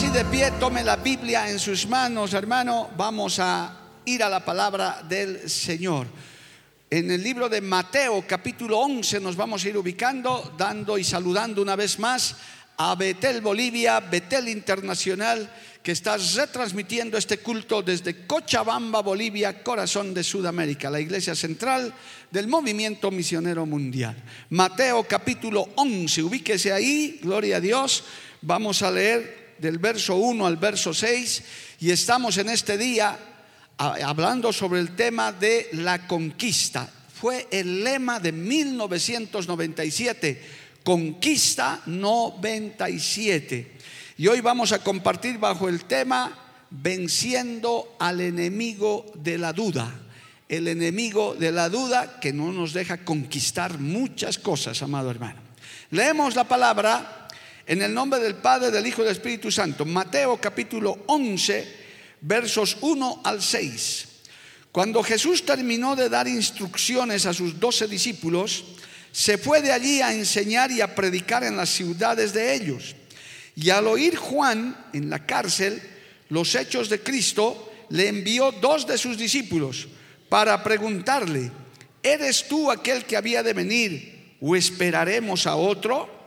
Así 0.00 0.08
de 0.08 0.24
pie, 0.24 0.50
tome 0.52 0.82
la 0.82 0.96
Biblia 0.96 1.50
en 1.50 1.58
sus 1.58 1.86
manos, 1.86 2.32
hermano. 2.32 2.88
Vamos 2.96 3.38
a 3.38 3.98
ir 4.06 4.22
a 4.22 4.30
la 4.30 4.42
palabra 4.42 5.02
del 5.06 5.50
Señor. 5.50 6.06
En 6.88 7.10
el 7.10 7.22
libro 7.22 7.50
de 7.50 7.60
Mateo 7.60 8.24
capítulo 8.26 8.78
11 8.78 9.20
nos 9.20 9.36
vamos 9.36 9.62
a 9.62 9.68
ir 9.68 9.76
ubicando, 9.76 10.54
dando 10.56 10.96
y 10.96 11.04
saludando 11.04 11.60
una 11.60 11.76
vez 11.76 11.98
más 11.98 12.34
a 12.78 12.94
Betel 12.94 13.42
Bolivia, 13.42 14.00
Betel 14.00 14.48
Internacional, 14.48 15.52
que 15.82 15.92
está 15.92 16.16
retransmitiendo 16.16 17.18
este 17.18 17.40
culto 17.40 17.82
desde 17.82 18.26
Cochabamba, 18.26 19.02
Bolivia, 19.02 19.62
corazón 19.62 20.14
de 20.14 20.24
Sudamérica, 20.24 20.88
la 20.88 21.00
iglesia 21.00 21.34
central 21.34 21.92
del 22.30 22.48
movimiento 22.48 23.10
misionero 23.10 23.66
mundial. 23.66 24.16
Mateo 24.48 25.04
capítulo 25.04 25.68
11, 25.76 26.22
ubíquese 26.22 26.72
ahí, 26.72 27.20
gloria 27.22 27.58
a 27.58 27.60
Dios. 27.60 28.04
Vamos 28.40 28.80
a 28.80 28.90
leer 28.90 29.39
del 29.60 29.78
verso 29.78 30.16
1 30.16 30.46
al 30.46 30.56
verso 30.56 30.94
6 30.94 31.42
y 31.80 31.90
estamos 31.90 32.38
en 32.38 32.48
este 32.48 32.78
día 32.78 33.18
hablando 33.76 34.52
sobre 34.52 34.80
el 34.80 34.94
tema 34.94 35.32
de 35.32 35.68
la 35.72 36.06
conquista. 36.06 36.88
Fue 37.20 37.48
el 37.50 37.84
lema 37.84 38.20
de 38.20 38.32
1997, 38.32 40.42
Conquista 40.82 41.82
97. 41.86 43.72
Y 44.18 44.28
hoy 44.28 44.40
vamos 44.40 44.72
a 44.72 44.80
compartir 44.80 45.38
bajo 45.38 45.68
el 45.68 45.84
tema 45.84 46.36
Venciendo 46.70 47.96
al 47.98 48.20
enemigo 48.20 49.10
de 49.14 49.38
la 49.38 49.52
duda. 49.52 49.92
El 50.48 50.68
enemigo 50.68 51.34
de 51.34 51.52
la 51.52 51.68
duda 51.68 52.20
que 52.20 52.32
no 52.32 52.52
nos 52.52 52.72
deja 52.72 53.04
conquistar 53.04 53.78
muchas 53.78 54.38
cosas, 54.38 54.82
amado 54.82 55.10
hermano. 55.10 55.40
Leemos 55.90 56.36
la 56.36 56.44
palabra 56.44 57.19
en 57.66 57.82
el 57.82 57.92
nombre 57.92 58.20
del 58.20 58.36
Padre, 58.36 58.70
del 58.70 58.86
Hijo 58.86 59.02
y 59.02 59.04
del 59.04 59.12
Espíritu 59.12 59.50
Santo. 59.50 59.84
Mateo 59.84 60.38
capítulo 60.40 60.98
11, 61.06 61.76
versos 62.20 62.76
1 62.80 63.22
al 63.24 63.42
6. 63.42 64.08
Cuando 64.72 65.02
Jesús 65.02 65.44
terminó 65.44 65.96
de 65.96 66.08
dar 66.08 66.28
instrucciones 66.28 67.26
a 67.26 67.34
sus 67.34 67.58
doce 67.58 67.86
discípulos, 67.88 68.64
se 69.12 69.38
fue 69.38 69.60
de 69.62 69.72
allí 69.72 70.00
a 70.00 70.12
enseñar 70.12 70.70
y 70.70 70.80
a 70.80 70.94
predicar 70.94 71.42
en 71.44 71.56
las 71.56 71.70
ciudades 71.70 72.32
de 72.32 72.54
ellos. 72.54 72.94
Y 73.56 73.70
al 73.70 73.86
oír 73.86 74.16
Juan 74.16 74.76
en 74.92 75.10
la 75.10 75.26
cárcel 75.26 75.82
los 76.28 76.54
hechos 76.54 76.88
de 76.88 77.00
Cristo, 77.00 77.70
le 77.90 78.08
envió 78.08 78.52
dos 78.52 78.86
de 78.86 78.96
sus 78.96 79.18
discípulos 79.18 79.88
para 80.28 80.62
preguntarle, 80.62 81.50
¿eres 82.02 82.46
tú 82.48 82.70
aquel 82.70 83.04
que 83.04 83.16
había 83.16 83.42
de 83.42 83.52
venir 83.52 84.36
o 84.40 84.56
esperaremos 84.56 85.46
a 85.46 85.56
otro? 85.56 86.19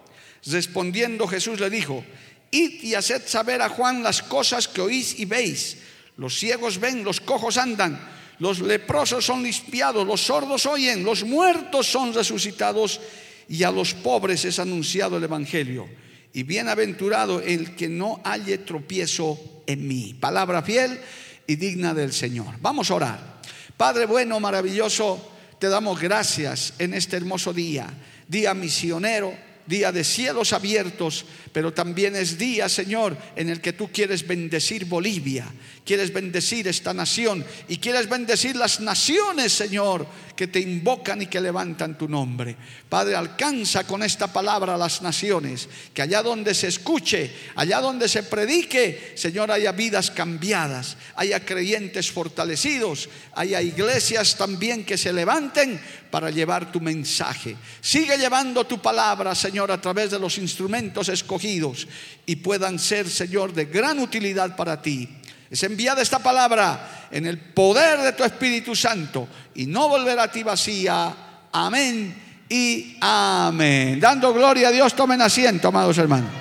Respondiendo 0.46 1.28
Jesús 1.28 1.60
le 1.60 1.70
dijo, 1.70 2.04
id 2.52 2.84
y 2.84 2.96
haced 2.96 3.24
saber 3.26 3.62
a 3.62 3.70
Juan 3.70 4.04
las 4.04 4.22
cosas 4.22 4.68
que 4.68 4.82
oís 4.82 5.20
y 5.20 5.26
veis. 5.26 5.78
Los 6.18 6.38
ciegos 6.38 6.80
ven, 6.80 7.04
los 7.04 7.22
cojos 7.22 7.58
andan, 7.58 8.00
los 8.40 8.60
leprosos 8.60 9.26
son 9.26 9.42
limpiados, 9.42 10.06
los 10.06 10.22
sordos 10.22 10.66
oyen, 10.66 11.04
los 11.04 11.24
muertos 11.24 11.88
son 11.88 12.14
resucitados 12.14 13.00
y 13.48 13.64
a 13.64 13.72
los 13.72 13.94
pobres 13.94 14.46
es 14.46 14.60
anunciado 14.60 15.18
el 15.18 15.24
Evangelio. 15.24 15.88
Y 16.34 16.44
bienaventurado 16.44 17.42
el 17.42 17.76
que 17.76 17.88
no 17.88 18.20
halle 18.24 18.58
tropiezo 18.60 19.64
en 19.68 19.88
mí. 19.88 20.16
Palabra 20.20 20.62
fiel 20.62 21.00
y 21.48 21.56
digna 21.56 21.94
del 21.94 22.12
Señor. 22.12 22.56
Vamos 22.60 22.90
a 22.90 22.96
orar. 22.96 23.42
Padre 23.78 24.06
bueno, 24.06 24.40
maravilloso, 24.40 25.32
te 25.60 25.70
damos 25.70 26.00
gracias 26.00 26.74
en 26.80 26.94
este 26.94 27.18
hermoso 27.18 27.54
día, 27.54 27.88
día 28.28 28.54
misionero 28.54 29.34
día 29.66 29.92
de 29.92 30.04
cielos 30.04 30.54
abiertos, 30.54 31.26
pero 31.52 31.74
también 31.74 32.16
es 32.16 32.38
día, 32.38 32.70
Señor, 32.70 33.18
en 33.36 33.50
el 33.50 33.62
que 33.62 33.74
tú 33.74 33.90
quieres 33.92 34.28
bendecir 34.28 34.86
Bolivia, 34.86 35.46
quieres 35.86 36.14
bendecir 36.14 36.68
esta 36.68 36.94
nación 36.94 37.46
y 37.68 37.78
quieres 37.78 38.10
bendecir 38.10 38.56
las 38.56 38.80
naciones, 38.80 39.52
Señor, 39.54 40.08
que 40.36 40.48
te 40.48 40.60
invocan 40.60 41.22
y 41.22 41.28
que 41.28 41.40
levantan 41.40 41.98
tu 41.98 42.08
nombre. 42.08 42.56
Padre, 42.90 43.16
alcanza 43.16 43.86
con 43.86 44.02
esta 44.02 44.32
palabra 44.32 44.76
a 44.76 44.78
las 44.78 45.02
naciones, 45.02 45.68
que 45.94 46.02
allá 46.02 46.24
donde 46.24 46.54
se 46.54 46.68
escuche, 46.68 47.32
allá 47.56 47.80
donde 47.82 48.08
se 48.08 48.24
predique, 48.24 49.14
Señor, 49.16 49.52
haya 49.52 49.72
vidas 49.72 50.10
cambiadas, 50.10 50.98
haya 51.16 51.46
creyentes 51.46 52.12
fortalecidos, 52.12 53.10
haya 53.36 53.62
iglesias 53.62 54.36
también 54.36 54.86
que 54.86 54.98
se 54.98 55.14
levanten 55.14 55.80
para 56.10 56.32
llevar 56.32 56.72
tu 56.72 56.80
mensaje. 56.80 57.56
Sigue 57.82 58.18
llevando 58.18 58.66
tu 58.66 58.82
palabra, 58.82 59.36
Señor, 59.36 59.72
a 59.72 59.82
través 59.82 60.12
de 60.12 60.20
los 60.20 60.38
instrumentos 60.38 61.10
escogidos 61.10 61.88
y 62.26 62.38
puedan 62.38 62.80
ser, 62.80 63.10
Señor, 63.10 63.54
de 63.54 63.66
gran 63.66 64.00
utilidad 64.00 64.56
para 64.56 64.82
ti. 64.82 65.10
Es 65.54 65.62
enviada 65.62 66.02
esta 66.02 66.18
palabra 66.18 67.10
en 67.12 67.28
el 67.28 67.38
poder 67.38 68.00
de 68.00 68.14
tu 68.14 68.24
Espíritu 68.24 68.76
Santo 68.76 69.28
y 69.54 69.68
no 69.68 69.88
volverá 69.88 70.24
a 70.24 70.32
ti 70.32 70.42
vacía. 70.42 71.16
Amén 71.52 72.46
y 72.50 72.98
amén. 73.00 74.00
Dando 74.00 74.34
gloria 74.34 74.70
a 74.70 74.72
Dios, 74.72 74.96
tomen 74.96 75.22
asiento, 75.22 75.68
amados 75.68 75.96
hermanos. 76.00 76.32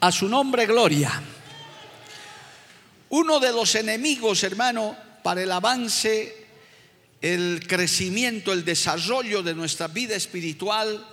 A 0.00 0.10
su 0.10 0.26
nombre, 0.26 0.64
gloria. 0.64 1.22
Uno 3.10 3.38
de 3.38 3.52
los 3.52 3.74
enemigos, 3.74 4.42
hermano, 4.44 4.96
para 5.22 5.42
el 5.42 5.52
avance, 5.52 6.46
el 7.20 7.66
crecimiento, 7.68 8.54
el 8.54 8.64
desarrollo 8.64 9.42
de 9.42 9.54
nuestra 9.54 9.88
vida 9.88 10.16
espiritual, 10.16 11.11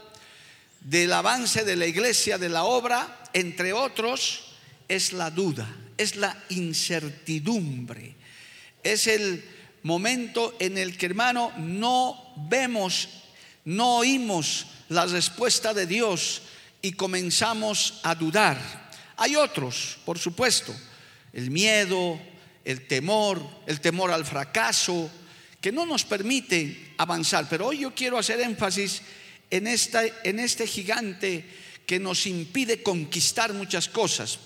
del 0.81 1.11
avance 1.13 1.63
de 1.63 1.75
la 1.75 1.85
iglesia, 1.85 2.37
de 2.37 2.49
la 2.49 2.63
obra, 2.63 3.23
entre 3.33 3.73
otros, 3.73 4.53
es 4.87 5.13
la 5.13 5.29
duda, 5.29 5.67
es 5.97 6.15
la 6.15 6.35
incertidumbre. 6.49 8.15
Es 8.83 9.07
el 9.07 9.43
momento 9.83 10.55
en 10.59 10.77
el 10.77 10.97
que, 10.97 11.05
hermano, 11.07 11.51
no 11.57 12.33
vemos, 12.49 13.09
no 13.65 13.97
oímos 13.97 14.67
la 14.89 15.05
respuesta 15.05 15.73
de 15.73 15.85
Dios 15.85 16.41
y 16.81 16.93
comenzamos 16.93 17.99
a 18.03 18.15
dudar. 18.15 18.89
Hay 19.17 19.35
otros, 19.35 19.97
por 20.05 20.17
supuesto, 20.17 20.73
el 21.33 21.51
miedo, 21.51 22.19
el 22.65 22.87
temor, 22.87 23.41
el 23.67 23.81
temor 23.81 24.11
al 24.11 24.25
fracaso, 24.25 25.09
que 25.61 25.71
no 25.71 25.85
nos 25.85 26.05
permite 26.05 26.93
avanzar. 26.97 27.47
Pero 27.49 27.67
hoy 27.67 27.79
yo 27.79 27.93
quiero 27.93 28.17
hacer 28.17 28.39
énfasis 28.39 29.01
en, 29.49 29.67
esta, 29.67 30.03
en 30.23 30.39
este 30.39 30.67
gigante 30.67 31.45
que 31.85 31.99
nos 31.99 32.27
impide 32.27 32.83
conquistar 32.83 33.53
muchas 33.53 33.89
cosas. 33.89 34.39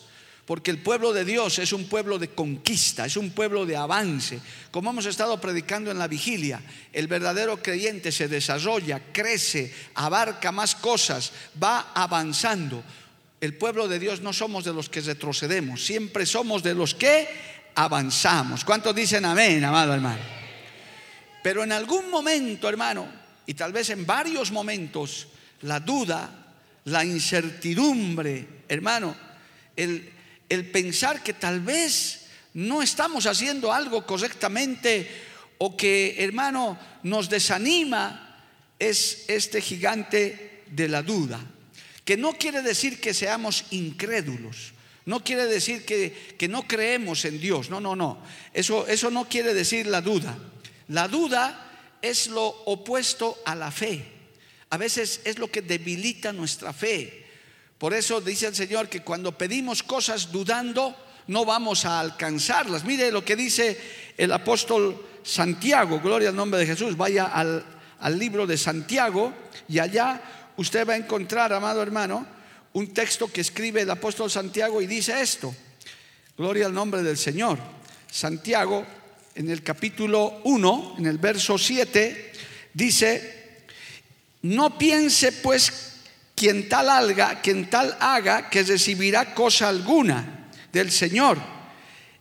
Porque 0.46 0.72
el 0.72 0.80
pueblo 0.80 1.14
de 1.14 1.24
Dios 1.24 1.60
es 1.60 1.72
un 1.72 1.86
pueblo 1.86 2.20
de 2.20 2.30
conquista, 2.30 3.06
es 3.06 3.16
un 3.16 3.32
pueblo 3.32 3.66
de 3.66 3.78
avance. 3.78 4.42
Como 4.72 4.90
hemos 4.90 5.06
estado 5.06 5.40
predicando 5.40 5.90
en 5.90 5.98
la 5.98 6.10
vigilia, 6.10 6.62
el 6.92 7.08
verdadero 7.08 7.62
creyente 7.62 8.12
se 8.12 8.28
desarrolla, 8.28 9.02
crece, 9.14 9.74
abarca 9.96 10.52
más 10.52 10.76
cosas, 10.76 11.32
va 11.62 11.92
avanzando. 11.94 12.84
El 13.40 13.56
pueblo 13.56 13.88
de 13.88 14.00
Dios 14.00 14.20
no 14.22 14.34
somos 14.34 14.66
de 14.66 14.74
los 14.74 14.90
que 14.90 15.00
retrocedemos, 15.00 15.86
siempre 15.86 16.26
somos 16.26 16.62
de 16.62 16.76
los 16.76 16.94
que 16.94 17.28
avanzamos. 17.76 18.66
¿Cuántos 18.66 18.94
dicen 18.94 19.24
amén, 19.24 19.64
amado 19.64 19.94
hermano? 19.94 20.22
Pero 21.42 21.64
en 21.64 21.72
algún 21.72 22.10
momento, 22.10 22.68
hermano, 22.68 23.23
y 23.45 23.54
tal 23.54 23.74
vez 23.74 23.90
en 23.90 24.06
varios 24.06 24.51
momentos, 24.51 25.28
la 25.62 25.80
duda, 25.80 26.44
la 26.86 27.04
incertidumbre, 27.04 28.48
hermano, 28.68 29.16
el, 29.75 30.12
pensar 30.72 31.24
que 31.24 31.34
tal 31.34 31.62
vez 31.62 32.28
no 32.54 32.81
estamos 32.81 33.25
haciendo 33.25 33.74
algo 33.74 34.06
correctamente 34.06 35.10
o 35.57 35.75
que, 35.75 36.16
hermano, 36.19 36.78
nos 37.04 37.30
desanima, 37.30 38.40
es 38.78 39.25
este 39.28 39.62
gigante 39.62 40.63
de 40.68 40.88
la 40.88 41.01
duda. 41.01 41.39
Que 42.06 42.18
no 42.18 42.34
quiere 42.34 42.62
decir 42.62 43.00
que 43.00 43.13
seamos 43.13 43.66
incrédulos, 43.72 44.74
No 45.06 45.22
quiere 45.22 45.46
decir 45.48 45.84
que, 45.84 46.36
que 46.38 46.48
no 46.48 46.63
creemos 46.63 47.25
en 47.25 47.38
Dios. 47.39 47.69
No, 47.69 47.81
no, 47.81 47.94
no. 47.94 48.24
Eso, 48.54 48.88
eso 48.88 49.12
no 49.12 49.28
quiere 49.28 49.54
decir 49.54 49.86
la 49.86 50.00
duda. 50.00 50.38
La 50.88 51.10
duda 51.10 51.73
es 52.04 52.28
lo 52.28 52.46
opuesto 52.46 53.40
a 53.46 53.56
la 53.56 53.72
fe. 53.72 54.06
A 54.70 54.78
veces 54.78 55.22
es 55.24 55.40
lo 55.40 55.50
que 55.50 55.62
debilita 55.62 56.34
nuestra 56.34 56.74
fe. 56.74 57.26
Por 57.78 57.94
eso 57.94 58.22
dice 58.22 58.48
el 58.48 58.56
Señor 58.56 58.90
que 58.90 59.02
cuando 59.02 59.38
pedimos 59.38 59.82
cosas 59.82 60.32
dudando, 60.32 60.96
no 61.28 61.46
vamos 61.46 61.86
a 61.86 62.00
alcanzarlas. 62.00 62.84
Mire 62.84 63.12
lo 63.12 63.24
que 63.24 63.36
dice 63.36 63.80
el 64.18 64.32
apóstol 64.32 65.06
Santiago, 65.24 66.00
gloria 66.02 66.30
al 66.30 66.36
nombre 66.36 66.60
de 66.60 66.66
Jesús. 66.66 66.98
Vaya 66.98 67.26
al, 67.26 67.64
libro 68.20 68.46
de 68.46 68.58
Santiago 68.58 69.34
y 69.70 69.80
allá 69.80 70.22
usted 70.58 70.88
va 70.88 70.94
a 70.94 70.98
encontrar, 70.98 71.54
amado 71.54 71.82
hermano, 71.82 72.28
un 72.74 72.94
texto 72.94 73.32
que 73.32 73.42
escribe 73.42 73.82
el 73.82 73.90
apóstol 73.90 74.30
Santiago 74.30 74.82
y 74.82 74.88
dice 74.88 75.22
esto. 75.22 75.56
Gloria 76.38 76.66
al 76.66 76.74
nombre 76.74 77.02
del 77.02 77.18
Señor. 77.18 77.58
Santiago, 78.12 78.86
en 79.36 79.50
el 79.50 79.64
capítulo 79.64 80.42
1, 80.44 80.96
en 81.00 81.06
el 81.06 81.18
verso 81.18 81.58
7, 81.58 82.32
dice, 82.74 83.64
no 84.44 84.78
piense 84.78 85.32
pues 85.32 85.94
quien 86.36 86.70
tal 86.70 86.90
haga, 86.90 87.42
quien 87.42 87.70
tal 87.70 87.96
haga, 88.00 88.50
que 88.50 88.64
recibirá 88.64 89.34
cosa 89.34 89.70
alguna 89.70 90.50
del 90.72 90.92
Señor. 90.92 91.38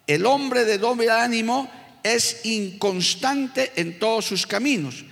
El 0.07 0.27
hombre 0.27 0.65
de 0.65 0.79
doble 0.79 1.11
ánimo 1.11 1.71
es 2.03 2.45
inconstante 2.45 3.73
en 3.77 3.99
todos 3.99 4.27
sus 4.27 4.47
caminos. 4.47 5.05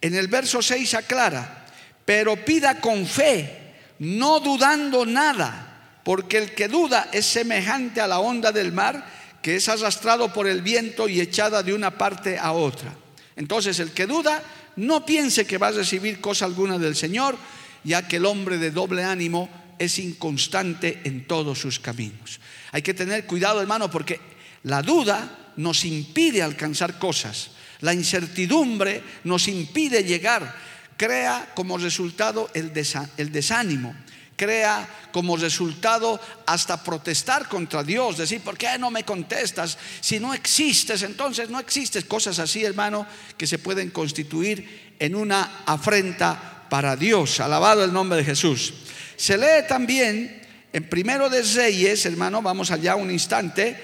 En 0.00 0.14
el 0.14 0.28
verso 0.28 0.62
6 0.62 0.94
aclara, 0.94 1.66
pero 2.04 2.44
pida 2.44 2.80
con 2.80 3.06
fe, 3.06 3.74
no 3.98 4.40
dudando 4.40 5.04
nada, 5.04 6.00
porque 6.04 6.38
el 6.38 6.54
que 6.54 6.68
duda 6.68 7.08
es 7.12 7.26
semejante 7.26 8.00
a 8.00 8.08
la 8.08 8.20
onda 8.20 8.52
del 8.52 8.72
mar 8.72 9.19
que 9.42 9.56
es 9.56 9.68
arrastrado 9.68 10.32
por 10.32 10.46
el 10.46 10.62
viento 10.62 11.08
y 11.08 11.20
echada 11.20 11.62
de 11.62 11.72
una 11.72 11.96
parte 11.96 12.38
a 12.38 12.52
otra. 12.52 12.94
Entonces 13.36 13.78
el 13.78 13.92
que 13.92 14.06
duda, 14.06 14.42
no 14.76 15.04
piense 15.04 15.46
que 15.46 15.58
va 15.58 15.68
a 15.68 15.72
recibir 15.72 16.20
cosa 16.20 16.44
alguna 16.44 16.78
del 16.78 16.96
Señor, 16.96 17.36
ya 17.84 18.06
que 18.06 18.16
el 18.16 18.26
hombre 18.26 18.58
de 18.58 18.70
doble 18.70 19.04
ánimo 19.04 19.48
es 19.78 19.98
inconstante 19.98 21.00
en 21.04 21.26
todos 21.26 21.58
sus 21.58 21.80
caminos. 21.80 22.38
Hay 22.72 22.82
que 22.82 22.94
tener 22.94 23.26
cuidado, 23.26 23.60
hermano, 23.60 23.90
porque 23.90 24.20
la 24.64 24.82
duda 24.82 25.52
nos 25.56 25.84
impide 25.84 26.42
alcanzar 26.42 26.98
cosas. 26.98 27.52
La 27.80 27.94
incertidumbre 27.94 29.02
nos 29.24 29.48
impide 29.48 30.04
llegar. 30.04 30.54
Crea 30.96 31.52
como 31.54 31.78
resultado 31.78 32.50
el, 32.52 32.72
desánimo. 32.74 33.94
Crea 34.40 34.88
como 35.12 35.36
resultado 35.36 36.18
hasta 36.46 36.82
protestar 36.82 37.46
contra 37.46 37.84
Dios. 37.84 38.16
Decir, 38.16 38.40
¿por 38.40 38.56
qué 38.56 38.78
no 38.78 38.90
me 38.90 39.04
contestas? 39.04 39.76
Si 40.00 40.18
no 40.18 40.32
existes, 40.32 41.02
entonces 41.02 41.50
no 41.50 41.60
existes. 41.60 42.06
Cosas 42.06 42.38
así, 42.38 42.64
hermano, 42.64 43.06
que 43.36 43.46
se 43.46 43.58
pueden 43.58 43.90
constituir 43.90 44.94
en 44.98 45.14
una 45.14 45.62
afrenta 45.66 46.64
para 46.70 46.96
Dios. 46.96 47.38
Alabado 47.40 47.84
el 47.84 47.92
nombre 47.92 48.16
de 48.16 48.24
Jesús. 48.24 48.72
Se 49.14 49.36
lee 49.36 49.66
también 49.68 50.40
en 50.72 50.88
Primero 50.88 51.28
de 51.28 51.42
Reyes, 51.42 52.06
hermano, 52.06 52.40
vamos 52.40 52.70
allá 52.70 52.96
un 52.96 53.10
instante. 53.10 53.76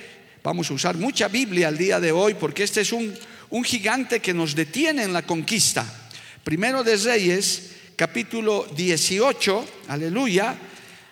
Vamos 0.43 0.70
a 0.70 0.75
usar 0.75 0.97
mucha 0.97 1.29
Biblia 1.29 1.69
al 1.69 1.76
día 1.76 2.00
de 2.00 2.12
hoy 2.12 2.32
porque 2.32 2.62
este 2.62 2.81
es 2.81 2.94
un, 2.94 3.14
un 3.50 3.62
gigante 3.62 4.20
que 4.20 4.32
nos 4.32 4.55
detiene 4.55 5.03
en 5.03 5.12
la 5.12 5.20
conquista. 5.20 5.85
Primero 6.43 6.82
de 6.82 6.97
Reyes, 6.97 7.75
capítulo 7.96 8.66
18, 8.76 9.64
aleluya, 9.88 10.54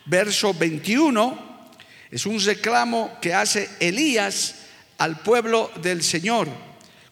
verso 0.05 0.53
21, 0.53 1.71
es 2.11 2.27
un 2.27 2.39
reclamo 2.39 3.19
que 3.23 3.33
hace 3.33 3.71
Elías 3.81 4.57
al 4.99 5.21
pueblo 5.21 5.71
del 5.83 6.03
Señor 6.03 6.47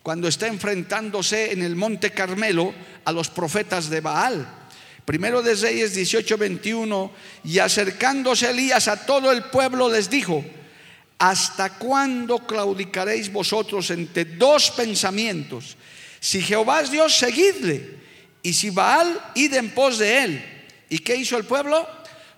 cuando 0.03 0.29
está 0.29 0.47
enfrentándose 0.47 1.53
en 1.53 1.63
el 1.63 1.75
monte 1.75 2.11
Carmelo 2.11 2.75
a 3.05 3.13
los 3.13 3.31
profetas 3.31 3.89
de 3.89 4.01
Baal. 4.01 4.47
Primero 5.07 5.43
de 5.43 5.55
Reyes 5.55 5.95
18, 5.95 6.37
21, 6.37 7.13
y 7.45 7.59
acercándose 7.59 8.51
Elías 8.51 8.89
a 8.89 9.07
todo 9.07 9.33
el 9.33 9.45
pueblo 9.45 9.91
les 9.91 10.11
dijo, 10.11 10.45
¿hasta 11.19 11.79
cuándo 11.79 12.47
claudicaréis 12.47 13.33
vosotros 13.33 13.91
entre 13.91 14.25
dos 14.25 14.71
pensamientos? 14.73 15.77
Si 16.21 16.43
Jehová 16.43 16.83
es 16.83 16.91
Dios, 16.91 17.17
seguidle, 17.17 18.02
y 18.43 18.53
si 18.53 18.71
Baal, 18.71 19.21
id 19.35 19.55
en 19.55 19.71
pos 19.71 19.99
de 19.99 20.25
él. 20.25 20.45
¿Y 20.89 20.99
qué 20.99 21.17
hizo 21.17 21.37
el 21.37 21.45
pueblo? 21.45 21.87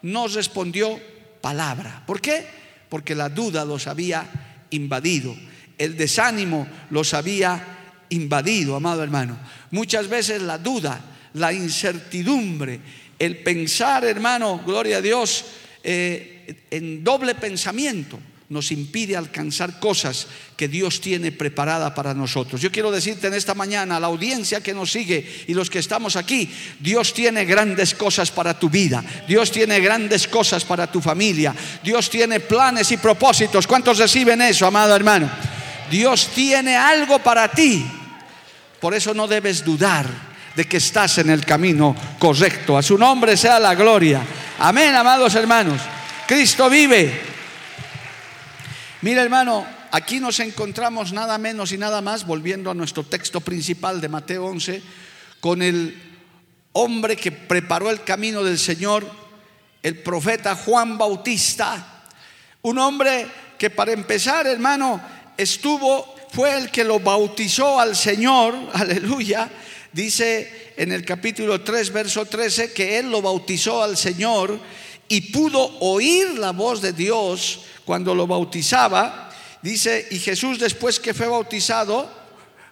No 0.02 0.28
respondió 0.28 1.00
palabra. 1.40 2.02
¿Por 2.06 2.20
qué? 2.20 2.46
Porque 2.88 3.14
la 3.14 3.28
duda 3.28 3.64
los 3.64 3.86
había 3.86 4.66
invadido, 4.70 5.34
el 5.78 5.96
desánimo 5.96 6.66
los 6.90 7.14
había 7.14 7.62
invadido, 8.10 8.76
amado 8.76 9.02
hermano. 9.02 9.38
Muchas 9.70 10.08
veces 10.08 10.42
la 10.42 10.58
duda, 10.58 11.00
la 11.34 11.52
incertidumbre, 11.52 12.80
el 13.18 13.38
pensar, 13.38 14.04
hermano, 14.04 14.62
gloria 14.64 14.98
a 14.98 15.02
Dios, 15.02 15.44
eh, 15.82 16.64
en 16.70 17.02
doble 17.02 17.34
pensamiento 17.34 18.18
nos 18.48 18.70
impide 18.72 19.16
alcanzar 19.16 19.80
cosas 19.80 20.26
que 20.56 20.68
Dios 20.68 21.00
tiene 21.00 21.32
preparada 21.32 21.94
para 21.94 22.12
nosotros. 22.12 22.60
Yo 22.60 22.70
quiero 22.70 22.90
decirte 22.90 23.26
en 23.26 23.34
esta 23.34 23.54
mañana, 23.54 23.96
a 23.96 24.00
la 24.00 24.08
audiencia 24.08 24.62
que 24.62 24.74
nos 24.74 24.92
sigue 24.92 25.44
y 25.46 25.54
los 25.54 25.70
que 25.70 25.78
estamos 25.78 26.16
aquí, 26.16 26.50
Dios 26.78 27.14
tiene 27.14 27.44
grandes 27.46 27.94
cosas 27.94 28.30
para 28.30 28.58
tu 28.58 28.68
vida, 28.68 29.02
Dios 29.26 29.50
tiene 29.50 29.80
grandes 29.80 30.28
cosas 30.28 30.64
para 30.64 30.90
tu 30.90 31.00
familia, 31.00 31.54
Dios 31.82 32.10
tiene 32.10 32.40
planes 32.40 32.92
y 32.92 32.98
propósitos. 32.98 33.66
¿Cuántos 33.66 33.98
reciben 33.98 34.42
eso, 34.42 34.66
amado 34.66 34.94
hermano? 34.94 35.30
Dios 35.90 36.28
tiene 36.34 36.76
algo 36.76 37.18
para 37.20 37.48
ti. 37.48 37.84
Por 38.80 38.94
eso 38.94 39.14
no 39.14 39.26
debes 39.26 39.64
dudar 39.64 40.06
de 40.54 40.66
que 40.66 40.76
estás 40.76 41.18
en 41.18 41.30
el 41.30 41.44
camino 41.44 41.96
correcto. 42.18 42.76
A 42.76 42.82
su 42.82 42.98
nombre 42.98 43.36
sea 43.36 43.58
la 43.58 43.74
gloria. 43.74 44.22
Amén, 44.58 44.94
amados 44.94 45.34
hermanos. 45.34 45.80
Cristo 46.26 46.68
vive. 46.68 47.33
Mira, 49.04 49.20
hermano, 49.20 49.66
aquí 49.90 50.18
nos 50.18 50.40
encontramos 50.40 51.12
nada 51.12 51.36
menos 51.36 51.72
y 51.72 51.76
nada 51.76 52.00
más, 52.00 52.24
volviendo 52.26 52.70
a 52.70 52.74
nuestro 52.74 53.02
texto 53.02 53.42
principal 53.42 54.00
de 54.00 54.08
Mateo 54.08 54.46
11, 54.46 54.80
con 55.40 55.60
el 55.60 55.94
hombre 56.72 57.14
que 57.14 57.30
preparó 57.30 57.90
el 57.90 58.02
camino 58.02 58.42
del 58.42 58.58
Señor, 58.58 59.06
el 59.82 59.98
profeta 59.98 60.54
Juan 60.54 60.96
Bautista. 60.96 62.06
Un 62.62 62.78
hombre 62.78 63.26
que 63.58 63.68
para 63.68 63.92
empezar, 63.92 64.46
hermano, 64.46 65.02
estuvo, 65.36 66.16
fue 66.32 66.56
el 66.56 66.70
que 66.70 66.82
lo 66.82 66.98
bautizó 66.98 67.78
al 67.78 67.94
Señor, 67.96 68.56
aleluya. 68.72 69.50
Dice 69.92 70.72
en 70.78 70.92
el 70.92 71.04
capítulo 71.04 71.60
3, 71.60 71.92
verso 71.92 72.24
13, 72.24 72.72
que 72.72 73.00
él 73.00 73.10
lo 73.10 73.20
bautizó 73.20 73.82
al 73.82 73.98
Señor 73.98 74.58
y 75.10 75.30
pudo 75.30 75.60
oír 75.80 76.38
la 76.38 76.52
voz 76.52 76.80
de 76.80 76.94
Dios 76.94 77.60
cuando 77.84 78.14
lo 78.14 78.26
bautizaba. 78.26 79.30
Dice, 79.62 80.08
y 80.10 80.18
Jesús 80.18 80.58
después 80.58 81.00
que 81.00 81.14
fue 81.14 81.26
bautizado, 81.26 82.10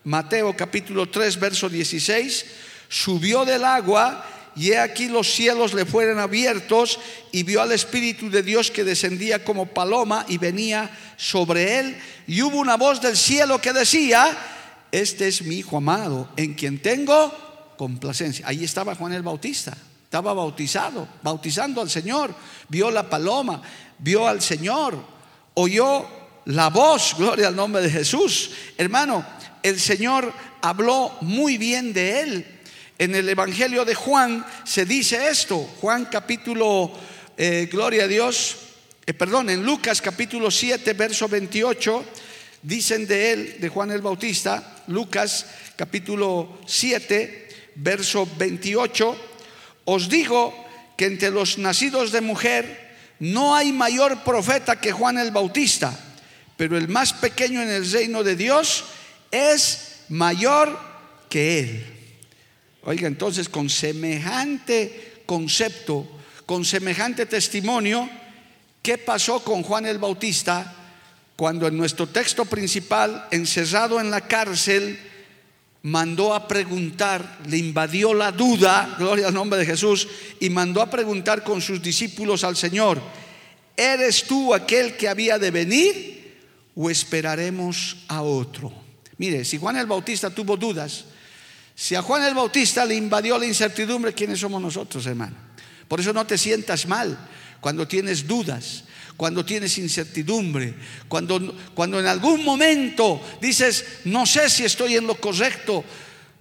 Mateo 0.05 0.55
capítulo 0.57 1.09
3, 1.09 1.39
verso 1.39 1.69
16, 1.69 2.47
subió 2.89 3.45
del 3.45 3.65
agua 3.65 4.27
y 4.55 4.73
he 4.73 4.79
aquí 4.79 5.09
los 5.09 5.33
cielos 5.33 5.73
le 5.73 5.87
fueron 5.87 6.19
abiertos 6.19 6.99
y 7.31 7.43
vio 7.43 7.63
al 7.63 7.73
Espíritu 7.73 8.29
de 8.29 8.43
Dios 8.43 8.71
que 8.71 8.85
descendía 8.85 9.45
como 9.45 9.67
paloma 9.67 10.27
y 10.29 10.39
venía 10.39 10.91
sobre 11.17 11.79
él. 11.79 11.97
Y 12.27 12.43
hubo 12.43 12.59
una 12.59 12.77
voz 12.77 13.01
del 13.01 13.17
cielo 13.17 13.61
que 13.61 13.73
decía, 13.73 14.37
este 14.91 15.29
es 15.29 15.43
mi 15.43 15.57
Hijo 15.57 15.79
amado, 15.79 16.29
en 16.37 16.55
quien 16.55 16.81
tengo 16.81 17.33
complacencia. 17.79 18.47
Ahí 18.47 18.65
estaba 18.65 18.95
Juan 18.95 19.15
el 19.15 19.23
Bautista, 19.23 19.77
estaba 20.05 20.35
bautizado, 20.35 21.09
bautizando 21.23 21.81
al 21.81 21.89
Señor. 21.89 22.35
Vio 22.69 22.91
la 22.91 23.09
paloma, 23.09 23.63
vio 24.03 24.27
al 24.27 24.43
Señor, 24.43 24.99
oyó 25.55 26.07
la 26.47 26.69
voz, 26.71 27.15
gloria 27.17 27.49
al 27.49 27.57
nombre 27.57 27.83
de 27.83 27.91
Jesús. 27.91 28.51
Hermano, 28.77 29.25
el 29.63 29.79
Señor 29.79 30.33
habló 30.61 31.17
muy 31.21 31.57
bien 31.57 31.93
de 31.93 32.21
él. 32.21 32.47
En 32.99 33.15
el 33.15 33.29
Evangelio 33.29 33.85
de 33.85 33.95
Juan 33.95 34.45
se 34.65 34.85
dice 34.85 35.29
esto, 35.29 35.59
Juan 35.81 36.07
capítulo, 36.07 36.93
eh, 37.37 37.69
gloria 37.71 38.05
a 38.05 38.09
Dios, 38.09 38.57
eh, 39.07 39.15
perdón, 39.15 39.51
en 39.51 39.65
Lucas 39.65 40.03
capítulo 40.03 40.51
7, 40.51 40.93
verso 40.95 41.29
28, 41.29 42.05
dicen 42.63 43.07
de 43.07 43.33
él, 43.33 43.57
de 43.61 43.69
Juan 43.69 43.91
el 43.93 44.03
Bautista, 44.03 44.83
Lucas 44.89 45.47
capítulo 45.77 46.59
7, 46.67 47.49
verso 47.77 48.29
28, 48.37 49.17
os 49.85 50.09
digo 50.09 50.55
que 50.97 51.07
entre 51.07 51.31
los 51.31 51.59
nacidos 51.59 52.13
de 52.13 52.21
mujer 52.21 52.92
no 53.23 53.55
hay 53.55 53.71
mayor 53.71 54.25
profeta 54.25 54.81
que 54.81 54.91
Juan 54.91 55.17
el 55.17 55.31
Bautista, 55.31 55.97
pero 56.57 56.77
el 56.77 56.89
más 56.89 57.13
pequeño 57.13 57.63
en 57.63 57.71
el 57.71 57.89
reino 57.89 58.25
de 58.25 58.35
Dios 58.35 58.85
es 59.31 60.01
mayor 60.09 60.77
que 61.29 61.61
él. 61.61 61.87
Oiga, 62.83 63.07
entonces 63.07 63.49
con 63.49 63.71
semejante 63.71 65.23
concepto, 65.25 66.05
con 66.47 66.65
semejante 66.65 67.27
testimonio, 67.27 68.11
¿Qué 68.83 68.99
pasó 68.99 69.45
con 69.45 69.63
Juan 69.63 69.87
el 69.87 69.99
Bautista 69.99 70.75
cuando 71.37 71.69
en 71.69 71.77
nuestro 71.77 72.09
texto 72.09 72.45
principal, 72.45 73.29
encerrado 73.31 74.01
en 74.01 74.11
la 74.11 74.23
cárcel, 74.23 74.99
mandó 75.83 76.35
a 76.35 76.47
preguntar, 76.47 77.41
le 77.49 77.59
invadió 77.59 78.15
la 78.15 78.31
duda, 78.31 78.95
gloria 78.99 79.29
al 79.29 79.35
nombre 79.35 79.59
de 79.59 79.67
Jesús, 79.67 80.07
y 80.41 80.49
mandó 80.51 80.81
a 80.81 80.91
preguntar 80.91 81.43
con 81.43 81.61
sus 81.61 81.83
discípulos 81.83 82.45
al 82.45 82.57
Señor, 82.57 83.01
¿eres 83.77 84.25
tú 84.25 84.55
aquel 84.55 84.97
que 84.97 85.09
había 85.09 85.39
de 85.39 85.51
venir 85.51 86.41
o 86.75 86.89
esperaremos 86.89 87.97
a 88.09 88.23
otro? 88.23 88.73
Mire, 89.19 89.45
si 89.45 89.59
Juan 89.59 89.77
el 89.77 89.87
Bautista 89.87 90.31
tuvo 90.31 90.57
dudas, 90.57 91.05
si 91.75 91.95
a 91.95 92.03
Juan 92.03 92.23
el 92.25 92.35
Bautista 92.35 92.85
le 92.85 92.95
invadió 92.95 93.39
la 93.39 93.47
incertidumbre, 93.47 94.13
¿quiénes 94.13 94.39
somos 94.39 94.63
nosotros, 94.63 95.05
hermano? 95.07 95.37
Por 95.89 96.01
eso 96.01 96.13
no 96.13 96.27
te 96.27 96.39
sientas 96.39 96.87
mal 96.87 97.19
cuando 97.61 97.89
tienes 97.89 98.27
dudas, 98.27 98.85
cuando 99.23 99.45
tienes 99.45 99.79
incertidumbre, 99.79 100.75
cuando, 101.07 101.55
cuando 101.75 102.01
en 102.01 102.07
algún 102.07 102.45
momento 102.45 103.21
dices, 103.41 104.01
no 104.07 104.27
sé 104.27 104.51
si 104.51 104.65
estoy 104.65 104.97
en 104.97 105.07
lo 105.07 105.15
correcto, 105.15 105.85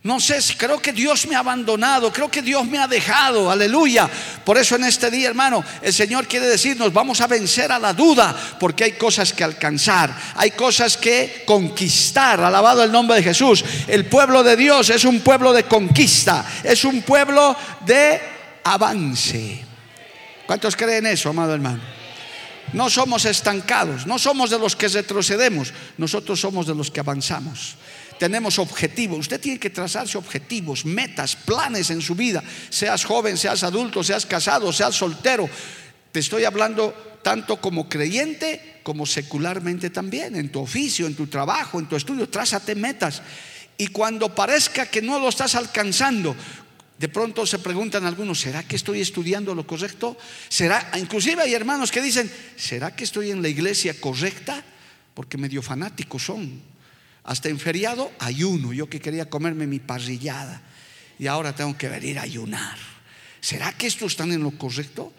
no 0.02 0.20
sé, 0.20 0.40
creo 0.58 0.82
que 0.82 0.92
Dios 0.92 1.28
me 1.28 1.36
ha 1.36 1.42
abandonado, 1.42 2.12
creo 2.12 2.32
que 2.32 2.42
Dios 2.42 2.66
me 2.66 2.80
ha 2.80 2.88
dejado, 2.88 3.52
aleluya. 3.52 4.10
Por 4.44 4.58
eso 4.58 4.78
en 4.78 4.86
este 4.86 5.12
día, 5.12 5.28
hermano, 5.28 5.64
el 5.80 5.94
Señor 5.94 6.26
quiere 6.26 6.48
decirnos, 6.48 6.92
vamos 6.92 7.22
a 7.22 7.28
vencer 7.28 7.72
a 7.72 7.78
la 7.78 7.94
duda, 7.94 8.36
porque 8.60 8.86
hay 8.86 8.94
cosas 8.94 9.32
que 9.32 9.44
alcanzar, 9.44 10.18
hay 10.34 10.50
cosas 10.50 10.98
que 10.98 11.44
conquistar, 11.46 12.42
alabado 12.42 12.84
el 12.84 12.92
nombre 12.92 13.18
de 13.18 13.22
Jesús. 13.22 13.64
El 13.88 14.08
pueblo 14.08 14.42
de 14.42 14.56
Dios 14.56 14.90
es 14.90 15.06
un 15.06 15.20
pueblo 15.20 15.54
de 15.54 15.66
conquista, 15.66 16.44
es 16.64 16.84
un 16.84 17.04
pueblo 17.04 17.56
de 17.86 18.20
avance. 18.64 19.64
¿Cuántos 20.48 20.76
creen 20.76 21.06
eso, 21.06 21.30
amado 21.30 21.54
hermano? 21.54 22.01
No 22.74 22.90
somos 22.90 23.26
estancados, 23.26 24.06
no 24.06 24.18
somos 24.18 24.50
de 24.50 24.60
los 24.60 24.76
que 24.76 24.88
retrocedemos, 24.88 25.74
nosotros 25.98 26.40
somos 26.40 26.68
de 26.68 26.76
los 26.76 26.90
que 26.92 27.00
avanzamos 27.00 27.76
tenemos 28.22 28.60
objetivos. 28.60 29.18
Usted 29.18 29.42
tiene 29.42 29.60
que 29.60 29.72
trazarse 29.72 30.16
objetivos, 30.16 30.86
metas, 30.86 31.36
planes 31.36 31.90
en 31.90 32.02
su 32.02 32.14
vida. 32.14 32.44
Seas 32.70 33.04
joven, 33.04 33.36
seas 33.36 33.64
adulto, 33.64 34.04
seas 34.04 34.28
casado, 34.28 34.72
seas 34.72 34.94
soltero. 34.94 35.50
Te 36.12 36.20
estoy 36.20 36.44
hablando 36.44 36.94
tanto 37.24 37.60
como 37.60 37.90
creyente 37.90 38.82
como 38.84 39.08
secularmente 39.08 39.90
también, 39.90 40.36
en 40.36 40.50
tu 40.50 40.60
oficio, 40.60 41.08
en 41.08 41.16
tu 41.16 41.26
trabajo, 41.26 41.80
en 41.80 41.88
tu 41.88 41.96
estudio. 41.96 42.30
Trázate 42.30 42.76
metas. 42.76 43.24
Y 43.76 43.88
cuando 43.88 44.36
parezca 44.36 44.86
que 44.86 45.02
no 45.02 45.18
lo 45.18 45.28
estás 45.28 45.56
alcanzando, 45.56 46.36
de 47.02 47.10
pronto 47.10 47.48
se 47.48 47.58
preguntan 47.58 48.06
algunos, 48.06 48.40
¿será 48.40 48.62
que 48.62 48.76
estoy 48.76 49.02
estudiando 49.02 49.56
lo 49.56 49.66
correcto? 49.66 50.16
¿Será? 50.48 50.92
Inclusive 51.00 51.42
hay 51.42 51.56
hermanos 51.56 51.92
que 51.92 52.00
dicen, 52.00 52.32
¿será 52.56 52.96
que 52.96 53.06
estoy 53.06 53.32
en 53.32 53.42
la 53.42 53.50
iglesia 53.50 54.00
correcta? 54.00 54.64
Porque 55.16 55.40
medio 55.40 55.64
fanáticos 55.64 56.24
son. 56.24 56.62
Hasta 57.24 57.50
en 57.50 57.58
feriado 57.58 58.12
ayuno. 58.20 58.72
Yo 58.72 58.88
que 58.88 59.00
quería 59.00 59.28
comerme 59.32 59.66
mi 59.66 59.80
parrillada 59.80 60.62
y 61.18 61.26
ahora 61.26 61.56
tengo 61.56 61.76
que 61.76 61.90
venir 61.90 62.20
a 62.20 62.22
ayunar. 62.22 62.78
¿Será 63.40 63.74
que 63.74 63.88
estos 63.88 64.12
están 64.12 64.32
en 64.32 64.44
lo 64.44 64.52
correcto? 64.52 65.12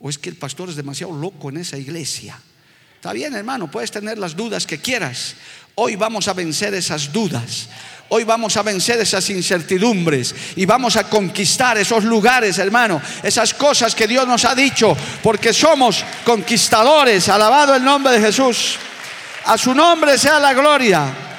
¿O 0.00 0.10
es 0.10 0.18
que 0.18 0.28
el 0.28 0.34
pastor 0.34 0.70
es 0.70 0.74
demasiado 0.74 1.16
loco 1.16 1.50
en 1.50 1.58
esa 1.58 1.78
iglesia? 1.78 2.36
Está 3.02 3.12
bien, 3.14 3.34
hermano, 3.34 3.68
puedes 3.68 3.90
tener 3.90 4.16
las 4.16 4.36
dudas 4.36 4.64
que 4.64 4.78
quieras. 4.78 5.34
Hoy 5.74 5.96
vamos 5.96 6.28
a 6.28 6.34
vencer 6.34 6.72
esas 6.74 7.12
dudas. 7.12 7.68
Hoy 8.10 8.22
vamos 8.22 8.56
a 8.56 8.62
vencer 8.62 9.00
esas 9.00 9.28
incertidumbres 9.28 10.32
y 10.54 10.66
vamos 10.66 10.94
a 10.94 11.10
conquistar 11.10 11.76
esos 11.78 12.04
lugares, 12.04 12.58
hermano, 12.58 13.02
esas 13.24 13.54
cosas 13.54 13.96
que 13.96 14.06
Dios 14.06 14.28
nos 14.28 14.44
ha 14.44 14.54
dicho, 14.54 14.96
porque 15.20 15.52
somos 15.52 16.04
conquistadores. 16.24 17.28
Alabado 17.28 17.74
el 17.74 17.82
nombre 17.82 18.12
de 18.12 18.20
Jesús. 18.20 18.76
A 19.46 19.58
su 19.58 19.74
nombre 19.74 20.16
sea 20.16 20.38
la 20.38 20.52
gloria. 20.52 21.31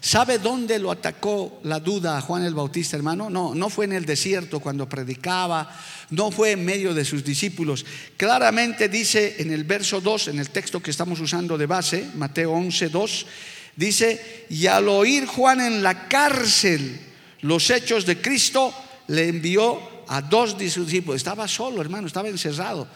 ¿Sabe 0.00 0.38
dónde 0.38 0.78
lo 0.78 0.90
atacó 0.90 1.60
la 1.64 1.80
duda 1.80 2.16
a 2.16 2.20
Juan 2.20 2.44
el 2.44 2.54
Bautista, 2.54 2.96
hermano? 2.96 3.28
No, 3.28 3.54
no 3.54 3.70
fue 3.70 3.86
en 3.86 3.92
el 3.92 4.04
desierto 4.04 4.60
cuando 4.60 4.88
predicaba, 4.88 5.74
no 6.10 6.30
fue 6.30 6.52
en 6.52 6.64
medio 6.64 6.94
de 6.94 7.04
sus 7.04 7.24
discípulos. 7.24 7.84
Claramente 8.16 8.88
dice 8.88 9.36
en 9.38 9.52
el 9.52 9.64
verso 9.64 10.00
2, 10.00 10.28
en 10.28 10.38
el 10.38 10.50
texto 10.50 10.80
que 10.80 10.90
estamos 10.90 11.18
usando 11.20 11.58
de 11.58 11.66
base, 11.66 12.08
Mateo 12.14 12.52
11, 12.52 12.88
2, 12.88 13.26
dice, 13.74 14.46
y 14.50 14.66
al 14.66 14.88
oír 14.88 15.26
Juan 15.26 15.60
en 15.60 15.82
la 15.82 16.06
cárcel 16.08 17.00
los 17.40 17.70
hechos 17.70 18.06
de 18.06 18.20
Cristo, 18.20 18.72
le 19.08 19.28
envió 19.28 19.80
a 20.08 20.20
dos 20.22 20.58
de 20.58 20.70
sus 20.70 20.86
discípulos. 20.86 21.16
Estaba 21.16 21.48
solo, 21.48 21.80
hermano, 21.80 22.06
estaba 22.06 22.28
encerrado, 22.28 22.88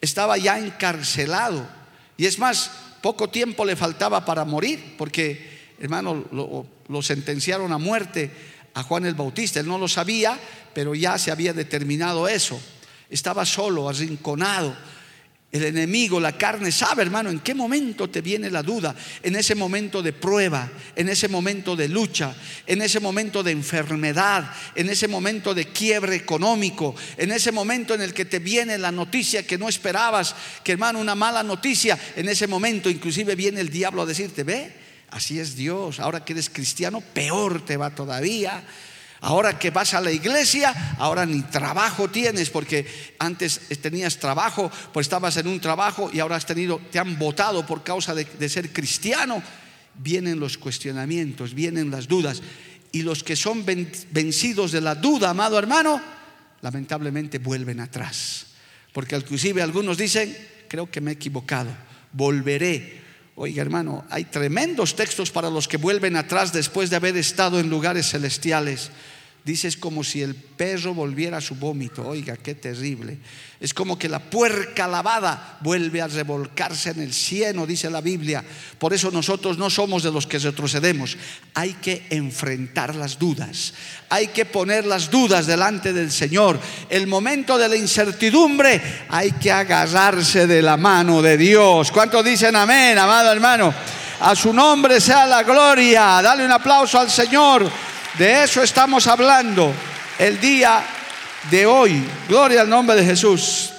estaba 0.00 0.36
ya 0.36 0.58
encarcelado. 0.58 1.66
Y 2.16 2.26
es 2.26 2.38
más, 2.38 2.70
poco 3.00 3.30
tiempo 3.30 3.64
le 3.64 3.76
faltaba 3.76 4.24
para 4.24 4.44
morir, 4.44 4.94
porque 4.98 5.59
hermano, 5.80 6.26
lo, 6.30 7.02
sentenciaron 7.02 7.72
a 7.72 7.78
muerte 7.78 8.30
a 8.74 8.82
Juan 8.82 9.06
el 9.06 9.14
Bautista. 9.14 9.60
Él 9.60 9.66
no 9.66 9.78
lo 9.78 9.88
sabía, 9.88 10.38
pero 10.74 10.94
ya 10.94 11.18
se 11.18 11.30
había 11.30 11.52
determinado 11.52 12.28
eso. 12.28 12.60
Estaba 13.08 13.44
solo, 13.46 13.88
arrinconado. 13.88 14.76
El 15.52 15.64
enemigo, 15.64 16.20
la 16.20 16.38
carne, 16.38 16.70
sabe, 16.70 17.02
hermano, 17.02 17.28
en 17.28 17.40
qué 17.40 17.54
momento 17.54 18.08
te 18.08 18.20
viene 18.20 18.50
la 18.50 18.62
duda. 18.62 18.94
En 19.20 19.34
ese 19.34 19.56
momento 19.56 20.00
de 20.00 20.12
prueba, 20.12 20.70
en 20.94 21.08
ese 21.08 21.26
momento 21.26 21.74
de 21.74 21.88
lucha, 21.88 22.36
en 22.68 22.82
ese 22.82 23.00
momento 23.00 23.42
de 23.42 23.50
enfermedad, 23.50 24.48
en 24.76 24.88
ese 24.90 25.08
momento 25.08 25.52
de 25.52 25.66
quiebre 25.66 26.14
económico, 26.14 26.94
en 27.16 27.32
ese 27.32 27.50
momento 27.50 27.94
en 27.94 28.02
el 28.02 28.14
que 28.14 28.26
te 28.26 28.38
viene 28.38 28.78
la 28.78 28.92
noticia 28.92 29.44
que 29.44 29.58
no 29.58 29.68
esperabas, 29.68 30.36
que 30.62 30.72
hermano, 30.72 31.00
una 31.00 31.16
mala 31.16 31.42
noticia. 31.42 31.98
En 32.14 32.28
ese 32.28 32.46
momento, 32.46 32.88
inclusive, 32.88 33.34
viene 33.34 33.60
el 33.60 33.70
diablo 33.70 34.02
a 34.02 34.06
decirte: 34.06 34.44
Ve, 34.44 34.79
Así 35.10 35.40
es 35.40 35.56
Dios. 35.56 36.00
Ahora 36.00 36.24
que 36.24 36.32
eres 36.32 36.50
cristiano, 36.50 37.00
peor 37.00 37.64
te 37.64 37.76
va 37.76 37.94
todavía. 37.94 38.62
Ahora 39.22 39.58
que 39.58 39.70
vas 39.70 39.92
a 39.92 40.00
la 40.00 40.10
iglesia, 40.10 40.94
ahora 40.98 41.26
ni 41.26 41.42
trabajo 41.42 42.08
tienes, 42.08 42.48
porque 42.48 42.86
antes 43.18 43.60
tenías 43.82 44.16
trabajo, 44.16 44.70
pues 44.94 45.06
estabas 45.06 45.36
en 45.36 45.46
un 45.46 45.60
trabajo 45.60 46.10
y 46.12 46.20
ahora 46.20 46.36
has 46.36 46.46
tenido, 46.46 46.80
te 46.90 46.98
han 46.98 47.18
votado 47.18 47.66
por 47.66 47.84
causa 47.84 48.14
de, 48.14 48.24
de 48.24 48.48
ser 48.48 48.72
cristiano. 48.72 49.42
Vienen 49.94 50.40
los 50.40 50.56
cuestionamientos, 50.56 51.52
vienen 51.52 51.90
las 51.90 52.08
dudas. 52.08 52.40
Y 52.92 53.02
los 53.02 53.22
que 53.22 53.36
son 53.36 53.64
vencidos 53.64 54.72
de 54.72 54.80
la 54.80 54.94
duda, 54.94 55.30
amado 55.30 55.58
hermano, 55.58 56.00
lamentablemente 56.62 57.38
vuelven 57.38 57.80
atrás. 57.80 58.46
Porque 58.92 59.16
inclusive 59.16 59.60
algunos 59.60 59.98
dicen, 59.98 60.34
creo 60.66 60.90
que 60.90 61.00
me 61.00 61.10
he 61.10 61.14
equivocado, 61.14 61.70
volveré 62.12 62.99
Oiga 63.42 63.62
hermano, 63.62 64.04
hay 64.10 64.24
tremendos 64.24 64.94
textos 64.94 65.30
para 65.30 65.48
los 65.48 65.66
que 65.66 65.78
vuelven 65.78 66.14
atrás 66.14 66.52
después 66.52 66.90
de 66.90 66.96
haber 66.96 67.16
estado 67.16 67.58
en 67.58 67.70
lugares 67.70 68.10
celestiales. 68.10 68.90
Dice, 69.44 69.72
como 69.80 70.04
si 70.04 70.20
el 70.20 70.34
perro 70.34 70.92
volviera 70.92 71.38
a 71.38 71.40
su 71.40 71.54
vómito. 71.54 72.06
Oiga, 72.06 72.36
qué 72.36 72.54
terrible. 72.54 73.18
Es 73.58 73.72
como 73.72 73.98
que 73.98 74.08
la 74.08 74.18
puerca 74.18 74.86
lavada 74.86 75.58
vuelve 75.60 76.02
a 76.02 76.08
revolcarse 76.08 76.90
en 76.90 77.00
el 77.00 77.12
cielo, 77.14 77.66
dice 77.66 77.90
la 77.90 78.02
Biblia. 78.02 78.44
Por 78.78 78.92
eso 78.92 79.10
nosotros 79.10 79.56
no 79.56 79.70
somos 79.70 80.02
de 80.02 80.10
los 80.10 80.26
que 80.26 80.38
retrocedemos. 80.38 81.16
Hay 81.54 81.74
que 81.74 82.06
enfrentar 82.10 82.94
las 82.94 83.18
dudas. 83.18 83.72
Hay 84.10 84.28
que 84.28 84.44
poner 84.44 84.84
las 84.86 85.10
dudas 85.10 85.46
delante 85.46 85.94
del 85.94 86.12
Señor. 86.12 86.60
El 86.90 87.06
momento 87.06 87.56
de 87.56 87.68
la 87.68 87.76
incertidumbre 87.76 88.80
hay 89.08 89.32
que 89.32 89.50
agarrarse 89.50 90.46
de 90.46 90.60
la 90.60 90.76
mano 90.76 91.22
de 91.22 91.38
Dios. 91.38 91.90
¿Cuántos 91.90 92.24
dicen 92.24 92.56
amén, 92.56 92.98
amado 92.98 93.32
hermano? 93.32 93.72
A 94.20 94.36
su 94.36 94.52
nombre 94.52 95.00
sea 95.00 95.26
la 95.26 95.42
gloria. 95.42 96.20
Dale 96.22 96.44
un 96.44 96.52
aplauso 96.52 96.98
al 96.98 97.10
Señor. 97.10 97.70
De 98.20 98.44
eso 98.44 98.62
estamos 98.62 99.06
hablando 99.06 99.72
el 100.18 100.38
día 100.38 100.84
de 101.50 101.64
hoy. 101.64 102.04
Gloria 102.28 102.60
al 102.60 102.68
nombre 102.68 102.94
de 102.94 103.02
Jesús. 103.02 103.70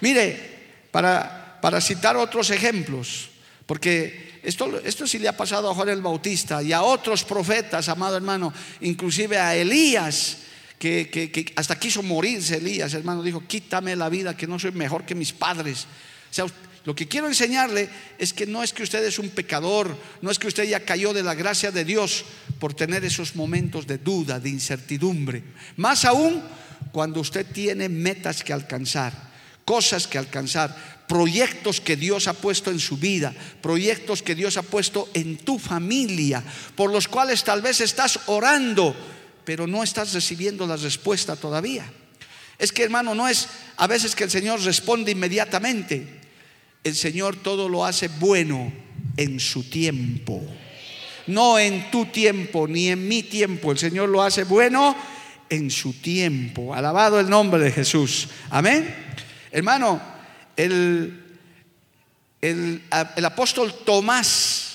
Mire, 0.00 0.86
para, 0.90 1.58
para 1.60 1.78
citar 1.78 2.16
otros 2.16 2.48
ejemplos, 2.48 3.28
porque 3.66 4.40
esto, 4.42 4.80
esto 4.82 5.06
sí 5.06 5.18
le 5.18 5.28
ha 5.28 5.36
pasado 5.36 5.68
a 5.68 5.74
Juan 5.74 5.90
el 5.90 6.00
Bautista 6.00 6.62
y 6.62 6.72
a 6.72 6.80
otros 6.80 7.22
profetas, 7.24 7.90
amado 7.90 8.16
hermano, 8.16 8.50
inclusive 8.80 9.38
a 9.38 9.54
Elías. 9.54 10.38
Que, 10.78 11.10
que, 11.10 11.52
hasta 11.54 11.78
quiso 11.78 12.02
morirse 12.02 12.56
Elías, 12.56 12.94
hermano, 12.94 13.22
dijo, 13.22 13.42
quítame 13.46 13.94
la 13.94 14.08
vida, 14.08 14.34
que 14.34 14.46
no 14.46 14.58
soy 14.58 14.72
mejor 14.72 15.04
que 15.04 15.14
mis 15.14 15.34
padres. 15.34 15.86
O 16.30 16.34
sea, 16.34 16.46
lo 16.84 16.94
que 16.94 17.06
quiero 17.06 17.28
enseñarle 17.28 17.88
es 18.18 18.32
que 18.32 18.46
no 18.46 18.62
es 18.62 18.72
que 18.72 18.82
usted 18.82 19.04
es 19.04 19.18
un 19.18 19.30
pecador, 19.30 19.96
no 20.20 20.30
es 20.30 20.38
que 20.38 20.48
usted 20.48 20.64
ya 20.64 20.84
cayó 20.84 21.12
de 21.12 21.22
la 21.22 21.34
gracia 21.34 21.70
de 21.70 21.84
Dios 21.84 22.24
por 22.58 22.74
tener 22.74 23.04
esos 23.04 23.36
momentos 23.36 23.86
de 23.86 23.98
duda, 23.98 24.40
de 24.40 24.48
incertidumbre. 24.48 25.44
Más 25.76 26.04
aún 26.04 26.42
cuando 26.90 27.20
usted 27.20 27.46
tiene 27.46 27.88
metas 27.88 28.42
que 28.42 28.52
alcanzar, 28.52 29.12
cosas 29.64 30.08
que 30.08 30.18
alcanzar, 30.18 31.04
proyectos 31.06 31.80
que 31.80 31.96
Dios 31.96 32.26
ha 32.26 32.34
puesto 32.34 32.72
en 32.72 32.80
su 32.80 32.96
vida, 32.96 33.32
proyectos 33.60 34.22
que 34.22 34.34
Dios 34.34 34.56
ha 34.56 34.62
puesto 34.62 35.08
en 35.14 35.36
tu 35.36 35.60
familia, 35.60 36.42
por 36.74 36.90
los 36.90 37.06
cuales 37.06 37.44
tal 37.44 37.62
vez 37.62 37.80
estás 37.80 38.18
orando, 38.26 38.96
pero 39.44 39.68
no 39.68 39.84
estás 39.84 40.14
recibiendo 40.14 40.66
la 40.66 40.76
respuesta 40.76 41.36
todavía. 41.36 41.88
Es 42.58 42.72
que 42.72 42.82
hermano, 42.82 43.14
no 43.14 43.28
es 43.28 43.46
a 43.76 43.86
veces 43.86 44.16
que 44.16 44.24
el 44.24 44.30
Señor 44.30 44.60
responde 44.62 45.12
inmediatamente. 45.12 46.21
El 46.84 46.94
Señor 46.94 47.36
todo 47.36 47.68
lo 47.68 47.84
hace 47.84 48.08
bueno 48.08 48.72
en 49.16 49.38
su 49.40 49.68
tiempo. 49.68 50.42
No 51.26 51.58
en 51.58 51.90
tu 51.90 52.06
tiempo 52.06 52.66
ni 52.66 52.88
en 52.88 53.06
mi 53.06 53.22
tiempo. 53.22 53.72
El 53.72 53.78
Señor 53.78 54.08
lo 54.08 54.22
hace 54.22 54.44
bueno 54.44 54.96
en 55.48 55.70
su 55.70 55.92
tiempo. 55.94 56.74
Alabado 56.74 57.20
el 57.20 57.30
nombre 57.30 57.62
de 57.62 57.70
Jesús. 57.70 58.28
Amén. 58.50 58.94
Hermano, 59.52 60.00
el, 60.56 61.38
el, 62.40 62.82
el 63.16 63.24
apóstol 63.24 63.72
Tomás 63.84 64.72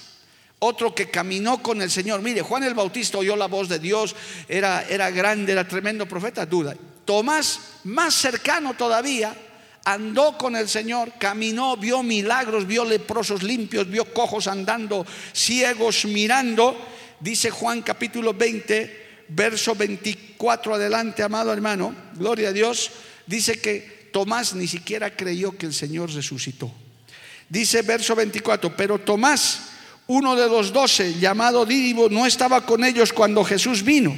otro 0.60 0.96
que 0.96 1.10
caminó 1.10 1.62
con 1.62 1.82
el 1.82 1.92
Señor. 1.92 2.22
Mire, 2.22 2.42
Juan 2.42 2.64
el 2.64 2.74
Bautista 2.74 3.18
oyó 3.18 3.36
la 3.36 3.48
voz 3.48 3.70
de 3.70 3.80
Dios, 3.80 4.16
era, 4.48 4.84
era 4.90 5.12
grande, 5.12 5.52
era 5.52 5.68
tremendo 5.68 6.08
profeta, 6.08 6.46
duda. 6.46 6.76
Tomás, 7.06 7.60
más 7.84 8.16
cercano 8.16 8.74
todavía, 8.74 9.36
andó 9.88 10.38
con 10.38 10.58
el 10.58 10.68
Señor, 10.68 11.14
caminó, 11.18 11.78
vio 11.78 12.04
milagros, 12.04 12.68
vio 12.68 12.84
leprosos 12.84 13.42
limpios, 13.42 13.90
vio 13.90 14.04
cojos 14.14 14.48
andando, 14.48 15.06
ciegos 15.34 16.04
mirando. 16.04 16.78
Dice 17.22 17.50
Juan 17.50 17.82
capítulo 17.82 18.34
20, 18.34 19.24
verso 19.30 19.76
24 19.76 20.76
adelante, 20.76 21.24
amado 21.24 21.54
hermano, 21.54 21.96
gloria 22.16 22.50
a 22.50 22.52
Dios, 22.54 22.92
dice 23.26 23.62
que 23.62 24.10
Tomás 24.12 24.56
ni 24.56 24.68
siquiera 24.68 25.16
creyó 25.16 25.58
que 25.58 25.68
el 25.68 25.74
Señor 25.74 26.12
resucitó. 26.14 26.70
Dice 27.48 27.82
verso 27.82 28.14
24, 28.14 28.76
pero 28.76 29.00
Tomás 29.00 29.70
uno 30.08 30.36
de 30.36 30.50
los 30.50 30.74
doce, 30.74 31.14
llamado 31.14 31.66
Dídibo, 31.66 32.10
no 32.10 32.26
estaba 32.26 32.66
con 32.66 32.84
ellos 32.84 33.14
cuando 33.14 33.46
Jesús 33.46 33.84
vino. 33.84 34.14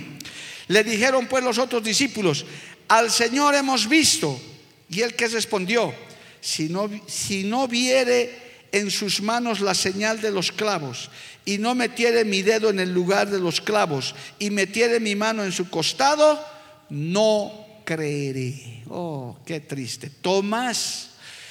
Le 0.68 0.84
dijeron 0.84 1.28
pues 1.28 1.44
los 1.44 1.60
otros 1.60 1.84
discípulos, 1.84 2.44
al 2.88 3.12
Señor 3.12 3.54
hemos 3.54 3.88
visto. 3.88 4.49
Y 4.89 5.01
él 5.01 5.15
que 5.15 5.27
respondió, 5.27 5.93
si 6.41 6.69
no, 6.69 6.89
si 7.08 7.43
no 7.43 7.67
viere 7.67 8.67
en 8.72 8.91
sus 8.91 9.22
manos 9.22 9.62
la 9.62 9.74
señal 9.74 10.22
de 10.22 10.31
los 10.31 10.51
clavos 10.51 11.10
y 11.46 11.58
no 11.58 11.75
metiere 11.75 12.24
mi 12.25 12.41
dedo 12.41 12.69
en 12.69 12.79
el 12.79 12.93
lugar 12.93 13.29
de 13.29 13.39
los 13.39 13.62
clavos 13.62 14.15
y 14.38 14.50
metiere 14.50 15.00
mi 15.00 15.15
mano 15.15 15.43
en 15.43 15.51
su 15.51 15.69
costado, 15.69 16.43
no 16.89 17.65
creeré. 17.86 18.84
Oh, 18.89 19.38
qué 19.46 19.60
triste. 19.60 20.10
Tomás 20.10 21.10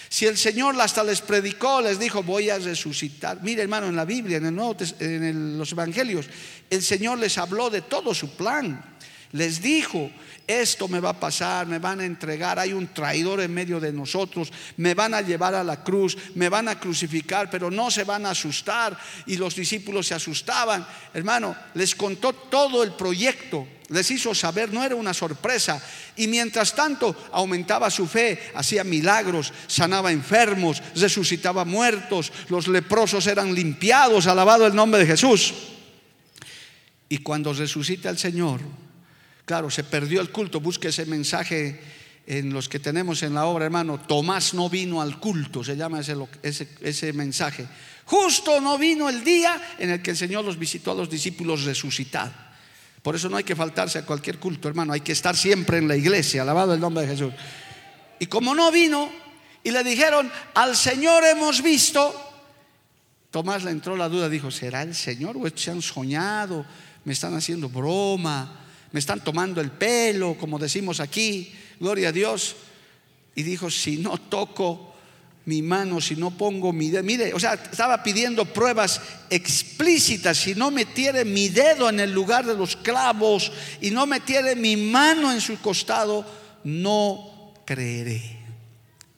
si 0.09 0.25
el 0.26 0.38
Señor 0.38 0.80
hasta 0.80 1.04
les 1.04 1.21
predicó, 1.21 1.83
les 1.83 1.99
dijo, 1.99 2.23
voy 2.23 2.49
a 2.49 2.59
resucitar. 2.59 3.42
Mire 3.42 3.62
hermano, 3.62 3.88
en 3.88 3.97
la 3.97 4.07
Biblia, 4.07 4.38
en, 4.38 4.47
el 4.47 4.54
Nuevo, 4.54 4.76
en 5.00 5.59
los 5.59 5.73
Evangelios, 5.73 6.26
el 6.71 6.83
Señor 6.83 7.18
les 7.18 7.37
habló 7.37 7.68
de 7.68 7.83
todo 7.83 8.14
su 8.14 8.30
plan. 8.30 8.97
Les 9.33 9.61
dijo, 9.61 10.11
esto 10.47 10.89
me 10.89 11.01
va 11.01 11.11
a 11.11 11.21
pasar, 11.21 11.67
me 11.67 11.79
van 11.79 12.01
a 12.01 12.07
entregar, 12.07 12.59
hay 12.59 12.73
un 12.73 12.89
traidor 12.89 13.43
en 13.43 13.53
medio 13.53 13.79
de 13.79 13.93
nosotros, 13.93 14.51
me 14.79 14.95
van 14.95 15.13
a 15.13 15.21
llevar 15.21 15.55
a 15.55 15.63
la 15.63 15.85
cruz, 15.85 16.17
me 16.35 16.49
van 16.49 16.69
a 16.69 16.81
crucificar, 16.81 17.51
pero 17.51 17.71
no 17.71 17.91
se 17.91 18.05
van 18.05 18.25
a 18.25 18.31
asustar. 18.31 18.99
Y 19.27 19.37
los 19.37 19.55
discípulos 19.55 20.07
se 20.07 20.15
asustaban. 20.15 20.87
Hermano, 21.13 21.55
les 21.75 21.95
contó 21.95 22.33
todo 22.33 22.83
el 22.83 22.93
proyecto, 22.93 23.69
les 23.91 24.11
hizo 24.11 24.35
saber, 24.35 24.73
no 24.73 24.83
era 24.83 24.95
una 24.95 25.13
sorpresa. 25.13 25.83
Y 26.17 26.27
mientras 26.27 26.75
tanto 26.75 27.15
aumentaba 27.31 27.91
su 27.91 28.07
fe, 28.07 28.51
hacía 28.55 28.85
milagros, 28.85 29.53
sanaba 29.67 30.11
enfermos, 30.11 30.83
resucitaba 30.95 31.67
muertos, 31.67 32.33
los 32.49 32.69
leprosos 32.69 33.27
eran 33.27 33.55
limpiados, 33.55 34.27
alabado 34.27 34.67
el 34.67 34.75
nombre 34.75 35.01
de 35.01 35.07
Jesús. 35.07 35.53
Y 37.11 37.19
cuando 37.19 37.53
resucita 37.53 38.09
el 38.09 38.17
Señor, 38.17 38.61
Claro, 39.49 39.71
se 39.71 39.83
perdió 39.83 40.21
el 40.21 40.28
culto. 40.28 40.61
Busque 40.61 40.88
ese 40.88 41.07
mensaje 41.07 41.81
en 42.26 42.52
los 42.52 42.69
que 42.69 42.78
tenemos 42.78 43.23
en 43.23 43.33
la 43.33 43.47
obra, 43.47 43.64
hermano. 43.64 43.99
Tomás 43.99 44.52
no 44.52 44.69
vino 44.69 45.00
al 45.00 45.19
culto, 45.19 45.64
se 45.64 45.75
llama 45.75 46.00
ese, 46.00 46.68
ese, 46.83 47.14
mensaje. 47.14 47.66
Justo 48.05 48.61
no 48.61 48.77
vino 48.77 49.09
el 49.09 49.25
día 49.25 49.59
en 49.79 49.88
el 49.88 50.03
que 50.03 50.11
el 50.11 50.18
Señor 50.18 50.44
los 50.44 50.59
visitó 50.59 50.90
a 50.90 50.94
los 50.94 51.09
discípulos 51.09 51.64
resucitados. 51.64 52.35
Por 53.01 53.16
eso 53.16 53.31
no 53.31 53.38
hay 53.38 53.44
que 53.44 53.57
faltarse 53.57 54.01
a 54.01 54.05
cualquier 54.05 54.38
culto, 54.38 54.68
hermano. 54.68 54.92
Hay 54.92 55.01
que 55.01 55.12
estar 55.12 55.35
siempre 55.35 55.79
en 55.79 55.88
la 55.88 55.96
iglesia, 55.96 56.42
alabado 56.42 56.75
el 56.75 56.81
nombre 56.81 57.07
de 57.07 57.12
Jesús. 57.14 57.33
Y 58.18 58.27
como 58.27 58.55
no 58.55 58.70
vino, 58.70 59.11
y 59.64 59.70
le 59.70 59.83
dijeron, 59.83 60.31
al 60.53 60.77
Señor 60.77 61.25
hemos 61.25 61.62
visto, 61.62 62.14
Tomás 63.31 63.64
le 63.64 63.70
entró 63.70 63.96
la 63.96 64.11
duda, 64.11 64.29
dijo, 64.29 64.51
¿será 64.51 64.83
el 64.83 64.94
Señor 64.94 65.38
o 65.38 65.49
se 65.57 65.70
han 65.70 65.81
soñado? 65.81 66.66
¿Me 67.07 67.14
están 67.14 67.35
haciendo 67.35 67.70
broma? 67.70 68.66
Me 68.92 69.01
están 69.01 69.22
tomando 69.22 69.61
el 69.61 69.70
pelo, 69.70 70.37
como 70.38 70.59
decimos 70.59 71.01
aquí, 71.01 71.53
gloria 71.79 72.09
a 72.09 72.12
Dios. 72.12 72.57
Y 73.35 73.42
dijo, 73.42 73.70
si 73.70 73.98
no 73.98 74.18
toco 74.18 74.94
mi 75.44 75.62
mano, 75.62 76.01
si 76.01 76.16
no 76.16 76.31
pongo 76.31 76.72
mi 76.72 76.90
dedo, 76.90 77.03
mire, 77.03 77.33
o 77.33 77.40
sea, 77.40 77.55
estaba 77.55 78.03
pidiendo 78.03 78.44
pruebas 78.44 79.01
explícitas, 79.31 80.37
si 80.37 80.55
no 80.55 80.70
metiere 80.70 81.24
mi 81.24 81.48
dedo 81.48 81.88
en 81.88 82.01
el 82.01 82.12
lugar 82.12 82.44
de 82.44 82.55
los 82.55 82.77
clavos 82.77 83.51
y 83.81 83.90
no 83.90 84.07
metiere 84.07 84.57
mi 84.57 84.77
mano 84.77 85.33
en 85.33 85.40
su 85.40 85.59
costado, 85.61 86.24
no 86.64 87.55
creeré. 87.64 88.38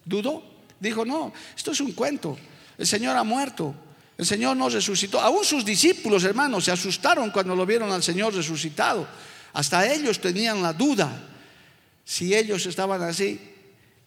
¿Dudó? 0.04 0.44
Dijo, 0.78 1.04
no, 1.04 1.32
esto 1.56 1.72
es 1.72 1.80
un 1.80 1.92
cuento, 1.92 2.38
el 2.78 2.86
Señor 2.86 3.16
ha 3.16 3.24
muerto. 3.24 3.74
El 4.20 4.26
Señor 4.26 4.54
no 4.54 4.68
resucitó. 4.68 5.18
Aún 5.18 5.46
sus 5.46 5.64
discípulos, 5.64 6.24
hermanos, 6.24 6.66
se 6.66 6.70
asustaron 6.70 7.30
cuando 7.30 7.56
lo 7.56 7.64
vieron 7.64 7.90
al 7.90 8.02
Señor 8.02 8.34
resucitado. 8.34 9.08
Hasta 9.52 9.92
ellos 9.92 10.20
tenían 10.20 10.62
la 10.62 10.72
duda. 10.72 11.28
Si 12.04 12.34
ellos 12.34 12.66
estaban 12.66 13.02
así, 13.02 13.40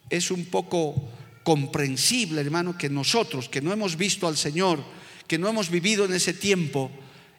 es 0.09 0.31
un 0.31 0.45
poco 0.45 1.09
comprensible, 1.43 2.41
hermano, 2.41 2.77
que 2.77 2.89
nosotros, 2.89 3.49
que 3.49 3.61
no 3.61 3.71
hemos 3.71 3.97
visto 3.97 4.27
al 4.27 4.37
Señor, 4.37 4.83
que 5.27 5.37
no 5.37 5.47
hemos 5.47 5.69
vivido 5.69 6.05
en 6.05 6.13
ese 6.13 6.33
tiempo, 6.33 6.91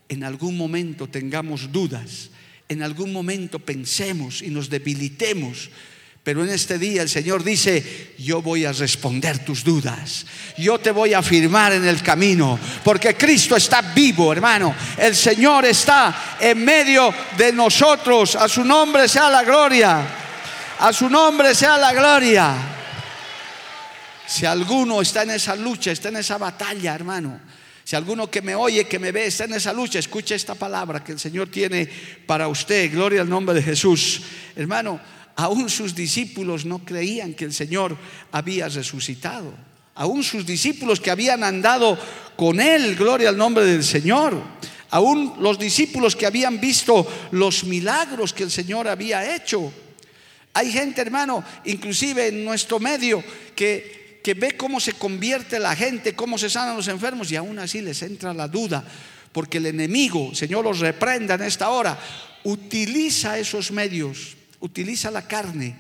en 0.08 0.24
algún 0.24 0.56
momento 0.56 1.08
tengamos 1.08 1.72
dudas, 1.72 2.30
en 2.68 2.82
algún 2.82 3.12
momento 3.12 3.58
pensemos 3.58 4.42
y 4.42 4.48
nos 4.48 4.68
debilitemos 4.68 5.70
pero 6.24 6.42
en 6.42 6.48
este 6.48 6.78
día 6.78 7.02
el 7.02 7.10
Señor 7.10 7.44
dice, 7.44 8.14
yo 8.18 8.40
voy 8.40 8.64
a 8.64 8.72
responder 8.72 9.44
tus 9.44 9.62
dudas, 9.62 10.24
yo 10.56 10.78
te 10.78 10.90
voy 10.90 11.12
a 11.12 11.18
afirmar 11.18 11.74
en 11.74 11.86
el 11.86 12.02
camino, 12.02 12.58
porque 12.82 13.14
Cristo 13.14 13.56
está 13.56 13.82
vivo, 13.82 14.32
hermano. 14.32 14.74
El 14.96 15.14
Señor 15.14 15.66
está 15.66 16.36
en 16.40 16.64
medio 16.64 17.12
de 17.36 17.52
nosotros. 17.52 18.36
A 18.36 18.48
su 18.48 18.64
nombre 18.64 19.06
sea 19.06 19.28
la 19.28 19.44
gloria. 19.44 20.00
A 20.78 20.92
su 20.94 21.10
nombre 21.10 21.54
sea 21.54 21.76
la 21.76 21.92
gloria. 21.92 22.54
Si 24.26 24.46
alguno 24.46 25.02
está 25.02 25.24
en 25.24 25.32
esa 25.32 25.54
lucha, 25.54 25.92
está 25.92 26.08
en 26.08 26.16
esa 26.16 26.38
batalla, 26.38 26.94
hermano. 26.94 27.38
Si 27.84 27.96
alguno 27.96 28.30
que 28.30 28.40
me 28.40 28.54
oye, 28.54 28.86
que 28.86 28.98
me 28.98 29.12
ve, 29.12 29.26
está 29.26 29.44
en 29.44 29.52
esa 29.52 29.74
lucha, 29.74 29.98
escuche 29.98 30.34
esta 30.34 30.54
palabra 30.54 31.04
que 31.04 31.12
el 31.12 31.20
Señor 31.20 31.50
tiene 31.50 31.86
para 32.26 32.48
usted. 32.48 32.90
Gloria 32.90 33.20
al 33.20 33.28
nombre 33.28 33.54
de 33.54 33.62
Jesús. 33.62 34.22
Hermano, 34.56 34.98
aún 35.36 35.68
sus 35.68 35.94
discípulos 35.94 36.64
no 36.64 36.84
creían 36.84 37.34
que 37.34 37.44
el 37.44 37.52
Señor 37.52 37.96
había 38.32 38.68
resucitado. 38.68 39.52
Aún 39.94 40.22
sus 40.22 40.44
discípulos 40.44 41.00
que 41.00 41.10
habían 41.10 41.44
andado 41.44 41.98
con 42.36 42.60
Él, 42.60 42.96
gloria 42.96 43.28
al 43.28 43.36
nombre 43.36 43.64
del 43.64 43.84
Señor. 43.84 44.40
Aún 44.90 45.34
los 45.40 45.58
discípulos 45.58 46.16
que 46.16 46.26
habían 46.26 46.60
visto 46.60 47.06
los 47.32 47.64
milagros 47.64 48.32
que 48.32 48.44
el 48.44 48.50
Señor 48.50 48.88
había 48.88 49.34
hecho. 49.34 49.72
Hay 50.52 50.70
gente, 50.70 51.00
hermano, 51.00 51.44
inclusive 51.64 52.28
en 52.28 52.44
nuestro 52.44 52.78
medio, 52.78 53.22
que, 53.56 54.20
que 54.22 54.34
ve 54.34 54.56
cómo 54.56 54.78
se 54.78 54.92
convierte 54.92 55.58
la 55.58 55.74
gente, 55.74 56.14
cómo 56.14 56.38
se 56.38 56.48
sanan 56.50 56.76
los 56.76 56.88
enfermos 56.88 57.30
y 57.32 57.36
aún 57.36 57.58
así 57.58 57.80
les 57.80 58.02
entra 58.02 58.32
la 58.32 58.46
duda. 58.46 58.84
Porque 59.32 59.58
el 59.58 59.66
enemigo, 59.66 60.32
Señor 60.32 60.64
los 60.64 60.78
reprenda 60.78 61.34
en 61.34 61.42
esta 61.42 61.70
hora, 61.70 61.98
utiliza 62.44 63.36
esos 63.36 63.72
medios 63.72 64.36
utiliza 64.64 65.10
la 65.10 65.28
carne 65.28 65.76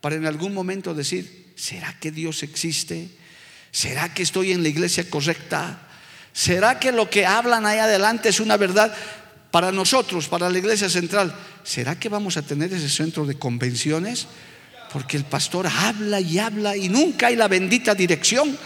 para 0.00 0.14
en 0.14 0.24
algún 0.24 0.54
momento 0.54 0.94
decir, 0.94 1.52
¿será 1.56 1.98
que 1.98 2.10
Dios 2.12 2.42
existe? 2.42 3.08
¿Será 3.72 4.14
que 4.14 4.22
estoy 4.22 4.52
en 4.52 4.62
la 4.62 4.68
iglesia 4.68 5.08
correcta? 5.10 5.88
¿Será 6.32 6.78
que 6.78 6.92
lo 6.92 7.10
que 7.10 7.26
hablan 7.26 7.66
ahí 7.66 7.78
adelante 7.78 8.28
es 8.28 8.38
una 8.40 8.56
verdad 8.56 8.94
para 9.50 9.72
nosotros, 9.72 10.28
para 10.28 10.48
la 10.48 10.58
iglesia 10.58 10.88
central? 10.88 11.34
¿Será 11.64 11.98
que 11.98 12.08
vamos 12.08 12.36
a 12.36 12.42
tener 12.42 12.72
ese 12.72 12.88
centro 12.88 13.26
de 13.26 13.34
convenciones? 13.34 14.28
Porque 14.92 15.16
el 15.16 15.24
pastor 15.24 15.66
habla 15.66 16.20
y 16.20 16.38
habla 16.38 16.76
y 16.76 16.88
nunca 16.88 17.26
hay 17.26 17.36
la 17.36 17.48
bendita 17.48 17.94
dirección. 17.94 18.56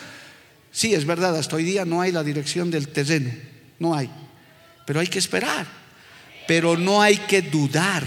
Sí, 0.71 0.95
es 0.95 1.07
verdad, 1.07 1.37
hasta 1.37 1.57
hoy 1.57 1.65
día 1.65 1.85
no 1.87 2.03
hay 2.03 2.13
la 2.13 2.23
dirección 2.23 2.71
del 2.71 2.89
terreno, 2.89 3.33
no 3.79 3.95
hay. 3.95 4.11
Pero 4.87 5.01
hay 5.01 5.07
que 5.07 5.19
esperar, 5.19 5.67
pero 6.47 6.77
no 6.77 7.01
hay 7.01 7.17
que 7.17 7.41
dudar 7.41 8.05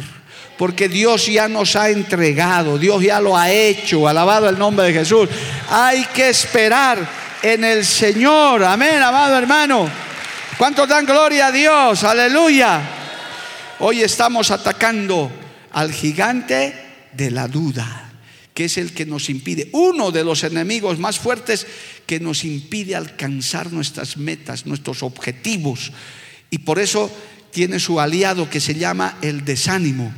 porque 0.57 0.89
Dios 0.89 1.27
ya 1.27 1.47
nos 1.47 1.75
ha 1.75 1.89
entregado, 1.89 2.77
Dios 2.77 3.03
ya 3.03 3.21
lo 3.21 3.37
ha 3.37 3.51
hecho, 3.51 4.07
alabado 4.07 4.49
el 4.49 4.57
nombre 4.57 4.87
de 4.87 4.93
Jesús. 4.93 5.29
Hay 5.69 6.05
que 6.05 6.29
esperar 6.29 7.07
en 7.41 7.63
el 7.63 7.85
Señor, 7.85 8.63
amén, 8.63 9.01
amado 9.01 9.37
hermano. 9.37 9.89
¿Cuántos 10.57 10.87
dan 10.89 11.05
gloria 11.05 11.47
a 11.47 11.51
Dios? 11.51 12.03
Aleluya. 12.03 12.81
Hoy 13.79 14.01
estamos 14.01 14.49
atacando 14.49 15.31
al 15.71 15.91
gigante 15.91 16.73
de 17.13 17.31
la 17.31 17.47
duda 17.47 18.07
que 18.57 18.65
es 18.65 18.79
el 18.79 18.91
que 18.91 19.05
nos 19.05 19.29
impide, 19.29 19.69
uno 19.73 20.09
de 20.09 20.23
los 20.23 20.43
enemigos 20.43 20.97
más 20.97 21.19
fuertes 21.19 21.67
que 22.07 22.19
nos 22.19 22.43
impide 22.43 22.95
alcanzar 22.95 23.71
nuestras 23.71 24.17
metas, 24.17 24.65
nuestros 24.65 25.03
objetivos. 25.03 25.91
Y 26.49 26.57
por 26.57 26.79
eso 26.79 27.11
tiene 27.51 27.79
su 27.79 27.99
aliado 27.99 28.49
que 28.49 28.59
se 28.59 28.75
llama 28.75 29.17
el 29.21 29.43
desánimo 29.43 30.13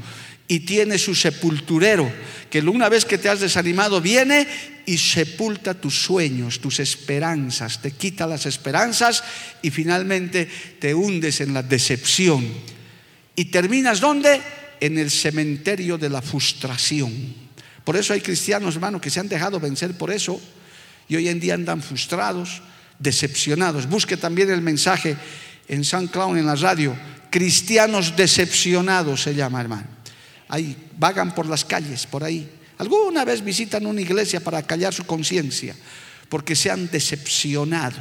y 0.47 0.61
tiene 0.61 0.97
su 0.97 1.13
sepulturero, 1.13 2.11
que 2.49 2.59
una 2.61 2.89
vez 2.89 3.05
que 3.05 3.19
te 3.19 3.29
has 3.29 3.39
desanimado 3.39 4.01
viene 4.01 4.47
y 4.85 4.97
sepulta 4.97 5.75
tus 5.75 6.01
sueños, 6.01 6.59
tus 6.59 6.79
esperanzas, 6.79 7.81
te 7.81 7.91
quita 7.91 8.25
las 8.25 8.47
esperanzas 8.47 9.23
y 9.61 9.69
finalmente 9.69 10.49
te 10.79 10.95
hundes 10.95 11.41
en 11.41 11.53
la 11.53 11.61
decepción. 11.61 12.47
¿Y 13.35 13.45
terminas 13.45 13.99
dónde? 13.99 14.41
En 14.79 14.97
el 14.97 15.11
cementerio 15.11 15.99
de 15.99 16.09
la 16.09 16.23
frustración. 16.23 17.13
Por 17.83 17.95
eso 17.95 18.13
hay 18.13 18.21
cristianos, 18.21 18.75
hermano, 18.75 18.99
que 18.99 19.11
se 19.11 19.19
han 19.19 19.29
dejado 19.29 19.59
vencer 19.59 19.93
por 19.93 20.11
eso 20.11 20.41
y 21.07 21.15
hoy 21.15 21.29
en 21.29 21.39
día 21.39 21.53
andan 21.53 21.83
frustrados, 21.83 22.63
decepcionados. 22.97 23.87
Busque 23.87 24.17
también 24.17 24.49
el 24.49 24.61
mensaje 24.61 25.15
en 25.67 25.83
San 25.83 26.07
Clown, 26.07 26.37
en 26.37 26.47
la 26.47 26.55
radio. 26.55 26.95
Cristianos 27.29 28.15
decepcionados 28.15 29.23
se 29.23 29.35
llama, 29.35 29.61
hermano. 29.61 29.87
Ahí 30.47 30.75
vagan 30.97 31.35
por 31.35 31.45
las 31.45 31.63
calles, 31.63 32.07
por 32.07 32.23
ahí. 32.23 32.49
Alguna 32.77 33.25
vez 33.25 33.43
visitan 33.43 33.85
una 33.85 34.01
iglesia 34.01 34.39
para 34.39 34.63
callar 34.63 34.93
su 34.93 35.05
conciencia, 35.05 35.75
porque 36.29 36.55
se 36.55 36.71
han 36.71 36.89
decepcionado 36.89 37.97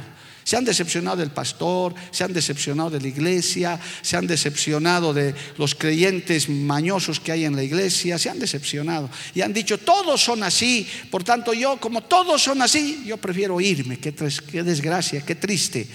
se 0.49 0.57
han 0.57 0.65
decepcionado 0.65 1.17
del 1.17 1.29
pastor, 1.29 1.93
se 2.09 2.23
han 2.23 2.33
decepcionado 2.33 2.89
de 2.89 2.99
la 2.99 3.07
iglesia, 3.07 3.79
se 4.01 4.17
han 4.17 4.25
decepcionado 4.25 5.13
de 5.13 5.35
los 5.59 5.75
creyentes 5.75 6.49
mañosos 6.49 7.19
que 7.19 7.31
hay 7.31 7.45
en 7.45 7.55
la 7.55 7.61
iglesia, 7.61 8.17
se 8.17 8.31
han 8.31 8.39
decepcionado 8.39 9.11
y 9.35 9.41
han 9.41 9.53
dicho, 9.53 9.77
todos 9.77 10.23
son 10.23 10.41
así, 10.41 10.87
por 11.11 11.23
tanto 11.23 11.53
yo, 11.53 11.79
como 11.79 12.01
todos 12.01 12.41
son 12.41 12.63
así, 12.63 13.03
yo 13.05 13.17
prefiero 13.17 13.61
irme, 13.61 13.99
qué, 13.99 14.11
qué 14.51 14.63
desgracia, 14.63 15.23
qué 15.23 15.35
triste. 15.35 15.87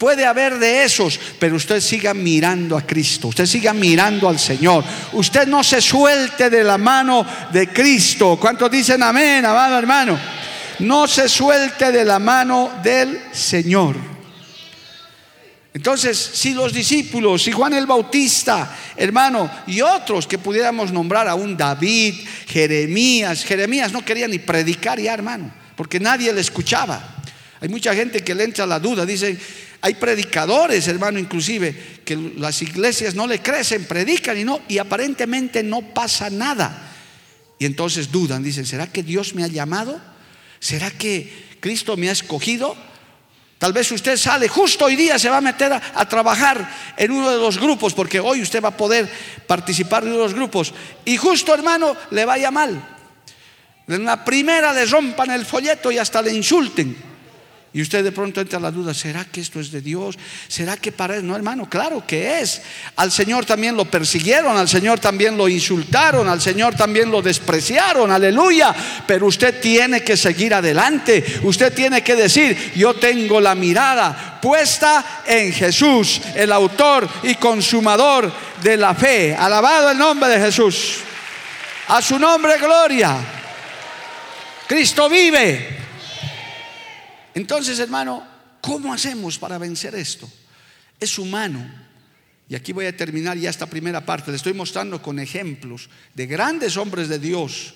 Puede 0.00 0.24
haber 0.24 0.58
de 0.58 0.82
esos, 0.82 1.20
pero 1.38 1.56
usted 1.56 1.80
siga 1.80 2.14
mirando 2.14 2.76
a 2.76 2.86
Cristo, 2.86 3.28
usted 3.28 3.44
siga 3.44 3.72
mirando 3.72 4.28
al 4.28 4.38
Señor. 4.40 4.82
Usted 5.12 5.46
no 5.46 5.62
se 5.62 5.80
suelte 5.80 6.50
de 6.50 6.64
la 6.64 6.78
mano 6.78 7.24
de 7.52 7.68
Cristo. 7.68 8.36
¿Cuántos 8.40 8.70
dicen 8.70 9.02
amén, 9.02 9.44
amado 9.44 9.78
hermano? 9.78 10.18
no 10.80 11.06
se 11.06 11.28
suelte 11.28 11.92
de 11.92 12.04
la 12.04 12.18
mano 12.18 12.72
del 12.82 13.20
Señor. 13.32 13.96
Entonces, 15.72 16.18
si 16.18 16.52
los 16.52 16.72
discípulos, 16.72 17.42
si 17.42 17.52
Juan 17.52 17.74
el 17.74 17.86
Bautista, 17.86 18.76
hermano, 18.96 19.48
y 19.68 19.80
otros 19.80 20.26
que 20.26 20.38
pudiéramos 20.38 20.90
nombrar 20.90 21.28
a 21.28 21.36
un 21.36 21.56
David, 21.56 22.14
Jeremías, 22.48 23.44
Jeremías 23.44 23.92
no 23.92 24.04
quería 24.04 24.26
ni 24.26 24.40
predicar 24.40 24.98
ya, 24.98 25.14
hermano, 25.14 25.52
porque 25.76 26.00
nadie 26.00 26.32
le 26.32 26.40
escuchaba. 26.40 27.22
Hay 27.60 27.68
mucha 27.68 27.94
gente 27.94 28.24
que 28.24 28.34
le 28.34 28.44
entra 28.44 28.66
la 28.66 28.80
duda, 28.80 29.06
dicen, 29.06 29.38
hay 29.82 29.94
predicadores, 29.94 30.86
hermano, 30.88 31.18
inclusive, 31.18 32.02
que 32.04 32.16
las 32.36 32.60
iglesias 32.60 33.14
no 33.14 33.26
le 33.26 33.40
crecen, 33.40 33.84
predican 33.84 34.38
y 34.38 34.44
no, 34.44 34.60
y 34.68 34.78
aparentemente 34.78 35.62
no 35.62 35.80
pasa 35.80 36.28
nada. 36.28 36.92
Y 37.58 37.64
entonces 37.64 38.10
dudan, 38.10 38.42
dicen, 38.42 38.66
¿será 38.66 38.86
que 38.86 39.02
Dios 39.02 39.34
me 39.34 39.42
ha 39.42 39.46
llamado? 39.46 40.00
¿Será 40.58 40.90
que 40.90 41.56
Cristo 41.60 41.96
me 41.96 42.10
ha 42.10 42.12
escogido? 42.12 42.76
Tal 43.58 43.72
vez 43.72 43.90
usted 43.92 44.16
sale, 44.16 44.48
justo 44.48 44.86
hoy 44.86 44.96
día 44.96 45.18
se 45.18 45.28
va 45.28 45.38
a 45.38 45.42
meter 45.42 45.72
a, 45.72 46.08
trabajar 46.08 46.94
en 46.96 47.10
uno 47.10 47.30
de 47.30 47.38
los 47.38 47.58
grupos, 47.58 47.92
porque 47.94 48.20
hoy 48.20 48.40
usted 48.42 48.62
va 48.62 48.68
a 48.68 48.76
poder 48.76 49.10
participar 49.46 50.02
de 50.02 50.10
uno 50.10 50.18
de 50.18 50.24
los 50.24 50.34
grupos. 50.34 50.72
Y 51.04 51.16
justo 51.16 51.52
hermano, 51.54 51.96
le 52.10 52.24
vaya 52.24 52.50
mal. 52.50 52.82
En 53.86 54.04
la 54.04 54.24
primera 54.24 54.72
le 54.72 54.86
rompan 54.86 55.30
el 55.30 55.44
folleto 55.44 55.90
y 55.90 55.98
hasta 55.98 56.22
le 56.22 56.32
insulten. 56.32 57.09
Y 57.72 57.82
usted 57.82 58.02
de 58.02 58.10
pronto 58.10 58.40
entra 58.40 58.58
a 58.58 58.62
la 58.62 58.72
duda, 58.72 58.92
¿será 58.92 59.24
que 59.24 59.40
esto 59.40 59.60
es 59.60 59.70
de 59.70 59.80
Dios? 59.80 60.18
¿Será 60.48 60.76
que 60.76 60.90
para 60.90 61.14
él? 61.14 61.24
No, 61.24 61.36
hermano, 61.36 61.70
claro 61.70 62.04
que 62.04 62.40
es. 62.40 62.62
Al 62.96 63.12
Señor 63.12 63.46
también 63.46 63.76
lo 63.76 63.84
persiguieron, 63.84 64.56
al 64.56 64.68
Señor 64.68 64.98
también 64.98 65.36
lo 65.36 65.48
insultaron, 65.48 66.28
al 66.28 66.40
Señor 66.40 66.74
también 66.74 67.12
lo 67.12 67.22
despreciaron, 67.22 68.10
aleluya. 68.10 68.74
Pero 69.06 69.26
usted 69.26 69.60
tiene 69.60 70.02
que 70.02 70.16
seguir 70.16 70.52
adelante. 70.52 71.24
Usted 71.44 71.72
tiene 71.72 72.02
que 72.02 72.16
decir, 72.16 72.72
yo 72.74 72.94
tengo 72.94 73.40
la 73.40 73.54
mirada 73.54 74.40
puesta 74.42 75.22
en 75.24 75.52
Jesús, 75.52 76.20
el 76.34 76.50
autor 76.50 77.08
y 77.22 77.36
consumador 77.36 78.32
de 78.60 78.76
la 78.76 78.96
fe. 78.96 79.36
Alabado 79.36 79.92
el 79.92 79.98
nombre 79.98 80.28
de 80.28 80.40
Jesús. 80.40 80.96
A 81.86 82.02
su 82.02 82.18
nombre, 82.18 82.58
gloria. 82.58 83.16
Cristo 84.66 85.08
vive. 85.08 85.79
Entonces, 87.34 87.78
hermano, 87.78 88.26
¿cómo 88.60 88.92
hacemos 88.92 89.38
para 89.38 89.58
vencer 89.58 89.94
esto? 89.94 90.30
Es 90.98 91.18
humano. 91.18 91.64
Y 92.48 92.54
aquí 92.54 92.72
voy 92.72 92.86
a 92.86 92.96
terminar 92.96 93.38
ya 93.38 93.50
esta 93.50 93.66
primera 93.66 94.04
parte. 94.04 94.30
Le 94.30 94.36
estoy 94.36 94.52
mostrando 94.52 95.00
con 95.00 95.18
ejemplos 95.18 95.88
de 96.14 96.26
grandes 96.26 96.76
hombres 96.76 97.08
de 97.08 97.18
Dios 97.18 97.74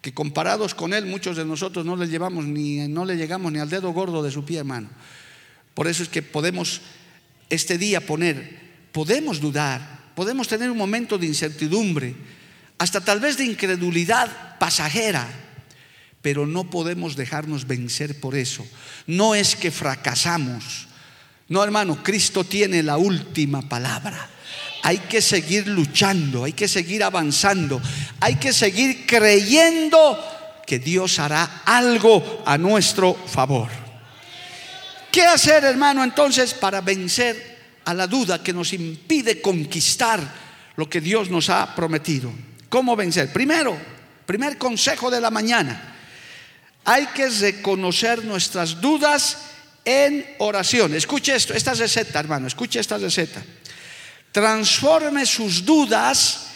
que 0.00 0.12
comparados 0.12 0.74
con 0.74 0.92
él 0.92 1.06
muchos 1.06 1.36
de 1.36 1.44
nosotros 1.44 1.86
no 1.86 1.94
le 1.94 2.08
llevamos 2.08 2.44
ni 2.44 2.88
no 2.88 3.04
le 3.04 3.16
llegamos 3.16 3.52
ni 3.52 3.60
al 3.60 3.70
dedo 3.70 3.92
gordo 3.92 4.22
de 4.22 4.32
su 4.32 4.44
pie, 4.44 4.58
hermano. 4.58 4.90
Por 5.74 5.86
eso 5.86 6.02
es 6.02 6.08
que 6.08 6.22
podemos 6.22 6.80
este 7.48 7.78
día 7.78 8.04
poner, 8.04 8.58
podemos 8.90 9.40
dudar, 9.40 10.10
podemos 10.14 10.48
tener 10.48 10.70
un 10.70 10.76
momento 10.76 11.18
de 11.18 11.26
incertidumbre, 11.26 12.14
hasta 12.78 13.00
tal 13.00 13.20
vez 13.20 13.36
de 13.36 13.44
incredulidad 13.44 14.58
pasajera 14.58 15.28
pero 16.22 16.46
no 16.46 16.70
podemos 16.70 17.16
dejarnos 17.16 17.66
vencer 17.66 18.18
por 18.20 18.36
eso. 18.36 18.64
No 19.06 19.34
es 19.34 19.56
que 19.56 19.72
fracasamos. 19.72 20.86
No, 21.48 21.62
hermano, 21.62 22.02
Cristo 22.02 22.44
tiene 22.44 22.82
la 22.82 22.96
última 22.96 23.68
palabra. 23.68 24.30
Hay 24.84 24.98
que 24.98 25.20
seguir 25.20 25.66
luchando, 25.66 26.44
hay 26.44 26.52
que 26.52 26.68
seguir 26.68 27.02
avanzando, 27.02 27.82
hay 28.20 28.36
que 28.36 28.52
seguir 28.52 29.04
creyendo 29.06 30.18
que 30.66 30.78
Dios 30.78 31.18
hará 31.18 31.62
algo 31.64 32.42
a 32.46 32.56
nuestro 32.56 33.14
favor. 33.14 33.68
¿Qué 35.10 35.22
hacer, 35.24 35.64
hermano, 35.64 36.02
entonces 36.02 36.54
para 36.54 36.80
vencer 36.80 37.58
a 37.84 37.92
la 37.92 38.06
duda 38.06 38.42
que 38.42 38.52
nos 38.52 38.72
impide 38.72 39.40
conquistar 39.42 40.20
lo 40.76 40.88
que 40.88 41.00
Dios 41.00 41.30
nos 41.30 41.50
ha 41.50 41.74
prometido? 41.74 42.32
¿Cómo 42.68 42.96
vencer? 42.96 43.32
Primero, 43.32 43.76
primer 44.24 44.56
consejo 44.56 45.10
de 45.10 45.20
la 45.20 45.30
mañana 45.30 45.91
hay 46.84 47.06
que 47.08 47.28
reconocer 47.28 48.24
nuestras 48.24 48.80
dudas 48.80 49.38
en 49.84 50.26
oración. 50.38 50.94
Escuche 50.94 51.34
esto, 51.34 51.54
esta 51.54 51.74
receta, 51.74 52.20
hermano, 52.20 52.46
escuche 52.46 52.80
esta 52.80 52.98
receta. 52.98 53.42
Transforme 54.30 55.26
sus 55.26 55.64
dudas 55.64 56.46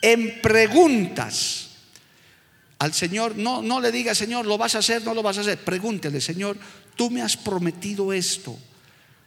en 0.00 0.40
preguntas. 0.40 1.68
Al 2.78 2.92
Señor, 2.92 3.36
no, 3.36 3.62
no 3.62 3.80
le 3.80 3.92
diga, 3.92 4.14
Señor, 4.14 4.44
¿lo 4.44 4.58
vas 4.58 4.74
a 4.74 4.78
hacer? 4.78 5.04
No 5.04 5.14
lo 5.14 5.22
vas 5.22 5.38
a 5.38 5.42
hacer. 5.42 5.58
Pregúntele, 5.58 6.20
Señor, 6.20 6.58
tú 6.96 7.10
me 7.10 7.22
has 7.22 7.36
prometido 7.36 8.12
esto. 8.12 8.58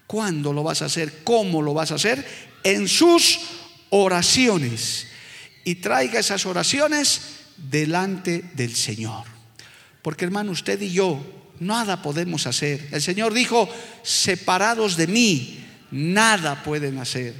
¿Cuándo 0.07 0.53
lo 0.53 0.61
vas 0.61 0.81
a 0.81 0.85
hacer? 0.85 1.23
¿Cómo 1.23 1.61
lo 1.61 1.73
vas 1.73 1.91
a 1.91 1.95
hacer? 1.95 2.25
En 2.63 2.87
sus 2.87 3.39
oraciones. 3.89 5.07
Y 5.63 5.75
traiga 5.75 6.19
esas 6.19 6.45
oraciones 6.45 7.21
delante 7.57 8.51
del 8.53 8.75
Señor. 8.75 9.34
Porque 10.05 10.23
hermano, 10.23 10.51
usted 10.51 10.79
y 10.83 10.91
yo 10.91 11.19
nada 11.59 12.03
podemos 12.03 12.45
hacer. 12.45 12.89
El 12.91 13.01
Señor 13.01 13.33
dijo, 13.33 13.67
separados 14.03 14.97
de 14.97 15.07
mí, 15.07 15.65
nada 15.89 16.61
pueden 16.61 16.99
hacer. 16.99 17.33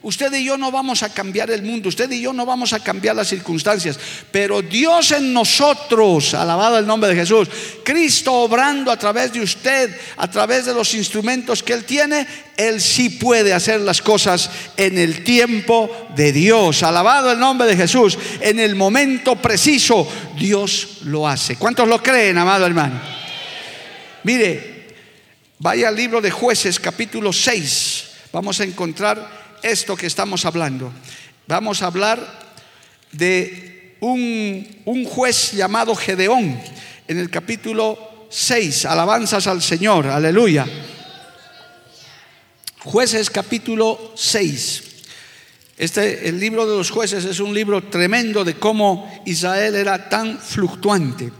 Usted 0.00 0.32
y 0.32 0.44
yo 0.44 0.56
no 0.56 0.70
vamos 0.70 1.02
a 1.02 1.12
cambiar 1.12 1.50
el 1.50 1.62
mundo, 1.62 1.88
usted 1.88 2.08
y 2.12 2.20
yo 2.20 2.32
no 2.32 2.46
vamos 2.46 2.72
a 2.72 2.78
cambiar 2.78 3.16
las 3.16 3.26
circunstancias, 3.28 3.98
pero 4.30 4.62
Dios 4.62 5.10
en 5.10 5.32
nosotros, 5.32 6.34
alabado 6.34 6.78
el 6.78 6.86
nombre 6.86 7.10
de 7.10 7.16
Jesús, 7.16 7.48
Cristo 7.82 8.32
obrando 8.32 8.92
a 8.92 8.96
través 8.96 9.32
de 9.32 9.40
usted, 9.40 9.90
a 10.16 10.30
través 10.30 10.66
de 10.66 10.74
los 10.74 10.94
instrumentos 10.94 11.64
que 11.64 11.72
Él 11.72 11.84
tiene, 11.84 12.28
Él 12.56 12.80
sí 12.80 13.10
puede 13.10 13.52
hacer 13.52 13.80
las 13.80 14.00
cosas 14.00 14.50
en 14.76 14.98
el 14.98 15.24
tiempo 15.24 15.90
de 16.14 16.32
Dios. 16.32 16.84
Alabado 16.84 17.32
el 17.32 17.40
nombre 17.40 17.66
de 17.66 17.76
Jesús, 17.76 18.16
en 18.40 18.60
el 18.60 18.76
momento 18.76 19.34
preciso, 19.34 20.08
Dios 20.38 20.98
lo 21.02 21.26
hace. 21.26 21.56
¿Cuántos 21.56 21.88
lo 21.88 22.00
creen, 22.00 22.38
amado 22.38 22.66
hermano? 22.66 23.00
Mire, 24.22 24.86
vaya 25.58 25.88
al 25.88 25.96
libro 25.96 26.20
de 26.20 26.30
jueces 26.30 26.78
capítulo 26.78 27.32
6, 27.32 28.04
vamos 28.32 28.60
a 28.60 28.64
encontrar 28.64 29.37
esto 29.62 29.96
que 29.96 30.06
estamos 30.06 30.44
hablando. 30.44 30.92
Vamos 31.46 31.82
a 31.82 31.86
hablar 31.86 32.18
de 33.12 33.96
un, 34.00 35.04
juez 35.08 35.52
llamado 35.52 35.94
Gedeón 35.94 36.60
en 37.06 37.18
el 37.18 37.30
capítulo 37.30 38.26
6. 38.30 38.84
Alabanzas 38.86 39.46
al 39.46 39.62
Señor, 39.62 40.06
aleluya. 40.06 40.66
Jueces 42.80 43.30
capítulo 43.30 44.12
6. 44.14 44.84
Este, 45.76 46.28
el 46.28 46.40
libro 46.40 46.68
de 46.68 46.76
los 46.76 46.90
jueces 46.90 47.24
es 47.24 47.40
un 47.40 47.54
libro 47.54 47.84
tremendo 47.84 48.44
de 48.44 48.54
cómo 48.54 49.22
Israel 49.26 49.76
era 49.76 50.08
tan 50.08 50.38
fluctuante. 50.38 51.32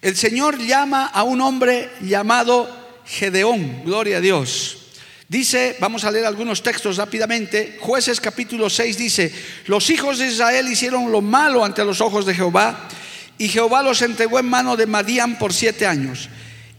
el 0.00 0.16
Señor 0.16 0.58
llama 0.58 1.06
a 1.06 1.22
un 1.22 1.40
hombre 1.40 1.90
llamado 2.00 2.68
Gedeón, 3.04 3.84
gloria 3.84 4.18
a 4.18 4.20
Dios. 4.20 4.87
Dice, 5.28 5.76
vamos 5.78 6.04
a 6.04 6.10
leer 6.10 6.24
algunos 6.24 6.62
textos 6.62 6.96
rápidamente, 6.96 7.76
jueces 7.82 8.18
capítulo 8.18 8.70
6 8.70 8.96
dice, 8.96 9.30
los 9.66 9.90
hijos 9.90 10.16
de 10.16 10.28
Israel 10.28 10.66
hicieron 10.66 11.12
lo 11.12 11.20
malo 11.20 11.62
ante 11.62 11.84
los 11.84 12.00
ojos 12.00 12.24
de 12.24 12.34
Jehová 12.34 12.88
y 13.36 13.48
Jehová 13.48 13.82
los 13.82 14.00
entregó 14.00 14.38
en 14.38 14.48
mano 14.48 14.74
de 14.74 14.86
Madián 14.86 15.38
por 15.38 15.52
siete 15.52 15.86
años. 15.86 16.30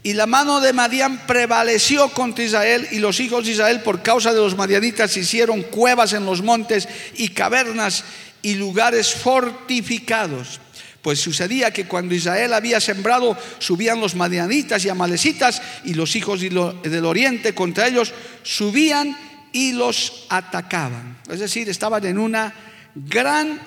Y 0.02 0.14
la 0.14 0.26
mano 0.26 0.60
de 0.60 0.72
Madián 0.72 1.26
prevaleció 1.28 2.08
contra 2.08 2.42
Israel 2.42 2.88
y 2.90 2.98
los 2.98 3.20
hijos 3.20 3.44
de 3.44 3.52
Israel 3.52 3.82
por 3.82 4.02
causa 4.02 4.32
de 4.32 4.40
los 4.40 4.56
madianitas 4.56 5.16
hicieron 5.16 5.62
cuevas 5.62 6.12
en 6.12 6.26
los 6.26 6.42
montes 6.42 6.88
y 7.14 7.28
cavernas 7.28 8.02
y 8.42 8.54
lugares 8.54 9.14
fortificados. 9.14 10.58
Pues 11.02 11.18
sucedía 11.18 11.72
que 11.72 11.86
cuando 11.86 12.14
Israel 12.14 12.52
había 12.52 12.80
sembrado, 12.80 13.36
subían 13.58 14.00
los 14.00 14.14
madianitas 14.14 14.84
y 14.84 14.88
amalecitas 14.90 15.62
y 15.84 15.94
los 15.94 16.14
hijos 16.14 16.40
del 16.40 17.04
oriente 17.04 17.54
contra 17.54 17.88
ellos 17.88 18.12
subían 18.42 19.16
y 19.52 19.72
los 19.72 20.26
atacaban. 20.28 21.18
Es 21.28 21.40
decir, 21.40 21.68
estaban 21.68 22.04
en 22.04 22.18
una 22.18 22.52
gran 22.94 23.60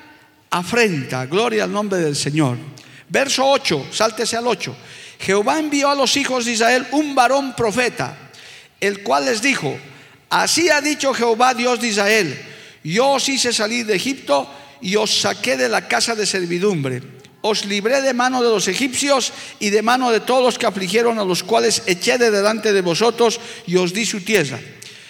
afrenta. 0.51 1.25
Gloria 1.25 1.63
al 1.63 1.71
nombre 1.71 1.99
del 1.99 2.15
Señor. 2.15 2.57
Verso 3.09 3.45
8, 3.45 3.87
sáltese 3.91 4.37
al 4.37 4.47
8. 4.47 4.75
Jehová 5.19 5.59
envió 5.59 5.89
a 5.89 5.95
los 5.95 6.15
hijos 6.17 6.45
de 6.45 6.51
Israel 6.51 6.87
un 6.91 7.15
varón 7.15 7.55
profeta, 7.55 8.17
el 8.79 9.01
cual 9.03 9.25
les 9.25 9.41
dijo, 9.41 9.77
así 10.29 10.69
ha 10.69 10.81
dicho 10.81 11.13
Jehová 11.13 11.53
Dios 11.53 11.79
de 11.79 11.87
Israel, 11.87 12.41
yo 12.83 13.11
os 13.11 13.29
hice 13.29 13.53
salir 13.53 13.85
de 13.85 13.95
Egipto 13.95 14.49
y 14.81 14.95
os 14.97 15.21
saqué 15.21 15.55
de 15.55 15.69
la 15.69 15.87
casa 15.87 16.15
de 16.15 16.25
servidumbre. 16.25 17.01
Os 17.43 17.67
libré 17.67 18.01
de 18.01 18.15
mano 18.15 18.41
de 18.41 18.49
los 18.49 18.67
egipcios 18.67 19.35
y 19.59 19.69
de 19.69 19.83
mano 19.83 20.11
de 20.11 20.23
todos 20.23 20.41
los 20.41 20.57
que 20.57 20.65
afligieron 20.65 21.19
a 21.19 21.27
los 21.27 21.43
cuales 21.43 21.83
eché 21.85 22.17
de 22.17 22.31
delante 22.31 22.71
de 22.71 22.81
vosotros 22.81 23.39
y 23.67 23.75
os 23.75 23.91
di 23.91 24.07
su 24.07 24.23
tierra. 24.23 24.59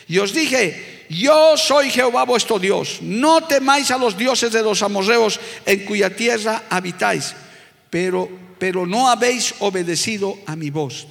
Y 0.09 0.17
os 0.17 0.33
dije, 0.33 1.05
yo 1.09 1.55
soy 1.55 1.91
Jehová 1.91 2.25
vuestro 2.25 2.57
Dios, 2.57 2.97
no 3.01 3.45
temáis 3.45 3.91
a 3.91 3.97
los 3.97 4.17
dioses 4.17 4.51
de 4.51 4.63
los 4.63 4.81
amorreos 4.81 5.39
en 5.65 5.85
cuya 5.85 6.09
tierra 6.15 6.63
habitáis, 6.69 7.35
pero 7.89 8.43
pero 8.63 8.85
no 8.85 9.09
habéis 9.09 9.55
obedecido 9.59 10.39
a 10.45 10.55
mi 10.55 10.69
voz. 10.69 11.05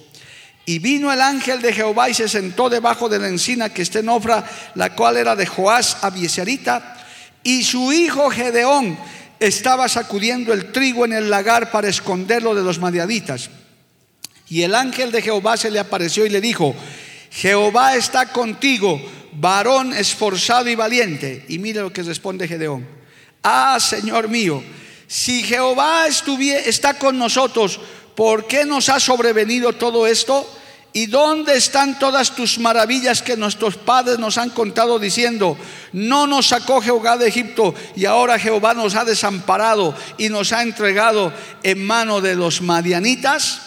Y 0.65 0.79
vino 0.79 1.13
el 1.13 1.21
ángel 1.21 1.61
de 1.61 1.75
Jehová 1.75 2.09
y 2.09 2.15
se 2.15 2.27
sentó 2.27 2.71
debajo 2.71 3.11
de 3.11 3.19
la 3.19 3.29
encina 3.29 3.69
que 3.69 3.83
está 3.83 3.99
en 3.99 4.09
Ofra, 4.09 4.43
la 4.75 4.95
cual 4.95 5.19
era 5.19 5.37
de 5.37 5.45
Joás 5.45 5.99
Abieserita, 6.01 6.97
y 7.43 7.63
su 7.65 7.93
hijo 7.93 8.31
Gedeón 8.31 8.97
estaba 9.43 9.89
sacudiendo 9.89 10.53
el 10.53 10.71
trigo 10.71 11.05
en 11.05 11.13
el 11.13 11.29
lagar 11.29 11.71
para 11.73 11.89
esconderlo 11.89 12.55
de 12.55 12.63
los 12.63 12.79
madiaditas. 12.79 13.51
Y 14.49 14.63
el 14.63 14.75
ángel 14.75 15.11
de 15.11 15.21
Jehová 15.21 15.57
se 15.57 15.71
le 15.71 15.81
apareció 15.81 16.25
y 16.25 16.31
le 16.31 16.41
dijo, 16.41 16.75
Jehová 17.31 17.97
está 17.97 18.33
contigo, 18.33 19.01
varón 19.33 19.93
esforzado 19.93 20.69
y 20.69 20.75
valiente. 20.75 21.45
Y 21.49 21.59
mire 21.59 21.81
lo 21.81 21.93
que 21.93 22.03
responde 22.03 22.47
Gedeón. 22.47 22.87
Ah, 23.43 23.79
Señor 23.81 24.29
mío, 24.29 24.63
si 25.09 25.43
Jehová 25.43 26.07
está 26.07 26.95
con 26.95 27.19
nosotros, 27.19 27.81
¿por 28.15 28.47
qué 28.47 28.65
nos 28.65 28.89
ha 28.89 29.01
sobrevenido 29.01 29.73
todo 29.73 30.07
esto? 30.07 30.47
¿Y 30.95 31.07
dónde 31.07 31.57
están 31.57 31.99
todas 31.99 32.35
tus 32.35 32.59
maravillas 32.59 33.23
que 33.23 33.37
nuestros 33.37 33.77
padres 33.77 34.19
nos 34.19 34.37
han 34.37 34.51
contado 34.51 34.99
diciendo, 34.99 35.57
no 35.93 36.27
nos 36.27 36.49
sacó 36.49 36.83
Jehová 36.83 37.17
de 37.17 37.29
Egipto 37.29 37.75
y 37.97 38.05
ahora 38.05 38.39
Jehová 38.39 38.75
nos 38.75 38.95
ha 38.95 39.05
desamparado 39.05 39.97
y 40.19 40.29
nos 40.29 40.53
ha 40.53 40.63
entregado 40.63 41.33
en 41.63 41.83
mano 41.87 42.21
de 42.21 42.35
los 42.35 42.61
madianitas? 42.61 43.63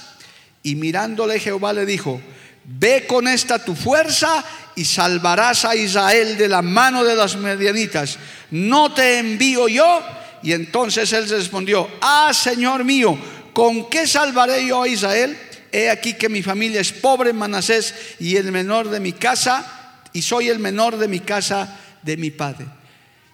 Y 0.61 0.75
mirándole 0.75 1.39
Jehová 1.39 1.73
le 1.73 1.87
dijo, 1.87 2.21
ve 2.63 3.07
con 3.07 3.27
esta 3.27 3.57
tu 3.57 3.75
fuerza 3.75 4.43
y 4.75 4.85
salvarás 4.85 5.65
a 5.65 5.75
Israel 5.75 6.37
de 6.37 6.47
la 6.47 6.61
mano 6.61 7.03
de 7.03 7.15
los 7.15 7.37
madianitas. 7.37 8.19
¿No 8.51 8.93
te 8.93 9.17
envío 9.17 9.67
yo? 9.67 10.03
Y 10.43 10.51
entonces 10.51 11.11
él 11.11 11.27
respondió, 11.27 11.89
ah, 12.01 12.31
Señor 12.35 12.83
mío, 12.83 13.17
¿con 13.51 13.89
qué 13.89 14.05
salvaré 14.05 14.67
yo 14.67 14.83
a 14.83 14.87
Israel? 14.87 15.35
He 15.75 15.89
aquí 15.89 16.13
que 16.13 16.29
mi 16.29 16.41
familia 16.41 16.79
es 16.79 16.93
pobre 16.93 17.31
en 17.31 17.35
Manasés 17.35 17.93
y 18.17 18.37
el 18.37 18.49
menor 18.49 18.89
de 18.89 19.01
mi 19.01 19.11
casa, 19.11 19.99
y 20.13 20.21
soy 20.21 20.47
el 20.47 20.57
menor 20.57 20.95
de 20.95 21.09
mi 21.09 21.19
casa 21.19 21.77
de 22.01 22.15
mi 22.15 22.31
padre. 22.31 22.65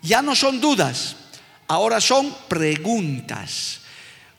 Ya 0.02 0.24
no 0.24 0.36
son 0.36 0.60
dudas, 0.60 1.18
ahora 1.68 2.02
son 2.02 2.36
preguntas. 2.48 3.82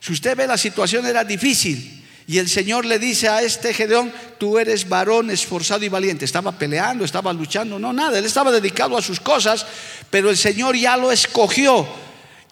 Si 0.01 0.13
usted 0.13 0.37
ve 0.37 0.49
la 0.49 0.59
situación 0.59 1.07
era 1.07 1.23
difícil, 1.23 2.05
y 2.27 2.39
el 2.39 2.49
Señor 2.49 2.87
le 2.87 2.99
dice 2.99 3.29
a 3.29 3.41
este 3.41 3.73
Gedeón, 3.73 4.13
tú 4.37 4.59
eres 4.59 4.89
varón 4.89 5.31
esforzado 5.31 5.85
y 5.85 5.89
valiente. 5.89 6.25
Estaba 6.25 6.51
peleando, 6.51 7.05
estaba 7.05 7.33
luchando, 7.33 7.79
no 7.79 7.93
nada, 7.93 8.19
él 8.19 8.25
estaba 8.25 8.51
dedicado 8.51 8.99
a 8.99 9.03
sus 9.03 9.21
cosas, 9.21 9.65
pero 10.11 10.29
el 10.29 10.37
Señor 10.37 10.75
ya 10.75 10.97
lo 10.97 11.13
escogió 11.13 11.87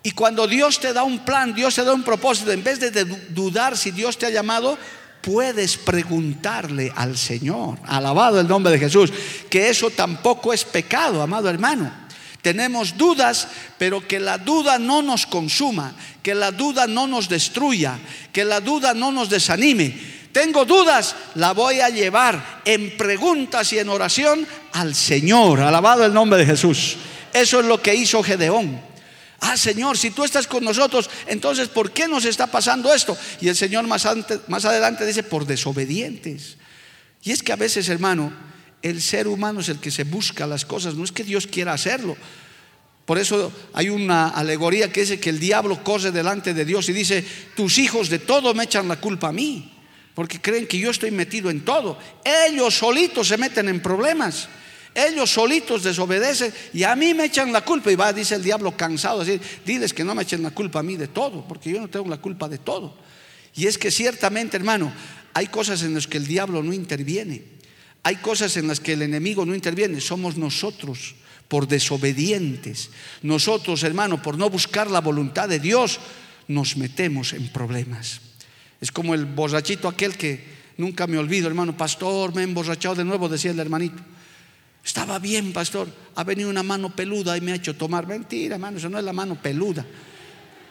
y 0.02 0.12
cuando 0.12 0.46
Dios 0.46 0.80
te 0.80 0.92
da 0.92 1.02
un 1.02 1.18
plan, 1.24 1.54
Dios 1.54 1.74
te 1.74 1.84
da 1.84 1.92
un 1.92 2.02
propósito, 2.02 2.50
en 2.52 2.64
vez 2.64 2.80
de 2.80 3.04
dudar 3.30 3.76
si 3.76 3.90
Dios 3.90 4.16
te 4.16 4.26
ha 4.26 4.30
llamado, 4.30 4.78
puedes 5.20 5.76
preguntarle 5.76 6.92
al 6.94 7.16
Señor, 7.16 7.78
alabado 7.86 8.40
el 8.40 8.48
nombre 8.48 8.72
de 8.72 8.78
Jesús, 8.78 9.12
que 9.48 9.68
eso 9.68 9.90
tampoco 9.90 10.52
es 10.52 10.64
pecado, 10.64 11.22
amado 11.22 11.48
hermano. 11.48 11.90
Tenemos 12.42 12.96
dudas, 12.96 13.48
pero 13.76 14.06
que 14.06 14.18
la 14.18 14.38
duda 14.38 14.78
no 14.78 15.02
nos 15.02 15.26
consuma, 15.26 15.94
que 16.22 16.34
la 16.34 16.50
duda 16.50 16.86
no 16.86 17.06
nos 17.06 17.28
destruya, 17.28 17.98
que 18.32 18.44
la 18.44 18.60
duda 18.60 18.94
no 18.94 19.12
nos 19.12 19.28
desanime. 19.28 19.94
Tengo 20.32 20.64
dudas, 20.64 21.16
la 21.34 21.52
voy 21.52 21.80
a 21.80 21.90
llevar 21.90 22.62
en 22.64 22.96
preguntas 22.96 23.72
y 23.72 23.78
en 23.78 23.88
oración 23.88 24.46
al 24.72 24.94
Señor, 24.94 25.60
alabado 25.60 26.06
el 26.06 26.14
nombre 26.14 26.38
de 26.38 26.46
Jesús. 26.46 26.96
Eso 27.32 27.60
es 27.60 27.66
lo 27.66 27.82
que 27.82 27.94
hizo 27.94 28.22
Gedeón. 28.22 28.89
Ah, 29.40 29.56
Señor, 29.56 29.96
si 29.96 30.10
tú 30.10 30.22
estás 30.22 30.46
con 30.46 30.62
nosotros, 30.62 31.08
entonces 31.26 31.68
¿por 31.68 31.92
qué 31.92 32.06
nos 32.06 32.26
está 32.26 32.46
pasando 32.46 32.92
esto? 32.92 33.16
Y 33.40 33.48
el 33.48 33.56
Señor 33.56 33.86
más, 33.86 34.06
más 34.48 34.64
adelante 34.66 35.06
dice, 35.06 35.22
por 35.22 35.46
desobedientes. 35.46 36.58
Y 37.22 37.32
es 37.32 37.42
que 37.42 37.52
a 37.52 37.56
veces, 37.56 37.88
hermano, 37.88 38.32
el 38.82 39.00
ser 39.00 39.28
humano 39.28 39.60
es 39.60 39.68
el 39.68 39.78
que 39.78 39.90
se 39.90 40.04
busca 40.04 40.46
las 40.46 40.64
cosas, 40.64 40.94
no 40.94 41.04
es 41.04 41.12
que 41.12 41.24
Dios 41.24 41.46
quiera 41.46 41.72
hacerlo. 41.72 42.16
Por 43.06 43.18
eso 43.18 43.52
hay 43.72 43.88
una 43.88 44.28
alegoría 44.28 44.92
que 44.92 45.00
dice 45.00 45.18
que 45.18 45.30
el 45.30 45.40
diablo 45.40 45.82
corre 45.82 46.12
delante 46.12 46.54
de 46.54 46.64
Dios 46.64 46.88
y 46.88 46.92
dice, 46.92 47.24
tus 47.56 47.78
hijos 47.78 48.08
de 48.08 48.20
todo 48.20 48.54
me 48.54 48.64
echan 48.64 48.88
la 48.88 49.00
culpa 49.00 49.28
a 49.28 49.32
mí, 49.32 49.72
porque 50.14 50.40
creen 50.40 50.66
que 50.66 50.78
yo 50.78 50.90
estoy 50.90 51.10
metido 51.10 51.50
en 51.50 51.64
todo. 51.64 51.98
Ellos 52.24 52.74
solitos 52.74 53.28
se 53.28 53.36
meten 53.36 53.68
en 53.68 53.80
problemas. 53.80 54.48
Ellos 54.94 55.30
solitos 55.30 55.84
desobedecen 55.84 56.52
y 56.72 56.82
a 56.82 56.96
mí 56.96 57.14
me 57.14 57.26
echan 57.26 57.52
la 57.52 57.64
culpa. 57.64 57.92
Y 57.92 57.96
va, 57.96 58.12
dice 58.12 58.34
el 58.34 58.42
diablo 58.42 58.76
cansado, 58.76 59.20
así, 59.20 59.40
diles 59.64 59.94
que 59.94 60.04
no 60.04 60.14
me 60.14 60.22
echen 60.22 60.42
la 60.42 60.50
culpa 60.50 60.80
a 60.80 60.82
mí 60.82 60.96
de 60.96 61.08
todo, 61.08 61.46
porque 61.46 61.70
yo 61.70 61.80
no 61.80 61.88
tengo 61.88 62.08
la 62.08 62.18
culpa 62.18 62.48
de 62.48 62.58
todo. 62.58 62.96
Y 63.54 63.66
es 63.66 63.78
que 63.78 63.90
ciertamente, 63.90 64.56
hermano, 64.56 64.92
hay 65.32 65.46
cosas 65.46 65.82
en 65.82 65.94
las 65.94 66.06
que 66.06 66.18
el 66.18 66.26
diablo 66.26 66.62
no 66.62 66.72
interviene. 66.72 67.42
Hay 68.02 68.16
cosas 68.16 68.56
en 68.56 68.66
las 68.66 68.80
que 68.80 68.94
el 68.94 69.02
enemigo 69.02 69.44
no 69.44 69.54
interviene. 69.54 70.00
Somos 70.00 70.36
nosotros 70.36 71.14
por 71.48 71.68
desobedientes. 71.68 72.90
Nosotros, 73.22 73.82
hermano, 73.82 74.22
por 74.22 74.38
no 74.38 74.48
buscar 74.50 74.90
la 74.90 75.00
voluntad 75.00 75.48
de 75.48 75.60
Dios, 75.60 76.00
nos 76.48 76.76
metemos 76.76 77.32
en 77.32 77.48
problemas. 77.48 78.20
Es 78.80 78.90
como 78.90 79.14
el 79.14 79.26
borrachito 79.26 79.88
aquel 79.88 80.16
que 80.16 80.42
nunca 80.78 81.06
me 81.06 81.18
olvido, 81.18 81.46
hermano, 81.46 81.76
pastor, 81.76 82.34
me 82.34 82.40
he 82.40 82.44
emborrachado 82.44 82.94
de 82.94 83.04
nuevo, 83.04 83.28
decía 83.28 83.50
el 83.50 83.58
hermanito. 83.58 84.02
Estaba 84.84 85.18
bien, 85.18 85.52
pastor. 85.52 85.88
Ha 86.16 86.24
venido 86.24 86.48
una 86.48 86.62
mano 86.62 86.94
peluda 86.94 87.36
y 87.36 87.40
me 87.40 87.52
ha 87.52 87.56
hecho 87.56 87.76
tomar. 87.76 88.06
Mentira, 88.06 88.54
hermano, 88.54 88.78
eso 88.78 88.88
no 88.88 88.98
es 88.98 89.04
la 89.04 89.12
mano 89.12 89.40
peluda. 89.40 89.84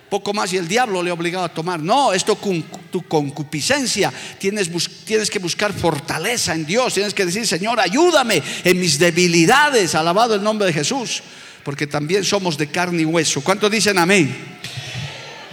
Poco 0.10 0.34
más 0.34 0.52
y 0.54 0.58
el 0.58 0.68
diablo 0.68 1.04
le 1.04 1.12
ha 1.12 1.14
obligado 1.14 1.46
a 1.46 1.54
tomar. 1.54 1.80
No, 1.80 2.12
esto 2.14 2.36
con 2.36 2.64
tu 2.92 3.04
concupiscencia. 3.04 4.12
Tienes, 4.40 4.70
tienes 5.06 5.30
que 5.30 5.38
buscar 5.38 5.72
fortaleza 5.72 6.56
en 6.56 6.66
Dios. 6.66 6.96
Tienes 6.96 7.14
que 7.14 7.26
decir, 7.26 7.46
Señor, 7.46 7.80
ayúdame 7.80 8.42
en 8.64 8.80
mis 8.80 8.98
debilidades. 8.98 9.94
Alabado 9.94 10.34
el 10.34 10.42
nombre 10.42 10.66
de 10.66 10.74
Jesús. 10.74 11.22
Porque 11.64 11.86
también 11.86 12.24
somos 12.24 12.58
de 12.58 12.72
carne 12.72 13.04
y 13.04 13.06
hueso. 13.06 13.42
¿Cuántos 13.42 13.70
dicen 13.70 14.00
amén? 14.00 14.36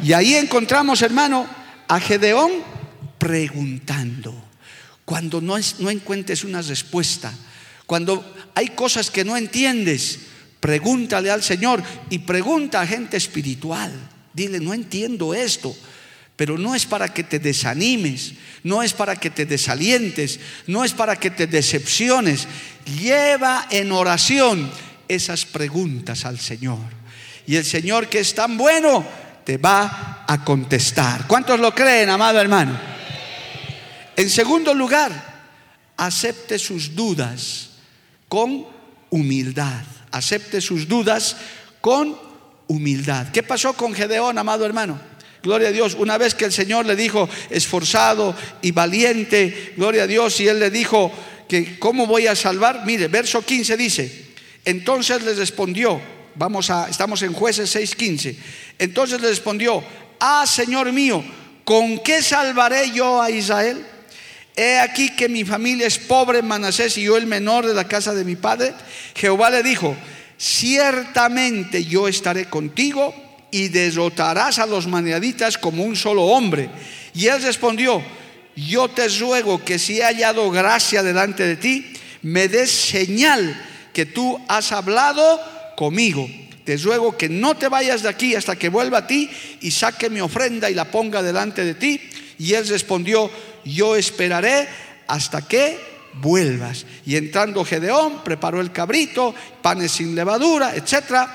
Y 0.02 0.14
ahí 0.14 0.34
encontramos, 0.34 1.02
hermano, 1.02 1.46
a 1.86 2.00
Gedeón 2.00 2.52
preguntando. 3.18 4.34
Cuando 5.04 5.42
no, 5.42 5.56
no 5.78 5.90
encuentres 5.90 6.44
una 6.44 6.62
respuesta, 6.62 7.32
cuando 7.86 8.35
hay 8.56 8.68
cosas 8.68 9.10
que 9.10 9.22
no 9.22 9.36
entiendes, 9.36 10.18
pregúntale 10.60 11.30
al 11.30 11.42
Señor 11.42 11.82
y 12.08 12.20
pregunta 12.20 12.80
a 12.80 12.86
gente 12.86 13.18
espiritual. 13.18 13.92
Dile, 14.32 14.60
no 14.60 14.72
entiendo 14.72 15.34
esto. 15.34 15.76
Pero 16.36 16.56
no 16.56 16.74
es 16.74 16.86
para 16.86 17.12
que 17.12 17.22
te 17.22 17.38
desanimes, 17.38 18.32
no 18.62 18.82
es 18.82 18.94
para 18.94 19.16
que 19.16 19.28
te 19.28 19.44
desalientes, 19.44 20.40
no 20.66 20.84
es 20.84 20.94
para 20.94 21.16
que 21.16 21.28
te 21.30 21.46
decepciones. 21.46 22.48
Lleva 22.98 23.66
en 23.70 23.92
oración 23.92 24.70
esas 25.06 25.44
preguntas 25.44 26.24
al 26.24 26.40
Señor. 26.40 26.78
Y 27.46 27.56
el 27.56 27.64
Señor 27.66 28.08
que 28.08 28.20
es 28.20 28.34
tan 28.34 28.56
bueno 28.56 29.06
te 29.44 29.58
va 29.58 30.24
a 30.26 30.44
contestar. 30.46 31.26
¿Cuántos 31.26 31.60
lo 31.60 31.74
creen, 31.74 32.08
amado 32.08 32.40
hermano? 32.40 32.80
En 34.16 34.30
segundo 34.30 34.72
lugar, 34.72 35.12
acepte 35.98 36.58
sus 36.58 36.94
dudas 36.96 37.65
con 38.28 38.66
humildad. 39.10 39.82
Acepte 40.10 40.60
sus 40.60 40.88
dudas 40.88 41.36
con 41.80 42.16
humildad. 42.68 43.28
¿Qué 43.32 43.42
pasó 43.42 43.74
con 43.74 43.94
Gedeón, 43.94 44.38
amado 44.38 44.64
hermano? 44.64 45.00
Gloria 45.42 45.68
a 45.68 45.72
Dios. 45.72 45.94
Una 45.94 46.18
vez 46.18 46.34
que 46.34 46.46
el 46.46 46.52
Señor 46.52 46.86
le 46.86 46.96
dijo, 46.96 47.28
esforzado 47.50 48.34
y 48.62 48.72
valiente, 48.72 49.74
gloria 49.76 50.04
a 50.04 50.06
Dios, 50.06 50.40
y 50.40 50.48
él 50.48 50.58
le 50.58 50.70
dijo 50.70 51.12
que 51.48 51.78
cómo 51.78 52.06
voy 52.06 52.26
a 52.26 52.34
salvar. 52.34 52.84
Mire, 52.84 53.08
verso 53.08 53.42
15 53.42 53.76
dice, 53.76 54.26
entonces 54.64 55.22
les 55.22 55.36
respondió, 55.36 56.00
vamos 56.34 56.70
a, 56.70 56.88
estamos 56.88 57.22
en 57.22 57.32
jueces 57.32 57.74
6:15. 57.74 58.36
Entonces 58.78 59.20
le 59.20 59.28
respondió, 59.28 59.82
ah, 60.18 60.44
Señor 60.46 60.92
mío, 60.92 61.22
¿con 61.64 62.00
qué 62.00 62.22
salvaré 62.22 62.90
yo 62.90 63.22
a 63.22 63.30
Israel? 63.30 63.86
He 64.56 64.78
aquí 64.78 65.10
que 65.10 65.28
mi 65.28 65.44
familia 65.44 65.86
es 65.86 65.98
pobre 65.98 66.38
en 66.38 66.46
Manasés 66.46 66.96
y 66.96 67.02
yo 67.02 67.18
el 67.18 67.26
menor 67.26 67.66
de 67.66 67.74
la 67.74 67.86
casa 67.86 68.14
de 68.14 68.24
mi 68.24 68.36
padre. 68.36 68.72
Jehová 69.14 69.50
le 69.50 69.62
dijo, 69.62 69.94
ciertamente 70.38 71.84
yo 71.84 72.08
estaré 72.08 72.46
contigo 72.46 73.14
y 73.50 73.68
derrotarás 73.68 74.58
a 74.58 74.66
los 74.66 74.86
maniaditas 74.86 75.58
como 75.58 75.84
un 75.84 75.94
solo 75.94 76.22
hombre. 76.22 76.70
Y 77.14 77.26
él 77.26 77.42
respondió, 77.42 78.02
yo 78.56 78.88
te 78.88 79.08
ruego 79.08 79.62
que 79.62 79.78
si 79.78 79.98
he 79.98 80.04
hallado 80.04 80.50
gracia 80.50 81.02
delante 81.02 81.46
de 81.46 81.56
ti, 81.56 81.92
me 82.22 82.48
des 82.48 82.70
señal 82.70 83.62
que 83.92 84.06
tú 84.06 84.40
has 84.48 84.72
hablado 84.72 85.40
conmigo. 85.76 86.28
Te 86.64 86.78
ruego 86.78 87.16
que 87.16 87.28
no 87.28 87.56
te 87.56 87.68
vayas 87.68 88.02
de 88.02 88.08
aquí 88.08 88.34
hasta 88.34 88.56
que 88.56 88.70
vuelva 88.70 88.98
a 88.98 89.06
ti 89.06 89.30
y 89.60 89.70
saque 89.70 90.10
mi 90.10 90.20
ofrenda 90.20 90.70
y 90.70 90.74
la 90.74 90.86
ponga 90.86 91.22
delante 91.22 91.62
de 91.62 91.74
ti. 91.74 92.00
Y 92.38 92.54
él 92.54 92.66
respondió, 92.66 93.30
yo 93.66 93.96
esperaré 93.96 94.68
hasta 95.06 95.46
que 95.46 95.78
vuelvas. 96.14 96.86
Y 97.04 97.16
entrando 97.16 97.64
Gedeón, 97.64 98.22
preparó 98.24 98.60
el 98.60 98.72
cabrito, 98.72 99.34
panes 99.62 99.92
sin 99.92 100.14
levadura, 100.14 100.74
etc. 100.74 101.28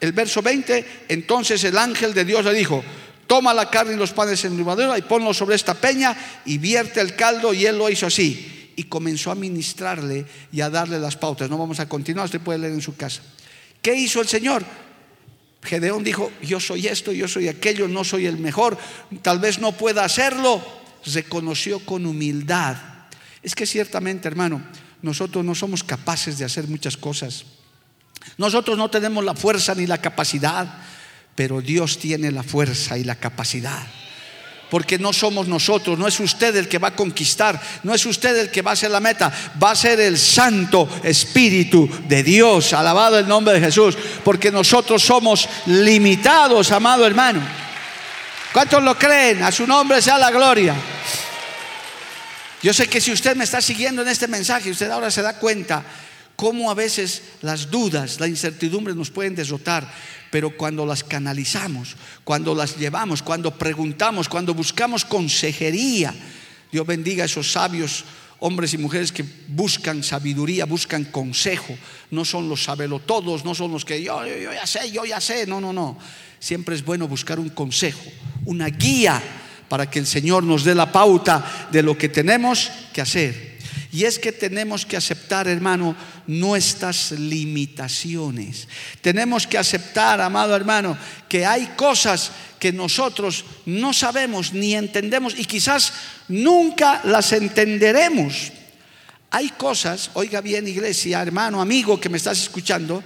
El 0.00 0.12
verso 0.12 0.42
20, 0.42 1.06
entonces 1.08 1.62
el 1.64 1.78
ángel 1.78 2.12
de 2.12 2.24
Dios 2.24 2.44
le 2.44 2.52
dijo, 2.52 2.84
toma 3.26 3.54
la 3.54 3.70
carne 3.70 3.94
y 3.94 3.96
los 3.96 4.12
panes 4.12 4.40
sin 4.40 4.56
levadura 4.56 4.98
y 4.98 5.02
ponlo 5.02 5.32
sobre 5.32 5.56
esta 5.56 5.74
peña 5.74 6.16
y 6.44 6.58
vierte 6.58 7.00
el 7.00 7.14
caldo 7.14 7.54
y 7.54 7.66
él 7.66 7.78
lo 7.78 7.88
hizo 7.88 8.06
así. 8.06 8.72
Y 8.76 8.84
comenzó 8.84 9.30
a 9.30 9.34
ministrarle 9.34 10.26
y 10.52 10.60
a 10.60 10.68
darle 10.68 10.98
las 10.98 11.16
pautas. 11.16 11.48
No 11.48 11.56
vamos 11.56 11.80
a 11.80 11.88
continuar, 11.88 12.26
usted 12.26 12.40
puede 12.40 12.58
leer 12.58 12.74
en 12.74 12.82
su 12.82 12.94
casa. 12.94 13.22
¿Qué 13.80 13.94
hizo 13.94 14.20
el 14.20 14.28
Señor? 14.28 14.62
Gedeón 15.62 16.04
dijo, 16.04 16.30
yo 16.42 16.60
soy 16.60 16.86
esto, 16.86 17.10
yo 17.10 17.26
soy 17.26 17.48
aquello, 17.48 17.88
no 17.88 18.04
soy 18.04 18.26
el 18.26 18.38
mejor, 18.38 18.76
tal 19.22 19.38
vez 19.38 19.58
no 19.58 19.72
pueda 19.72 20.04
hacerlo. 20.04 20.62
Reconoció 21.12 21.80
con 21.80 22.06
humildad. 22.06 22.76
Es 23.42 23.54
que 23.54 23.66
ciertamente, 23.66 24.28
hermano, 24.28 24.62
nosotros 25.02 25.44
no 25.44 25.54
somos 25.54 25.84
capaces 25.84 26.38
de 26.38 26.44
hacer 26.44 26.66
muchas 26.68 26.96
cosas. 26.96 27.44
Nosotros 28.38 28.76
no 28.76 28.90
tenemos 28.90 29.24
la 29.24 29.34
fuerza 29.34 29.74
ni 29.74 29.86
la 29.86 29.98
capacidad, 29.98 30.82
pero 31.34 31.60
Dios 31.60 31.98
tiene 31.98 32.32
la 32.32 32.42
fuerza 32.42 32.98
y 32.98 33.04
la 33.04 33.14
capacidad 33.14 33.86
porque 34.70 34.98
no 34.98 35.12
somos 35.12 35.46
nosotros, 35.46 35.98
no 35.98 36.06
es 36.06 36.18
usted 36.20 36.54
el 36.56 36.68
que 36.68 36.78
va 36.78 36.88
a 36.88 36.96
conquistar, 36.96 37.60
no 37.82 37.94
es 37.94 38.04
usted 38.04 38.36
el 38.36 38.50
que 38.50 38.62
va 38.62 38.72
a 38.72 38.76
ser 38.76 38.90
la 38.90 39.00
meta, 39.00 39.32
va 39.62 39.70
a 39.70 39.76
ser 39.76 40.00
el 40.00 40.18
Santo 40.18 40.88
Espíritu 41.02 41.88
de 42.08 42.22
Dios, 42.22 42.72
alabado 42.72 43.18
el 43.18 43.28
nombre 43.28 43.54
de 43.54 43.60
Jesús, 43.60 43.96
porque 44.24 44.50
nosotros 44.50 45.02
somos 45.02 45.48
limitados, 45.66 46.72
amado 46.72 47.06
hermano. 47.06 47.65
¿Cuántos 48.52 48.82
lo 48.82 48.98
creen? 48.98 49.42
A 49.42 49.52
su 49.52 49.66
nombre 49.66 50.00
sea 50.00 50.18
la 50.18 50.30
gloria. 50.30 50.74
Yo 52.62 52.72
sé 52.72 52.88
que 52.88 53.00
si 53.00 53.12
usted 53.12 53.36
me 53.36 53.44
está 53.44 53.60
siguiendo 53.60 54.02
en 54.02 54.08
este 54.08 54.28
mensaje, 54.28 54.70
usted 54.70 54.90
ahora 54.90 55.10
se 55.10 55.22
da 55.22 55.38
cuenta 55.38 55.84
cómo 56.36 56.70
a 56.70 56.74
veces 56.74 57.22
las 57.42 57.70
dudas, 57.70 58.18
la 58.20 58.28
incertidumbre 58.28 58.94
nos 58.94 59.10
pueden 59.10 59.34
derrotar, 59.34 59.90
pero 60.30 60.56
cuando 60.56 60.84
las 60.84 61.04
canalizamos, 61.04 61.96
cuando 62.24 62.54
las 62.54 62.76
llevamos, 62.76 63.22
cuando 63.22 63.56
preguntamos, 63.56 64.28
cuando 64.28 64.54
buscamos 64.54 65.04
consejería, 65.04 66.14
Dios 66.72 66.86
bendiga 66.86 67.22
a 67.22 67.26
esos 67.26 67.52
sabios 67.52 68.04
hombres 68.40 68.74
y 68.74 68.78
mujeres 68.78 69.12
que 69.12 69.24
buscan 69.48 70.02
sabiduría, 70.02 70.66
buscan 70.66 71.04
consejo, 71.04 71.76
no 72.10 72.24
son 72.24 72.48
los 72.48 72.64
sabelotodos, 72.64 73.44
no 73.44 73.54
son 73.54 73.72
los 73.72 73.84
que 73.84 74.02
yo, 74.02 74.24
yo, 74.26 74.36
yo 74.36 74.52
ya 74.52 74.66
sé, 74.66 74.90
yo 74.90 75.04
ya 75.04 75.20
sé, 75.20 75.46
no, 75.46 75.60
no, 75.60 75.72
no. 75.72 75.98
Siempre 76.38 76.74
es 76.74 76.84
bueno 76.84 77.08
buscar 77.08 77.38
un 77.38 77.48
consejo, 77.50 78.04
una 78.44 78.66
guía 78.68 79.22
para 79.68 79.90
que 79.90 79.98
el 79.98 80.06
Señor 80.06 80.44
nos 80.44 80.64
dé 80.64 80.74
la 80.74 80.92
pauta 80.92 81.68
de 81.72 81.82
lo 81.82 81.96
que 81.96 82.08
tenemos 82.08 82.70
que 82.92 83.00
hacer. 83.00 83.45
Y 83.96 84.04
es 84.04 84.18
que 84.18 84.30
tenemos 84.30 84.84
que 84.84 84.98
aceptar, 84.98 85.48
hermano, 85.48 85.96
nuestras 86.26 87.12
limitaciones. 87.12 88.68
Tenemos 89.00 89.46
que 89.46 89.56
aceptar, 89.56 90.20
amado 90.20 90.54
hermano, 90.54 90.98
que 91.30 91.46
hay 91.46 91.64
cosas 91.78 92.30
que 92.58 92.74
nosotros 92.74 93.46
no 93.64 93.94
sabemos 93.94 94.52
ni 94.52 94.74
entendemos 94.74 95.32
y 95.38 95.46
quizás 95.46 95.94
nunca 96.28 97.00
las 97.04 97.32
entenderemos. 97.32 98.52
Hay 99.30 99.48
cosas, 99.56 100.10
oiga 100.12 100.42
bien 100.42 100.68
iglesia, 100.68 101.22
hermano, 101.22 101.62
amigo 101.62 101.98
que 101.98 102.10
me 102.10 102.18
estás 102.18 102.38
escuchando, 102.42 103.02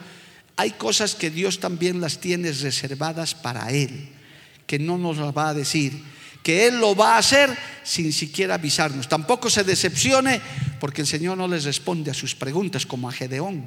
hay 0.57 0.73
cosas 0.73 1.15
que 1.15 1.31
Dios 1.31 1.61
también 1.61 2.01
las 2.01 2.19
tiene 2.19 2.51
reservadas 2.51 3.37
para 3.37 3.71
Él, 3.71 4.09
que 4.67 4.81
no 4.81 4.99
nos 4.99 5.19
las 5.19 5.37
va 5.37 5.51
a 5.51 5.55
decir 5.55 6.03
que 6.43 6.67
Él 6.67 6.81
lo 6.81 6.95
va 6.95 7.15
a 7.15 7.19
hacer 7.19 7.57
sin 7.83 8.13
siquiera 8.13 8.55
avisarnos. 8.55 9.09
Tampoco 9.09 9.51
se 9.51 9.65
decepcione 9.65 10.41
porque 10.79 11.03
el 11.03 11.07
Señor 11.07 11.37
no 11.37 11.49
les 11.49 11.65
responde 11.65 12.11
a 12.11 12.15
sus 12.15 12.35
preguntas 12.35 12.87
como 12.87 13.09
a 13.09 13.13
Gedeón. 13.13 13.67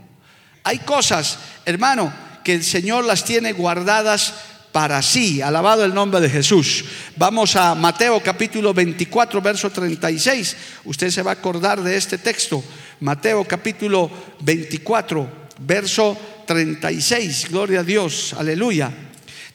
Hay 0.63 0.79
cosas, 0.79 1.37
hermano, 1.65 2.13
que 2.43 2.53
el 2.53 2.63
Señor 2.63 3.05
las 3.05 3.25
tiene 3.25 3.53
guardadas 3.53 4.33
para 4.71 5.01
sí. 5.01 5.41
Alabado 5.41 5.85
el 5.85 5.93
nombre 5.93 6.19
de 6.19 6.29
Jesús. 6.29 6.85
Vamos 7.15 7.55
a 7.55 7.75
Mateo 7.75 8.21
capítulo 8.21 8.73
24, 8.73 9.41
verso 9.41 9.69
36. 9.69 10.57
Usted 10.85 11.09
se 11.11 11.21
va 11.21 11.31
a 11.31 11.35
acordar 11.35 11.81
de 11.81 11.95
este 11.95 12.17
texto. 12.17 12.63
Mateo 13.01 13.45
capítulo 13.45 14.09
24, 14.41 15.47
verso 15.59 16.17
36. 16.47 17.49
Gloria 17.49 17.81
a 17.81 17.83
Dios. 17.83 18.33
Aleluya. 18.37 18.91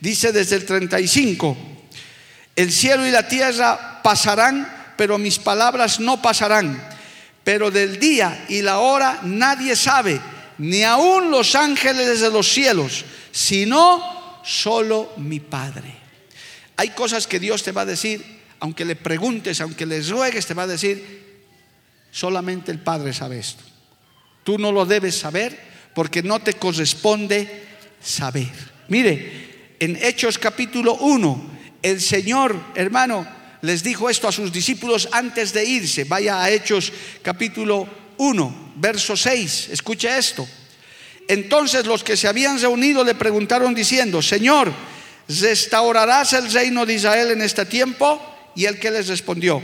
Dice 0.01 0.33
desde 0.33 0.57
el 0.57 0.65
35. 0.65 1.78
El 2.59 2.73
cielo 2.73 3.07
y 3.07 3.13
la 3.13 3.29
tierra 3.29 4.03
pasarán, 4.03 4.93
pero 4.97 5.17
mis 5.17 5.39
palabras 5.39 6.01
no 6.01 6.21
pasarán. 6.21 6.83
Pero 7.45 7.71
del 7.71 8.01
día 8.01 8.47
y 8.49 8.63
la 8.63 8.81
hora 8.81 9.21
nadie 9.23 9.77
sabe, 9.77 10.21
ni 10.59 10.83
aun 10.83 11.31
los 11.31 11.55
ángeles 11.55 12.21
de 12.21 12.31
los 12.33 12.49
cielos, 12.49 13.05
sino 13.31 14.41
solo 14.43 15.13
mi 15.19 15.39
Padre. 15.39 15.95
Hay 16.75 16.89
cosas 16.89 17.29
que 17.29 17.39
Dios 17.39 17.63
te 17.63 17.71
va 17.71 17.83
a 17.83 17.87
decir, 17.87 18.25
aunque 18.59 18.85
le 18.85 18.97
preguntes, 18.97 19.61
aunque 19.61 19.87
le 19.87 20.03
ruegues, 20.03 20.45
te 20.45 20.55
va 20.55 20.65
a 20.65 20.67
decir, 20.67 21.45
solamente 22.11 22.73
el 22.73 22.81
Padre 22.81 23.13
sabe 23.13 23.39
esto. 23.39 23.63
Tú 24.43 24.59
no 24.59 24.73
lo 24.73 24.85
debes 24.85 25.17
saber 25.17 25.57
porque 25.95 26.25
no 26.25 26.41
te 26.41 26.55
corresponde 26.55 27.67
saber. 28.03 28.51
Mire, 28.89 29.77
en 29.79 29.95
Hechos 29.95 30.41
capítulo 30.41 30.95
1, 30.95 31.58
el 31.83 32.01
Señor, 32.01 32.57
hermano, 32.75 33.27
les 33.63 33.83
dijo 33.83 34.09
esto 34.09 34.29
a 34.29 34.33
sus 34.33 34.53
discípulos 34.53 35.09
antes 35.13 35.53
de 35.53 35.65
irse. 35.65 36.05
Vaya 36.05 36.43
a 36.43 36.51
Hechos 36.51 36.93
capítulo 37.23 37.89
1, 38.19 38.73
verso 38.77 39.17
6. 39.17 39.71
Escuche 39.71 40.17
esto. 40.17 40.47
Entonces 41.27 41.87
los 41.87 42.03
que 42.03 42.17
se 42.17 42.29
habían 42.29 42.61
reunido 42.61 43.05
le 43.05 43.15
preguntaron 43.15 43.75
diciendo, 43.75 44.23
Señor, 44.23 44.73
¿restaurarás 45.29 46.33
el 46.33 46.51
reino 46.53 46.87
de 46.87 46.95
Israel 46.95 47.33
en 47.33 47.43
este 47.43 47.67
tiempo? 47.67 48.21
Y 48.55 48.65
el 48.65 48.79
que 48.79 48.91
les 48.91 49.09
respondió, 49.09 49.63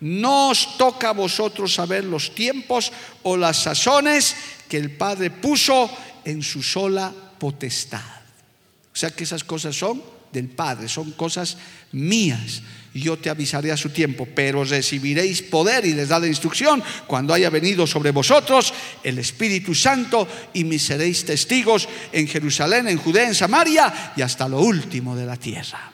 no 0.00 0.50
os 0.50 0.76
toca 0.76 1.10
a 1.10 1.12
vosotros 1.12 1.74
saber 1.74 2.04
los 2.04 2.34
tiempos 2.34 2.92
o 3.22 3.36
las 3.36 3.62
sazones 3.62 4.36
que 4.68 4.76
el 4.76 4.96
Padre 4.96 5.30
puso 5.30 5.90
en 6.24 6.42
su 6.42 6.62
sola 6.62 7.12
potestad. 7.38 8.00
O 8.92 8.96
sea 8.96 9.10
que 9.10 9.24
esas 9.24 9.44
cosas 9.44 9.74
son 9.76 10.17
del 10.32 10.48
Padre, 10.48 10.88
son 10.88 11.12
cosas 11.12 11.56
mías. 11.92 12.62
Yo 12.94 13.18
te 13.18 13.30
avisaré 13.30 13.70
a 13.70 13.76
su 13.76 13.90
tiempo, 13.90 14.26
pero 14.34 14.64
recibiréis 14.64 15.42
poder 15.42 15.84
y 15.84 15.94
les 15.94 16.08
da 16.08 16.18
la 16.18 16.26
instrucción 16.26 16.82
cuando 17.06 17.34
haya 17.34 17.50
venido 17.50 17.86
sobre 17.86 18.10
vosotros 18.10 18.72
el 19.04 19.18
Espíritu 19.18 19.74
Santo 19.74 20.26
y 20.54 20.64
me 20.64 20.78
seréis 20.78 21.24
testigos 21.24 21.88
en 22.12 22.26
Jerusalén, 22.26 22.88
en 22.88 22.98
Judea, 22.98 23.28
en 23.28 23.34
Samaria 23.34 24.12
y 24.16 24.22
hasta 24.22 24.48
lo 24.48 24.60
último 24.60 25.14
de 25.14 25.26
la 25.26 25.36
tierra. 25.36 25.92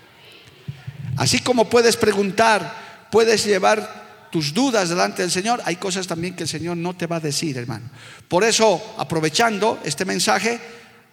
Así 1.16 1.40
como 1.40 1.68
puedes 1.68 1.96
preguntar, 1.96 3.08
puedes 3.10 3.44
llevar 3.44 4.04
tus 4.34 4.52
dudas 4.52 4.88
delante 4.88 5.22
del 5.22 5.30
Señor, 5.30 5.62
hay 5.64 5.76
cosas 5.76 6.08
también 6.08 6.34
que 6.34 6.42
el 6.42 6.48
Señor 6.48 6.76
no 6.76 6.96
te 6.96 7.06
va 7.06 7.16
a 7.16 7.20
decir, 7.20 7.56
hermano. 7.56 7.88
Por 8.26 8.42
eso, 8.42 8.96
aprovechando 8.98 9.80
este 9.84 10.04
mensaje, 10.04 10.58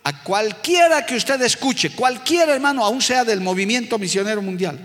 a 0.04 0.24
cualquiera 0.24 1.06
que 1.06 1.16
usted 1.16 1.41
escuche, 1.41 1.91
cualquier 1.91 2.49
hermano, 2.49 2.84
aún 2.84 3.02
sea 3.02 3.24
del 3.24 3.41
movimiento 3.41 3.99
misionero 3.99 4.41
mundial, 4.41 4.80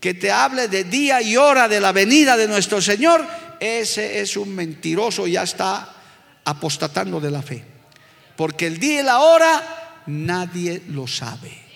que 0.00 0.14
te 0.14 0.30
hable 0.30 0.68
de 0.68 0.84
día 0.84 1.20
y 1.20 1.36
hora 1.36 1.68
de 1.68 1.80
la 1.80 1.92
venida 1.92 2.36
de 2.36 2.48
nuestro 2.48 2.80
Señor, 2.80 3.26
ese 3.60 4.20
es 4.20 4.36
un 4.36 4.54
mentiroso, 4.54 5.26
ya 5.26 5.42
está 5.42 5.88
apostatando 6.44 7.20
de 7.20 7.30
la 7.30 7.42
fe. 7.42 7.64
Porque 8.36 8.66
el 8.66 8.78
día 8.78 9.00
y 9.00 9.04
la 9.04 9.20
hora 9.20 10.02
nadie 10.06 10.82
lo 10.88 11.06
sabe. 11.06 11.66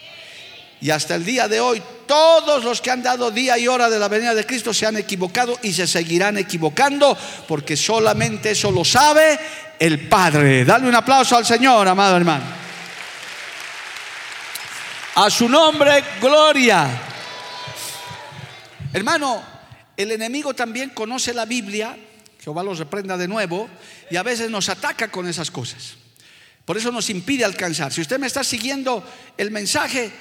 Y 0.80 0.90
hasta 0.90 1.14
el 1.14 1.24
día 1.24 1.46
de 1.48 1.60
hoy, 1.60 1.82
todos 2.06 2.64
los 2.64 2.80
que 2.80 2.90
han 2.90 3.02
dado 3.02 3.30
día 3.30 3.58
y 3.58 3.68
hora 3.68 3.90
de 3.90 3.98
la 3.98 4.08
venida 4.08 4.34
de 4.34 4.46
Cristo 4.46 4.72
se 4.72 4.86
han 4.86 4.96
equivocado 4.96 5.58
y 5.62 5.72
se 5.72 5.86
seguirán 5.86 6.38
equivocando 6.38 7.16
porque 7.46 7.76
solamente 7.76 8.52
eso 8.52 8.70
lo 8.70 8.84
sabe 8.84 9.38
el 9.78 10.08
Padre. 10.08 10.64
Dale 10.64 10.88
un 10.88 10.94
aplauso 10.94 11.36
al 11.36 11.44
Señor, 11.44 11.86
amado 11.86 12.16
hermano. 12.16 12.44
A 15.16 15.28
su 15.28 15.48
nombre, 15.48 16.04
gloria. 16.20 16.88
Hermano, 18.92 19.42
el 19.96 20.12
enemigo 20.12 20.54
también 20.54 20.90
conoce 20.90 21.34
la 21.34 21.44
Biblia, 21.44 21.96
Jehová 22.40 22.62
los 22.62 22.78
reprenda 22.78 23.16
de 23.16 23.26
nuevo, 23.26 23.68
y 24.08 24.16
a 24.16 24.22
veces 24.22 24.50
nos 24.50 24.68
ataca 24.68 25.10
con 25.10 25.28
esas 25.28 25.50
cosas. 25.50 25.96
Por 26.64 26.76
eso 26.76 26.92
nos 26.92 27.10
impide 27.10 27.44
alcanzar. 27.44 27.92
Si 27.92 28.00
usted 28.00 28.20
me 28.20 28.28
está 28.28 28.44
siguiendo 28.44 29.04
el 29.36 29.50
mensaje, 29.50 30.12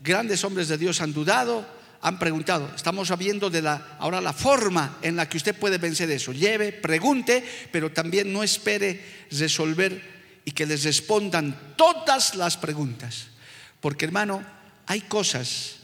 grandes 0.00 0.44
hombres 0.44 0.68
de 0.68 0.78
Dios 0.78 1.00
han 1.00 1.12
dudado, 1.12 1.66
han 2.00 2.18
preguntado. 2.18 2.72
Estamos 2.74 3.08
sabiendo 3.08 3.50
de 3.50 3.62
la 3.62 3.96
ahora 3.98 4.20
la 4.20 4.32
forma 4.32 4.98
en 5.02 5.16
la 5.16 5.28
que 5.28 5.38
usted 5.38 5.54
puede 5.54 5.78
vencer 5.78 6.10
eso. 6.10 6.32
Lleve, 6.32 6.72
pregunte, 6.72 7.44
pero 7.72 7.90
también 7.90 8.32
no 8.32 8.44
espere 8.44 9.26
resolver 9.32 10.40
y 10.44 10.52
que 10.52 10.66
les 10.66 10.84
respondan 10.84 11.74
todas 11.76 12.36
las 12.36 12.56
preguntas. 12.56 13.26
Porque 13.80 14.04
hermano, 14.04 14.44
hay 14.86 15.00
cosas 15.02 15.76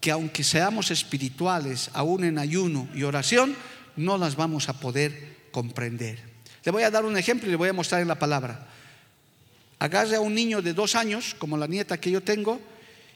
que 0.00 0.10
aunque 0.10 0.44
seamos 0.44 0.90
espirituales, 0.90 1.90
aún 1.92 2.24
en 2.24 2.38
ayuno 2.38 2.88
y 2.94 3.02
oración, 3.02 3.56
no 3.96 4.18
las 4.18 4.36
vamos 4.36 4.68
a 4.68 4.78
poder 4.78 5.48
comprender. 5.50 6.18
Le 6.64 6.72
voy 6.72 6.82
a 6.82 6.90
dar 6.90 7.04
un 7.04 7.16
ejemplo 7.16 7.48
y 7.48 7.50
le 7.50 7.56
voy 7.56 7.68
a 7.68 7.72
mostrar 7.72 8.02
en 8.02 8.08
la 8.08 8.18
palabra. 8.18 8.68
Agarre 9.78 10.16
a 10.16 10.20
un 10.20 10.34
niño 10.34 10.62
de 10.62 10.74
dos 10.74 10.94
años, 10.94 11.34
como 11.38 11.56
la 11.56 11.66
nieta 11.66 12.00
que 12.00 12.10
yo 12.10 12.22
tengo, 12.22 12.60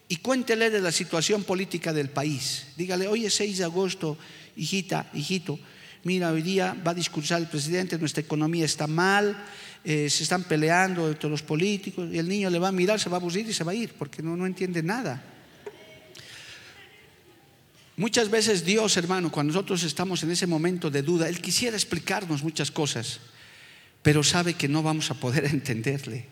y 0.09 0.17
cuéntele 0.17 0.71
de 0.71 0.81
la 0.81 0.93
situación 0.93 1.45
política 1.45 1.93
del 1.93 2.11
país. 2.11 2.67
Dígale, 2.77 3.07
hoy 3.07 3.27
es 3.27 3.35
6 3.35 3.59
de 3.59 3.65
agosto, 3.65 4.19
hijita, 4.57 5.09
hijito, 5.15 5.59
mira, 6.05 6.31
hoy 6.31 6.43
día 6.43 6.77
va 6.87 6.93
a 6.93 6.95
discursar 6.95 7.41
el 7.41 7.49
presidente, 7.49 7.99
nuestra 7.99 8.23
economía 8.23 8.65
está 8.65 8.87
mal, 8.87 9.37
eh, 9.85 10.09
se 10.11 10.23
están 10.23 10.45
peleando 10.45 11.09
entre 11.09 11.31
los 11.31 11.43
políticos, 11.43 12.09
y 12.13 12.19
el 12.19 12.29
niño 12.29 12.51
le 12.51 12.59
va 12.59 12.69
a 12.69 12.73
mirar, 12.73 13.01
se 13.01 13.09
va 13.09 13.17
a 13.17 13.21
aburrir 13.21 13.49
y 13.49 13.53
se 13.53 13.65
va 13.65 13.73
a 13.73 13.75
ir, 13.75 13.95
porque 13.99 14.23
no, 14.23 14.37
no 14.37 14.47
entiende 14.47 14.83
nada. 14.83 15.23
Muchas 17.97 18.31
veces 18.31 18.65
Dios, 18.65 18.97
hermano, 18.97 19.31
cuando 19.31 19.53
nosotros 19.53 19.83
estamos 19.83 20.23
en 20.23 20.31
ese 20.31 20.47
momento 20.47 20.91
de 20.91 21.03
duda, 21.03 21.29
Él 21.29 21.41
quisiera 21.41 21.77
explicarnos 21.77 22.43
muchas 22.43 22.71
cosas, 22.71 23.21
pero 24.03 24.23
sabe 24.23 24.55
que 24.55 24.69
no 24.69 24.83
vamos 24.83 25.11
a 25.11 25.15
poder 25.15 25.45
entenderle. 25.53 26.27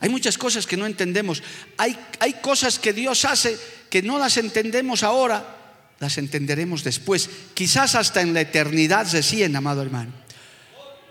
Hay 0.00 0.08
muchas 0.08 0.36
cosas 0.36 0.66
que 0.66 0.76
no 0.76 0.86
entendemos. 0.86 1.42
Hay, 1.76 1.96
hay 2.20 2.34
cosas 2.34 2.78
que 2.78 2.92
Dios 2.92 3.24
hace 3.24 3.56
que 3.88 4.02
no 4.02 4.18
las 4.18 4.36
entendemos 4.36 5.02
ahora, 5.02 5.63
las 6.00 6.18
entenderemos 6.18 6.84
después. 6.84 7.28
Quizás 7.54 7.94
hasta 7.94 8.20
en 8.20 8.34
la 8.34 8.42
eternidad 8.42 9.06
recién, 9.12 9.54
amado 9.56 9.82
hermano. 9.82 10.12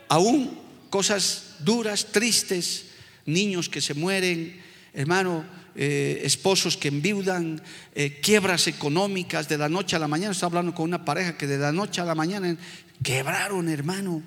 Aún 0.10 0.60
cosas 0.90 1.56
duras, 1.60 2.08
tristes, 2.12 2.86
niños 3.26 3.70
que 3.70 3.82
se 3.82 3.94
mueren, 3.94 4.62
hermano, 4.94 5.46
eh, 5.76 6.22
esposos 6.24 6.78
que 6.78 6.90
enviudan, 6.90 7.62
eh, 7.96 8.20
quiebras 8.22 8.68
económicas 8.68 9.50
de 9.50 9.58
la 9.58 9.70
noche 9.70 9.96
a 9.96 10.00
la 10.00 10.08
mañana. 10.08 10.32
Estaba 10.32 10.60
hablando 10.60 10.76
con 10.76 10.86
una 10.86 11.04
pareja 11.04 11.38
que 11.38 11.48
de 11.48 11.58
la 11.58 11.72
noche 11.72 12.02
a 12.02 12.06
la 12.06 12.14
mañana 12.14 12.56
quebraron, 13.02 13.70
hermano. 13.70 14.22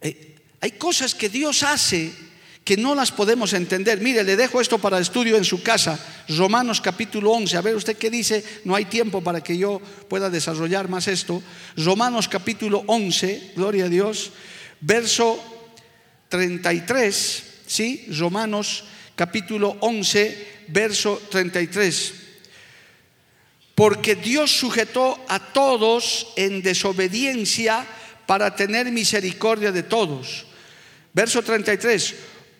Eh, 0.00 0.36
hay 0.60 0.70
cosas 0.72 1.14
que 1.14 1.28
Dios 1.28 1.62
hace 1.62 2.12
que 2.64 2.76
no 2.76 2.94
las 2.94 3.10
podemos 3.10 3.52
entender. 3.52 4.00
Mire, 4.00 4.22
le 4.22 4.36
dejo 4.36 4.60
esto 4.60 4.78
para 4.78 4.98
estudio 4.98 5.36
en 5.36 5.44
su 5.44 5.62
casa, 5.62 5.98
Romanos 6.28 6.80
capítulo 6.80 7.32
11. 7.32 7.56
A 7.56 7.60
ver 7.60 7.74
usted 7.74 7.96
qué 7.96 8.10
dice, 8.10 8.44
no 8.64 8.76
hay 8.76 8.84
tiempo 8.84 9.20
para 9.20 9.42
que 9.42 9.56
yo 9.56 9.80
pueda 10.08 10.30
desarrollar 10.30 10.88
más 10.88 11.08
esto. 11.08 11.42
Romanos 11.76 12.28
capítulo 12.28 12.84
11, 12.86 13.52
gloria 13.56 13.86
a 13.86 13.88
Dios, 13.88 14.30
verso 14.80 15.42
33, 16.28 17.42
¿sí? 17.66 18.06
Romanos 18.16 18.84
capítulo 19.16 19.76
11, 19.80 20.64
verso 20.68 21.20
33. 21.30 22.14
Porque 23.74 24.14
Dios 24.14 24.52
sujetó 24.52 25.18
a 25.28 25.40
todos 25.52 26.28
en 26.36 26.62
desobediencia 26.62 27.84
para 28.26 28.54
tener 28.54 28.92
misericordia 28.92 29.72
de 29.72 29.82
todos. 29.82 30.44
Verso 31.12 31.42
33. 31.42 32.14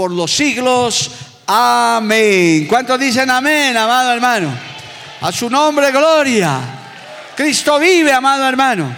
por 0.00 0.12
los 0.12 0.34
siglos. 0.34 1.10
Amén. 1.46 2.66
¿Cuántos 2.66 2.98
dicen 2.98 3.28
amén, 3.28 3.76
amado 3.76 4.14
hermano? 4.14 4.50
A 5.20 5.30
su 5.30 5.50
nombre, 5.50 5.92
gloria. 5.92 6.58
Cristo 7.36 7.78
vive, 7.78 8.10
amado 8.10 8.48
hermano. 8.48 8.96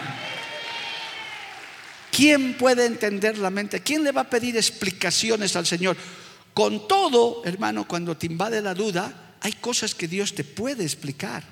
¿Quién 2.08 2.54
puede 2.54 2.86
entender 2.86 3.36
la 3.38 3.50
mente? 3.50 3.80
¿Quién 3.80 4.04
le 4.04 4.12
va 4.12 4.20
a 4.20 4.30
pedir 4.30 4.56
explicaciones 4.56 5.56
al 5.56 5.66
Señor? 5.66 5.96
Con 6.54 6.86
todo, 6.86 7.42
hermano, 7.44 7.88
cuando 7.88 8.16
te 8.16 8.26
invade 8.26 8.62
la 8.62 8.72
duda, 8.72 9.12
hay 9.40 9.54
cosas 9.54 9.96
que 9.96 10.06
Dios 10.06 10.36
te 10.36 10.44
puede 10.44 10.84
explicar. 10.84 11.42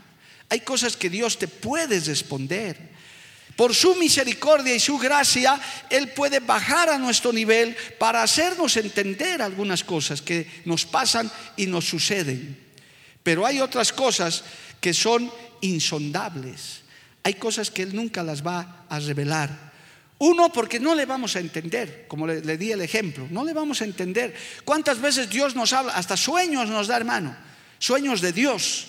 Hay 0.49 0.61
cosas 0.61 0.97
que 0.97 1.11
Dios 1.11 1.39
te 1.39 1.49
puede 1.49 1.99
responder. 1.99 2.89
Por 3.61 3.75
su 3.75 3.95
misericordia 3.97 4.75
y 4.75 4.81
su 4.81 4.97
gracia, 4.97 5.61
Él 5.91 6.13
puede 6.13 6.41
bajar 6.41 6.89
a 6.89 6.97
nuestro 6.97 7.31
nivel 7.31 7.77
para 7.99 8.23
hacernos 8.23 8.75
entender 8.79 9.43
algunas 9.43 9.85
cosas 9.85 10.23
que 10.23 10.47
nos 10.65 10.87
pasan 10.87 11.31
y 11.59 11.67
nos 11.67 11.85
suceden. 11.85 12.59
Pero 13.23 13.45
hay 13.45 13.61
otras 13.61 13.93
cosas 13.93 14.45
que 14.81 14.95
son 14.95 15.31
insondables. 15.61 16.81
Hay 17.23 17.35
cosas 17.35 17.71
que 17.71 17.83
Él 17.83 17.95
nunca 17.95 18.23
las 18.23 18.43
va 18.43 18.87
a 18.89 18.99
revelar. 18.99 19.73
Uno, 20.17 20.51
porque 20.51 20.81
no 20.81 20.95
le 20.95 21.05
vamos 21.05 21.37
a 21.37 21.41
entender, 21.41 22.07
como 22.09 22.27
le, 22.27 22.57
di 22.57 22.73
el 22.73 22.81
ejemplo, 22.81 23.29
no 23.31 23.45
le 23.45 23.53
vamos 23.53 23.83
a 23.83 23.85
entender. 23.85 24.35
¿Cuántas 24.65 25.03
veces 25.03 25.29
Dios 25.29 25.55
nos 25.55 25.75
habla? 25.75 25.93
Hasta 25.93 26.17
sueños 26.17 26.67
nos 26.71 26.87
da, 26.87 26.97
hermano. 26.97 27.37
Sueños 27.79 28.23
de 28.23 28.33
Dios, 28.33 28.87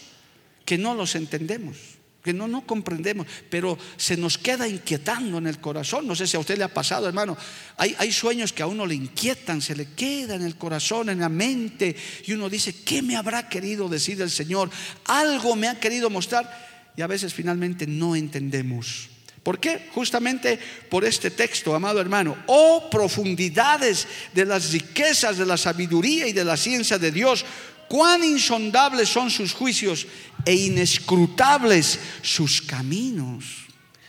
que 0.64 0.78
no 0.78 0.96
los 0.96 1.16
entendemos, 1.16 1.76
que 2.24 2.34
no, 2.34 2.48
no 2.48 2.66
comprendemos, 2.66 3.26
pero 3.50 3.78
se 3.98 4.18
nos 4.18 4.38
queda 4.38 4.68
inquietando 4.68 5.38
en 5.38 5.48
el 5.48 5.60
corazón. 5.60 6.08
No 6.08 6.16
sé 6.16 6.28
si 6.28 6.38
a 6.38 6.40
usted 6.40 6.58
le 6.58 6.64
ha 6.64 6.74
pasado, 6.74 7.08
hermano. 7.08 7.36
Hay, 7.78 7.96
hay 7.98 8.12
sueños 8.12 8.54
que 8.54 8.64
a 8.64 8.68
uno 8.68 8.86
le 8.86 8.96
inquietan, 8.96 9.62
se 9.62 9.76
le 9.76 9.94
queda 9.94 10.36
en 10.36 10.44
el 10.44 10.56
corazón, 10.56 11.10
en 11.10 11.20
la 11.20 11.30
mente, 11.30 11.96
y 12.26 12.34
uno 12.34 12.50
dice, 12.50 12.84
¿qué 12.84 13.02
me 13.02 13.16
habrá 13.16 13.50
querido 13.50 13.90
decir 13.90 14.22
el 14.22 14.30
Señor? 14.30 14.70
Algo 15.06 15.56
me 15.56 15.68
ha 15.68 15.80
querido 15.80 16.10
mostrar, 16.10 16.92
y 16.96 17.02
a 17.02 17.08
veces 17.08 17.34
finalmente 17.34 17.88
no 17.88 18.16
entendemos. 18.16 19.10
¿Por 19.44 19.60
qué? 19.60 19.88
Justamente 19.94 20.60
por 20.90 21.04
este 21.04 21.32
texto, 21.32 21.74
amado 21.74 22.00
hermano. 22.00 22.38
Oh 22.46 22.90
profundidades 22.92 24.08
de 24.34 24.46
las 24.46 24.72
riquezas 24.72 25.38
de 25.38 25.48
la 25.48 25.58
sabiduría 25.58 26.28
y 26.28 26.34
de 26.34 26.46
la 26.46 26.56
ciencia 26.56 27.00
de 27.00 27.12
Dios. 27.12 27.44
Cuán 27.92 28.24
insondables 28.24 29.10
son 29.10 29.30
sus 29.30 29.52
juicios 29.52 30.08
e 30.46 30.54
inescrutables 30.56 32.00
sus 32.22 32.62
caminos. 32.62 33.68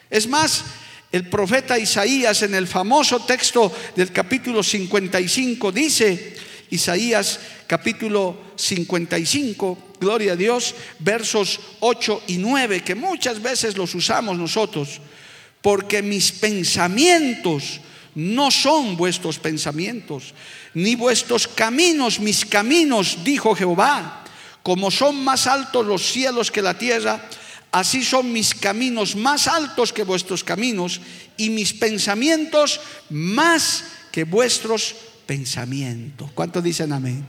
Es 0.09 0.29
más, 0.29 0.63
el 1.11 1.29
profeta 1.29 1.77
Isaías 1.77 2.43
en 2.43 2.55
el 2.55 2.69
famoso 2.69 3.25
texto 3.25 3.75
del 3.97 4.13
capítulo 4.13 4.63
55 4.63 5.73
dice, 5.73 6.37
Isaías 6.71 7.41
capítulo 7.67 8.55
55, 8.55 9.97
gloria 9.99 10.35
a 10.35 10.37
Dios, 10.37 10.77
versos 11.01 11.59
8 11.81 12.23
y 12.29 12.37
9, 12.37 12.85
que 12.85 12.95
muchas 12.95 13.43
veces 13.43 13.77
los 13.77 13.97
usamos 13.97 14.39
nosotros 14.39 15.01
porque 15.61 16.03
mis 16.03 16.31
pensamientos 16.31 17.81
no 18.15 18.53
son 18.53 18.97
vuestros 18.97 19.41
pensamientos, 19.41 20.35
ni 20.75 20.95
vuestros 20.97 21.47
caminos 21.49 22.21
mis 22.21 22.45
caminos, 22.45 23.19
dijo 23.25 23.55
Jehová. 23.55 24.25
Como 24.63 24.91
son 24.91 25.25
más 25.25 25.47
altos 25.47 25.85
los 25.85 26.03
cielos 26.03 26.51
que 26.51 26.63
la 26.63 26.79
tierra, 26.79 27.29
Así 27.73 28.05
son 28.05 28.31
mis 28.31 28.55
caminos 28.55 29.17
más 29.17 29.49
altos 29.49 29.95
que 29.95 30.05
vuestros 30.05 30.45
caminos 30.45 31.01
y 31.39 31.49
mis 31.49 31.73
pensamientos 31.73 32.81
más 33.09 33.85
que 34.13 34.25
vuestros 34.25 34.95
pensamientos. 35.25 36.31
¿Cuántos 36.33 36.63
dicen 36.63 36.93
amén? 36.93 37.25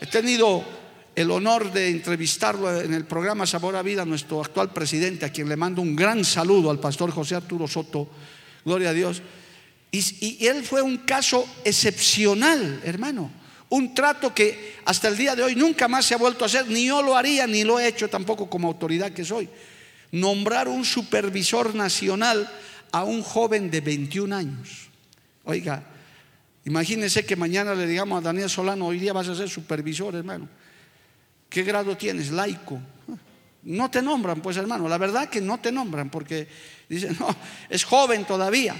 He 0.00 0.06
tenido 0.06 0.64
el 1.14 1.30
honor 1.30 1.72
de 1.72 1.88
entrevistarlo 1.88 2.80
en 2.80 2.92
el 2.92 3.04
programa 3.04 3.46
Sabor 3.46 3.76
a 3.76 3.82
Vida, 3.82 4.04
nuestro 4.04 4.40
actual 4.40 4.72
presidente, 4.72 5.24
a 5.24 5.30
quien 5.30 5.48
le 5.48 5.56
mando 5.56 5.82
un 5.82 5.94
gran 5.94 6.24
saludo 6.24 6.68
al 6.68 6.80
pastor 6.80 7.12
José 7.12 7.36
Arturo 7.36 7.68
Soto, 7.68 8.08
gloria 8.64 8.90
a 8.90 8.92
Dios. 8.92 9.22
Y, 9.92 10.46
él 10.46 10.64
fue 10.64 10.82
un 10.82 10.98
caso 10.98 11.48
excepcional, 11.64 12.80
hermano. 12.84 13.30
Un 13.68 13.94
trato 13.94 14.34
que 14.34 14.76
hasta 14.84 15.08
el 15.08 15.16
día 15.16 15.36
de 15.36 15.42
hoy 15.42 15.54
nunca 15.54 15.88
más 15.88 16.06
se 16.06 16.14
ha 16.14 16.18
vuelto 16.18 16.44
a 16.44 16.46
hacer, 16.46 16.68
ni 16.68 16.86
yo 16.86 17.02
lo 17.02 17.16
haría, 17.16 17.46
ni 17.46 17.64
lo 17.64 17.78
he 17.78 17.86
hecho 17.86 18.08
tampoco 18.08 18.48
como 18.48 18.68
autoridad 18.68 19.12
que 19.12 19.24
soy. 19.24 19.48
Nombrar 20.12 20.68
un 20.68 20.84
supervisor 20.84 21.74
nacional 21.74 22.50
a 22.92 23.04
un 23.04 23.22
joven 23.22 23.70
de 23.70 23.80
21 23.80 24.34
años. 24.34 24.88
Oiga, 25.44 25.84
imagínese 26.64 27.24
que 27.24 27.36
mañana 27.36 27.74
le 27.74 27.86
digamos 27.86 28.18
a 28.18 28.22
Daniel 28.22 28.50
Solano, 28.50 28.86
hoy 28.86 28.98
día 28.98 29.12
vas 29.12 29.28
a 29.28 29.34
ser 29.34 29.48
supervisor, 29.48 30.14
hermano. 30.14 30.48
¿Qué 31.48 31.62
grado 31.62 31.96
tienes? 31.96 32.30
Laico. 32.30 32.80
No 33.62 33.90
te 33.90 34.00
nombran, 34.00 34.40
pues 34.40 34.56
hermano, 34.56 34.88
la 34.88 34.98
verdad 34.98 35.28
que 35.28 35.40
no 35.40 35.60
te 35.60 35.70
nombran 35.70 36.10
porque 36.10 36.48
dicen, 36.88 37.16
no, 37.20 37.28
es 37.68 37.84
joven 37.84 38.24
todavía. 38.24 38.74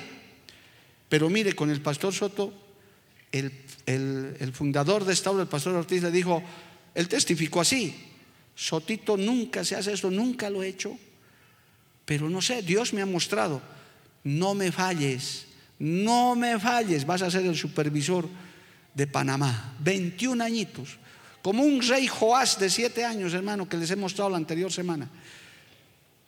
Pero 1.11 1.29
mire, 1.29 1.53
con 1.53 1.69
el 1.69 1.83
pastor 1.83 2.15
Soto, 2.15 2.55
el, 3.31 3.53
fundador 4.55 5.05
de 5.05 5.13
esta 5.13 5.31
obra, 5.31 5.43
el 5.43 5.49
pastor 5.49 5.75
Ortiz, 5.75 6.03
le 6.03 6.11
dijo, 6.11 6.43
él 6.95 7.07
testificó 7.07 7.61
así, 7.61 7.95
Sotito 8.55 9.19
nunca 9.19 9.63
se 9.63 9.77
hace 9.77 9.93
eso, 9.93 10.11
nunca 10.11 10.49
lo 10.49 10.63
he 10.63 10.69
hecho, 10.69 10.97
pero 12.07 12.31
no 12.31 12.41
sé, 12.41 12.63
Dios 12.63 12.95
me 12.95 13.03
ha 13.03 13.07
mostrado, 13.07 13.61
no 14.25 14.55
me 14.55 14.73
falles, 14.73 15.47
no 15.79 16.35
me 16.35 16.59
falles, 16.59 17.05
vas 17.05 17.21
a 17.21 17.31
ser 17.31 17.45
el 17.45 17.57
supervisor 17.57 18.27
de 18.95 19.07
Panamá, 19.07 19.77
21 19.81 20.43
añitos 20.43 20.97
como 21.43 21.63
un 21.63 21.81
rey 21.83 22.07
Joás 22.07 22.59
de 22.59 22.69
siete 22.69 23.05
años, 23.05 23.33
hermano, 23.33 23.69
que 23.69 23.77
les 23.77 23.91
he 23.91 23.97
mostrado 23.97 24.31
la 24.31 24.37
anterior 24.37 24.71
semana. 24.71 25.09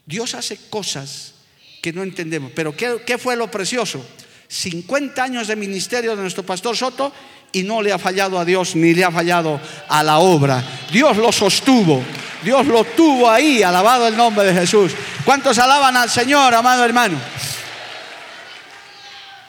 Dios 0.06 0.34
hace 0.34 0.56
cosas 0.70 1.34
que 1.82 1.92
no 1.92 2.02
entendemos. 2.02 2.52
Pero 2.54 2.74
¿qué, 2.74 3.18
fue 3.18 3.36
lo 3.36 3.50
precioso? 3.50 4.04
50 4.52 5.22
años 5.22 5.48
de 5.48 5.56
ministerio 5.56 6.14
de 6.14 6.20
nuestro 6.20 6.44
pastor 6.44 6.76
Soto 6.76 7.10
y 7.52 7.62
no 7.62 7.80
le 7.80 7.90
ha 7.90 7.98
fallado 7.98 8.38
a 8.38 8.44
Dios 8.44 8.76
ni 8.76 8.92
le 8.92 9.02
ha 9.02 9.10
fallado 9.10 9.58
a 9.88 10.02
la 10.02 10.18
obra. 10.18 10.62
Dios 10.92 11.16
lo 11.16 11.32
sostuvo, 11.32 12.02
Dios 12.44 12.66
lo 12.66 12.84
tuvo 12.84 13.30
ahí, 13.30 13.62
alabado 13.62 14.06
el 14.06 14.16
nombre 14.16 14.44
de 14.44 14.52
Jesús. 14.52 14.92
¿Cuántos 15.24 15.58
alaban 15.58 15.96
al 15.96 16.10
Señor, 16.10 16.54
amado 16.54 16.84
hermano? 16.84 17.16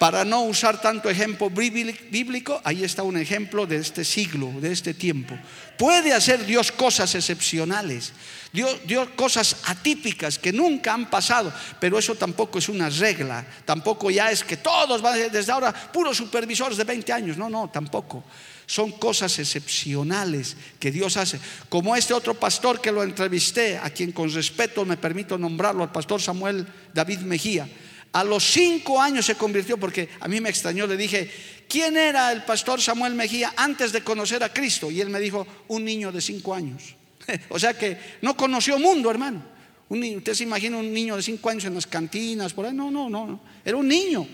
Para 0.03 0.25
no 0.25 0.41
usar 0.41 0.81
tanto 0.81 1.09
ejemplo 1.09 1.49
bíblico, 1.49 2.59
ahí 2.65 2.83
está 2.83 3.03
un 3.03 3.15
ejemplo 3.15 3.65
de 3.65 3.77
este 3.77 4.03
siglo, 4.03 4.51
de 4.59 4.69
este 4.69 4.93
tiempo. 4.93 5.33
Puede 5.77 6.11
hacer 6.11 6.45
Dios 6.45 6.73
cosas 6.73 7.15
excepcionales, 7.15 8.11
Dios, 8.51 8.81
Dios 8.85 9.07
cosas 9.15 9.55
atípicas 9.63 10.37
que 10.37 10.51
nunca 10.51 10.93
han 10.93 11.09
pasado, 11.09 11.53
pero 11.79 11.97
eso 11.97 12.15
tampoco 12.15 12.59
es 12.59 12.67
una 12.67 12.89
regla, 12.89 13.45
tampoco 13.63 14.11
ya 14.11 14.29
es 14.29 14.43
que 14.43 14.57
todos 14.57 15.01
van 15.01 15.31
desde 15.31 15.53
ahora 15.53 15.71
puros 15.71 16.17
supervisores 16.17 16.77
de 16.77 16.83
20 16.83 17.13
años, 17.13 17.37
no, 17.37 17.49
no, 17.49 17.69
tampoco. 17.69 18.25
Son 18.65 18.91
cosas 18.91 19.39
excepcionales 19.39 20.57
que 20.79 20.91
Dios 20.91 21.15
hace. 21.15 21.39
Como 21.69 21.95
este 21.95 22.13
otro 22.13 22.33
pastor 22.33 22.81
que 22.81 22.91
lo 22.91 23.03
entrevisté, 23.03 23.77
a 23.77 23.89
quien 23.89 24.11
con 24.11 24.29
respeto 24.29 24.83
me 24.83 24.97
permito 24.97 25.37
nombrarlo, 25.37 25.81
al 25.81 25.93
pastor 25.93 26.21
Samuel 26.21 26.67
David 26.93 27.19
Mejía 27.19 27.69
a 28.14 28.24
los 28.24 28.43
cinco 28.43 29.01
años 29.01 29.26
se 29.26 29.36
convirtió 29.36 29.78
porque 29.78 30.07
a 30.20 30.28
mí 30.28 30.39
me 30.39 30.49
extrañó, 30.49 30.86
le 30.86 30.95
dije, 30.95 31.30
¿quién 31.68 31.97
era 31.97 32.32
el 32.32 32.43
pastor 32.43 32.80
Samuel 32.80 33.16
Mejía 33.16 33.53
antes 33.57 33.91
de 33.91 34.03
conocer 34.03 34.43
a 34.43 34.53
Cristo? 34.53 34.91
Y 34.91 35.01
él 35.01 35.09
me 35.09 35.20
dijo, 35.20 35.45
un 35.68 35.84
niño 35.84 36.11
de 36.11 36.22
cinco 36.22 36.53
años. 36.53 36.95
o 37.49 37.57
sea 37.57 37.78
que 37.78 37.97
no 38.22 38.38
conoció 38.38 38.78
mundo, 38.78 39.09
hermano. 39.09 39.43
usted 39.89 40.34
se 40.36 40.43
imagina 40.43 40.78
un 40.78 40.93
niño 40.93 41.16
de 41.16 41.24
cinco 41.24 41.49
años 41.49 41.66
en 41.66 41.74
las 41.74 41.88
cantinas, 41.88 42.53
por 42.53 42.68
ahí. 42.68 42.74
No, 42.74 42.91
no, 42.91 43.09
no, 43.09 43.26
no. 43.26 43.39
Era 43.66 43.78
un 43.78 43.88
niño. 43.88 44.28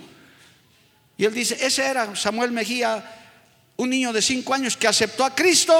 Y 1.18 1.24
él 1.24 1.34
dice, 1.34 1.58
ese 1.60 1.86
era 1.86 2.14
Samuel 2.18 2.52
Mejía, 2.52 3.04
un 3.78 3.90
niño 3.90 4.12
de 4.12 4.22
cinco 4.22 4.54
años 4.54 4.76
que 4.76 4.88
aceptó 4.88 5.24
a 5.24 5.34
Cristo 5.34 5.74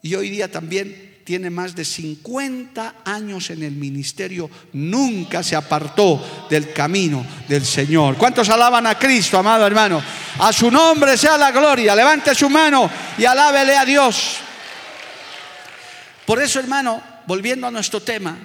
y 0.00 0.14
hoy 0.14 0.30
día 0.30 0.50
también 0.50 1.09
tiene 1.30 1.48
más 1.48 1.76
de 1.76 1.84
50 1.84 3.02
años 3.04 3.50
en 3.50 3.62
el 3.62 3.70
ministerio, 3.70 4.50
nunca 4.72 5.44
se 5.44 5.54
apartó 5.54 6.48
del 6.50 6.72
camino 6.72 7.24
del 7.46 7.64
Señor. 7.64 8.16
¿Cuántos 8.16 8.48
alaban 8.48 8.84
a 8.88 8.98
Cristo, 8.98 9.38
amado 9.38 9.64
hermano? 9.64 10.02
A 10.40 10.52
su 10.52 10.72
nombre 10.72 11.16
sea 11.16 11.38
la 11.38 11.52
gloria. 11.52 11.94
Levante 11.94 12.34
su 12.34 12.50
mano 12.50 12.90
y 13.16 13.26
alábele 13.26 13.76
a 13.76 13.84
Dios. 13.84 14.38
Por 16.26 16.42
eso, 16.42 16.58
hermano, 16.58 17.00
volviendo 17.28 17.68
a 17.68 17.70
nuestro 17.70 18.02
tema, 18.02 18.36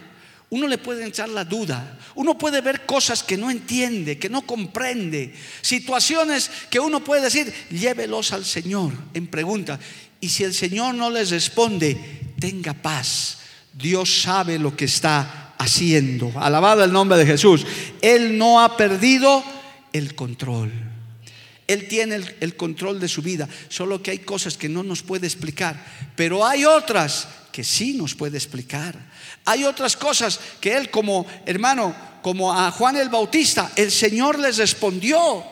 uno 0.51 0.67
le 0.67 0.77
puede 0.77 1.07
echar 1.07 1.29
la 1.29 1.43
duda, 1.43 1.97
uno 2.13 2.38
puede 2.38 2.61
ver 2.61 2.86
cosas 2.86 3.23
que 3.23 3.36
no 3.36 3.49
entiende, 3.49 4.19
que 4.19 4.29
no 4.29 4.43
comprende, 4.43 5.33
situaciones 5.61 6.51
que 6.69 6.79
uno 6.79 7.03
puede 7.03 7.23
decir, 7.23 7.51
llévelos 7.71 8.31
al 8.31 8.45
Señor 8.45 8.93
en 9.15 9.25
pregunta. 9.25 9.79
Y 10.20 10.30
si 10.30 10.43
el 10.43 10.53
Señor 10.53 10.95
no 10.95 11.09
les 11.09 11.30
responde, 11.32 12.34
tenga 12.39 12.74
paz. 12.74 13.38
Dios 13.74 14.22
sabe 14.22 14.57
lo 14.57 14.76
que 14.76 14.86
está 14.86 15.53
haciendo. 15.57 16.32
Alabado 16.36 16.84
el 16.84 16.91
nombre 16.91 17.18
de 17.18 17.26
Jesús. 17.26 17.66
Él 18.01 18.38
no 18.38 18.61
ha 18.61 18.78
perdido 18.78 19.43
el 19.93 20.16
control. 20.16 20.72
Él 21.68 21.88
tiene 21.88 22.22
el, 22.39 22.55
control 22.55 22.99
de 22.99 23.07
su 23.07 23.22
vida, 23.22 23.49
solo 23.70 24.01
que 24.01 24.11
hay 24.11 24.20
cosas 24.20 24.55
que 24.55 24.70
no 24.70 24.84
nos 24.84 25.01
puede 25.01 25.26
explicar, 25.26 25.84
pero 26.16 26.45
hay 26.45 26.63
otras 26.63 27.28
que 27.51 27.63
sí 27.63 27.93
nos 27.93 28.13
puede 28.13 28.38
explicar. 28.38 28.95
Hay 29.45 29.63
otras 29.63 29.95
cosas 29.97 30.39
que 30.59 30.76
Él 30.76 30.91
como 30.91 31.26
hermano, 31.45 31.95
como 32.22 32.53
a 32.53 32.70
Juan 32.70 32.97
el 32.97 33.09
Bautista, 33.09 33.72
el 33.76 33.91
Señor 33.91 34.38
les 34.38 34.57
respondió. 34.57 35.43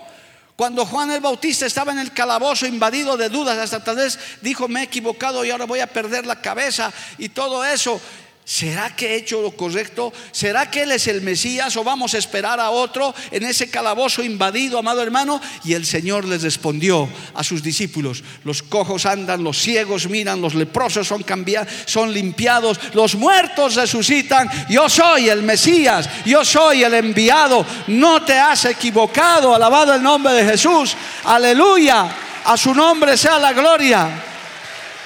Cuando 0.56 0.86
Juan 0.86 1.10
el 1.12 1.22
Bautista 1.22 1.66
estaba 1.66 1.92
en 1.92 2.00
el 2.00 2.14
calabozo 2.14 2.68
invadido 2.68 3.18
de 3.18 3.30
dudas, 3.30 3.58
hasta 3.58 3.84
tal 3.84 3.96
vez 3.96 4.20
dijo, 4.42 4.68
me 4.68 4.82
he 4.82 4.84
equivocado 4.84 5.44
y 5.44 5.50
ahora 5.50 5.66
voy 5.66 5.80
a 5.80 5.88
perder 5.88 6.28
la 6.28 6.42
cabeza 6.42 6.94
y 7.18 7.30
todo 7.30 7.66
eso. 7.66 8.00
¿Será 8.46 8.94
que 8.94 9.14
he 9.14 9.16
hecho 9.16 9.42
lo 9.42 9.52
correcto? 9.52 10.12
¿Será 10.34 10.70
que 10.70 10.84
Él 10.84 10.92
es 10.92 11.08
el 11.08 11.22
Mesías 11.22 11.78
o 11.78 11.84
vamos 11.84 12.14
a 12.14 12.18
esperar 12.18 12.60
a 12.60 12.72
otro 12.72 13.16
en 13.32 13.44
ese 13.44 13.70
calabozo 13.70 14.22
invadido, 14.22 14.78
amado 14.78 15.02
hermano? 15.02 15.40
Y 15.64 15.74
el 15.74 15.86
Señor 15.86 16.26
les 16.26 16.44
respondió 16.44 17.08
a 17.36 17.44
sus 17.44 17.64
discípulos, 17.64 18.22
los 18.44 18.62
cojos 18.62 19.06
andan, 19.06 19.46
los 19.46 19.58
ciegos 19.58 20.10
miran, 20.10 20.42
los 20.42 20.56
leprosos 20.56 21.08
son 21.08 21.24
cambiados, 21.24 21.72
son 21.86 22.14
limpiados, 22.14 22.80
los 22.94 23.16
muertos 23.16 23.76
resucitan. 23.76 24.50
Yo 24.70 24.90
soy 24.90 25.30
el 25.30 25.42
Mesías, 25.42 26.10
yo 26.26 26.44
soy 26.44 26.84
el 26.84 26.94
enviado. 26.96 27.66
No 27.88 28.24
te 28.24 28.38
has 28.38 28.66
equivocado, 28.66 29.56
alabado 29.56 29.94
el 29.94 30.04
nombre 30.04 30.34
de 30.34 30.46
Jesús. 30.46 30.98
Aleluya, 31.24 32.14
a 32.44 32.58
su 32.58 32.74
nombre 32.74 33.16
sea 33.16 33.40
la 33.40 33.54
gloria. 33.54 34.10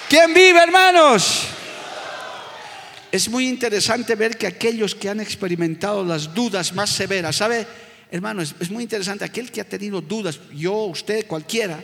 ¿Quién 0.10 0.34
vive, 0.34 0.60
hermanos? 0.60 1.57
Es 3.12 3.30
muy 3.30 3.48
interesante 3.48 4.16
ver 4.16 4.38
que 4.38 4.48
aquellos 4.48 4.94
que 4.94 5.10
han 5.10 5.20
experimentado 5.20 6.04
las 6.04 6.34
dudas 6.34 6.74
más 6.74 6.90
severas, 6.90 7.38
¿sabe? 7.38 7.66
Hermano, 8.12 8.42
es, 8.42 8.70
muy 8.70 8.84
interesante, 8.84 9.26
aquel 9.26 9.52
que 9.52 9.62
ha 9.62 9.68
tenido 9.68 10.02
dudas, 10.02 10.40
yo, 10.54 10.74
usted, 10.86 11.26
cualquiera, 11.28 11.84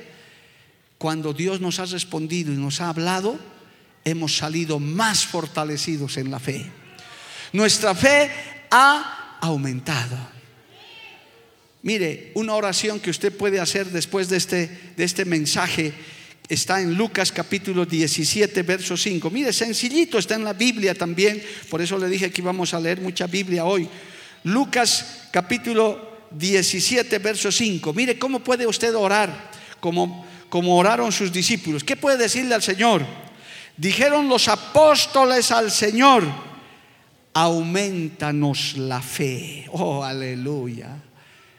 cuando 0.97 1.33
Dios 1.33 1.59
nos 1.59 1.79
ha 1.79 1.85
respondido 1.85 2.53
y 2.53 2.57
nos 2.57 2.81
ha 2.81 2.89
hablado, 2.89 3.37
hemos 4.05 4.37
salido 4.37 4.79
más 4.79 5.25
fortalecidos 5.25 6.17
en 6.17 6.31
la 6.31 6.39
fe. 6.39 6.65
Nuestra 7.51 7.93
fe 7.93 8.29
ha 8.71 9.37
aumentado. 9.41 10.17
Mire, 11.83 12.31
una 12.35 12.53
oración 12.55 12.99
que 13.01 13.09
usted 13.09 13.35
puede 13.35 13.59
hacer 13.59 13.87
después 13.87 14.29
de 14.29 14.37
este, 14.37 14.93
de 14.95 15.03
este 15.03 15.25
mensaje 15.25 15.93
está 16.53 16.81
en 16.81 16.95
Lucas 16.95 17.31
capítulo 17.31 17.85
17, 17.85 18.63
verso 18.63 18.95
5. 18.95 19.29
Mire, 19.29 19.51
sencillito, 19.51 20.17
está 20.17 20.35
en 20.35 20.43
la 20.43 20.53
Biblia 20.53 20.93
también, 20.93 21.43
por 21.69 21.81
eso 21.81 21.97
le 21.97 22.07
dije 22.07 22.31
que 22.31 22.41
íbamos 22.41 22.73
a 22.73 22.79
leer 22.79 23.01
mucha 23.01 23.27
Biblia 23.27 23.65
hoy. 23.65 23.87
Lucas 24.43 25.27
capítulo 25.31 26.13
17, 26.31 27.19
verso 27.19 27.51
5. 27.51 27.93
Mire 27.93 28.17
cómo 28.17 28.39
puede 28.39 28.67
usted 28.67 28.95
orar 28.95 29.51
como, 29.79 30.25
como 30.49 30.77
oraron 30.77 31.11
sus 31.11 31.31
discípulos. 31.31 31.83
¿Qué 31.83 31.95
puede 31.95 32.17
decirle 32.17 32.55
al 32.55 32.63
Señor? 32.63 33.05
Dijeron 33.77 34.29
los 34.29 34.47
apóstoles 34.47 35.51
al 35.51 35.71
Señor, 35.71 36.23
aumentanos 37.33 38.77
la 38.77 39.01
fe. 39.01 39.65
Oh, 39.71 40.03
aleluya. 40.03 40.97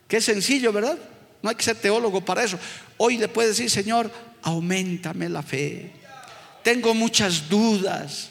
Qué 0.06 0.20
sencillo, 0.20 0.72
¿verdad? 0.72 0.98
No 1.42 1.50
hay 1.50 1.56
que 1.56 1.64
ser 1.64 1.76
teólogo 1.76 2.20
para 2.20 2.44
eso. 2.44 2.58
Hoy 2.96 3.18
le 3.18 3.28
puede 3.28 3.48
decir, 3.48 3.68
Señor, 3.68 4.10
aumentame 4.44 5.28
la 5.28 5.42
fe. 5.42 5.90
Tengo 6.62 6.94
muchas 6.94 7.48
dudas. 7.48 8.30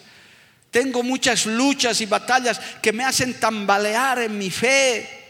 Tengo 0.72 1.04
muchas 1.04 1.46
luchas 1.46 2.02
y 2.02 2.08
batallas 2.08 2.60
que 2.82 2.92
me 2.92 3.04
hacen 3.04 3.40
tambalear 3.40 4.20
en 4.20 4.38
mi 4.38 4.50
fe. 4.50 5.24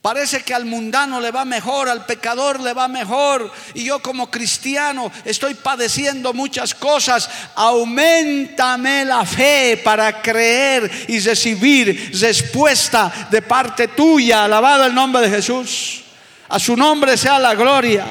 Parece 0.00 0.42
que 0.42 0.52
al 0.52 0.66
mundano 0.66 1.18
le 1.18 1.30
va 1.30 1.46
mejor, 1.46 1.88
al 1.88 2.04
pecador 2.04 2.60
le 2.60 2.74
va 2.74 2.88
mejor. 2.88 3.50
Y 3.72 3.84
yo 3.84 4.00
como 4.00 4.30
cristiano 4.30 5.10
estoy 5.24 5.54
padeciendo 5.54 6.32
muchas 6.34 6.74
cosas. 6.74 7.28
Aumentame 7.54 9.04
la 9.04 9.24
fe 9.24 9.80
para 9.82 10.20
creer 10.20 10.90
y 11.08 11.20
recibir 11.20 12.18
respuesta 12.20 13.28
de 13.30 13.40
parte 13.42 13.88
tuya. 13.88 14.44
Alabado 14.44 14.84
el 14.86 14.94
nombre 14.94 15.22
de 15.22 15.36
Jesús. 15.36 16.02
A 16.48 16.58
su 16.58 16.76
nombre 16.76 17.16
sea 17.16 17.38
la 17.38 17.54
gloria. 17.54 18.06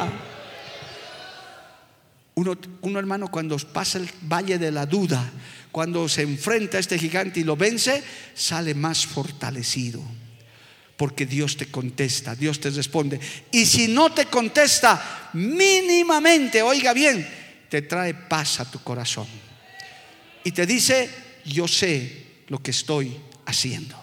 Uno, 2.36 2.58
uno 2.82 3.00
hermano 3.00 3.30
cuando 3.30 3.58
pasa 3.58 4.00
el 4.00 4.10
valle 4.24 4.58
de 4.58 4.72
la 4.72 4.86
duda, 4.86 5.32
cuando 5.72 6.10
se 6.10 6.24
enfrenta 6.24 6.78
a 6.78 6.80
este 6.80 6.98
gigante 6.98 7.40
y 7.40 7.44
lo 7.44 7.56
vence, 7.56 8.04
sale 8.34 8.74
más 8.74 9.06
fortalecido 9.06 10.02
porque 10.98 11.26
Dios 11.26 11.58
te 11.58 11.66
contesta, 11.66 12.36
Dios 12.36 12.60
te 12.60 12.70
responde. 12.70 13.20
Y 13.52 13.66
si 13.66 13.88
no 13.88 14.14
te 14.14 14.28
contesta 14.28 15.30
mínimamente, 15.34 16.62
oiga 16.62 16.94
bien, 16.94 17.28
te 17.70 17.82
trae 17.82 18.14
paz 18.14 18.60
a 18.60 18.72
tu 18.72 18.80
corazón. 18.84 19.28
Y 20.44 20.52
te 20.52 20.66
dice, 20.66 21.10
yo 21.46 21.68
sé 21.68 22.44
lo 22.48 22.60
que 22.60 22.72
estoy 22.72 23.18
haciendo. 23.46 24.02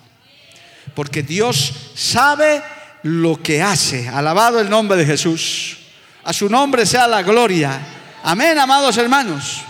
Porque 0.95 1.23
Dios 1.23 1.93
sabe 1.95 2.63
lo 3.03 3.41
que 3.43 3.63
hace. 3.63 4.09
Alabado 4.09 4.61
el 4.61 4.69
nombre 4.69 4.99
de 4.99 5.07
Jesús. 5.07 5.79
A 6.25 6.33
su 6.33 6.49
nombre 6.51 6.85
sea 6.85 7.07
la 7.07 7.23
gloria. 7.23 7.81
Amén, 8.23 8.59
amados 8.59 8.99
hermanos. 8.99 9.63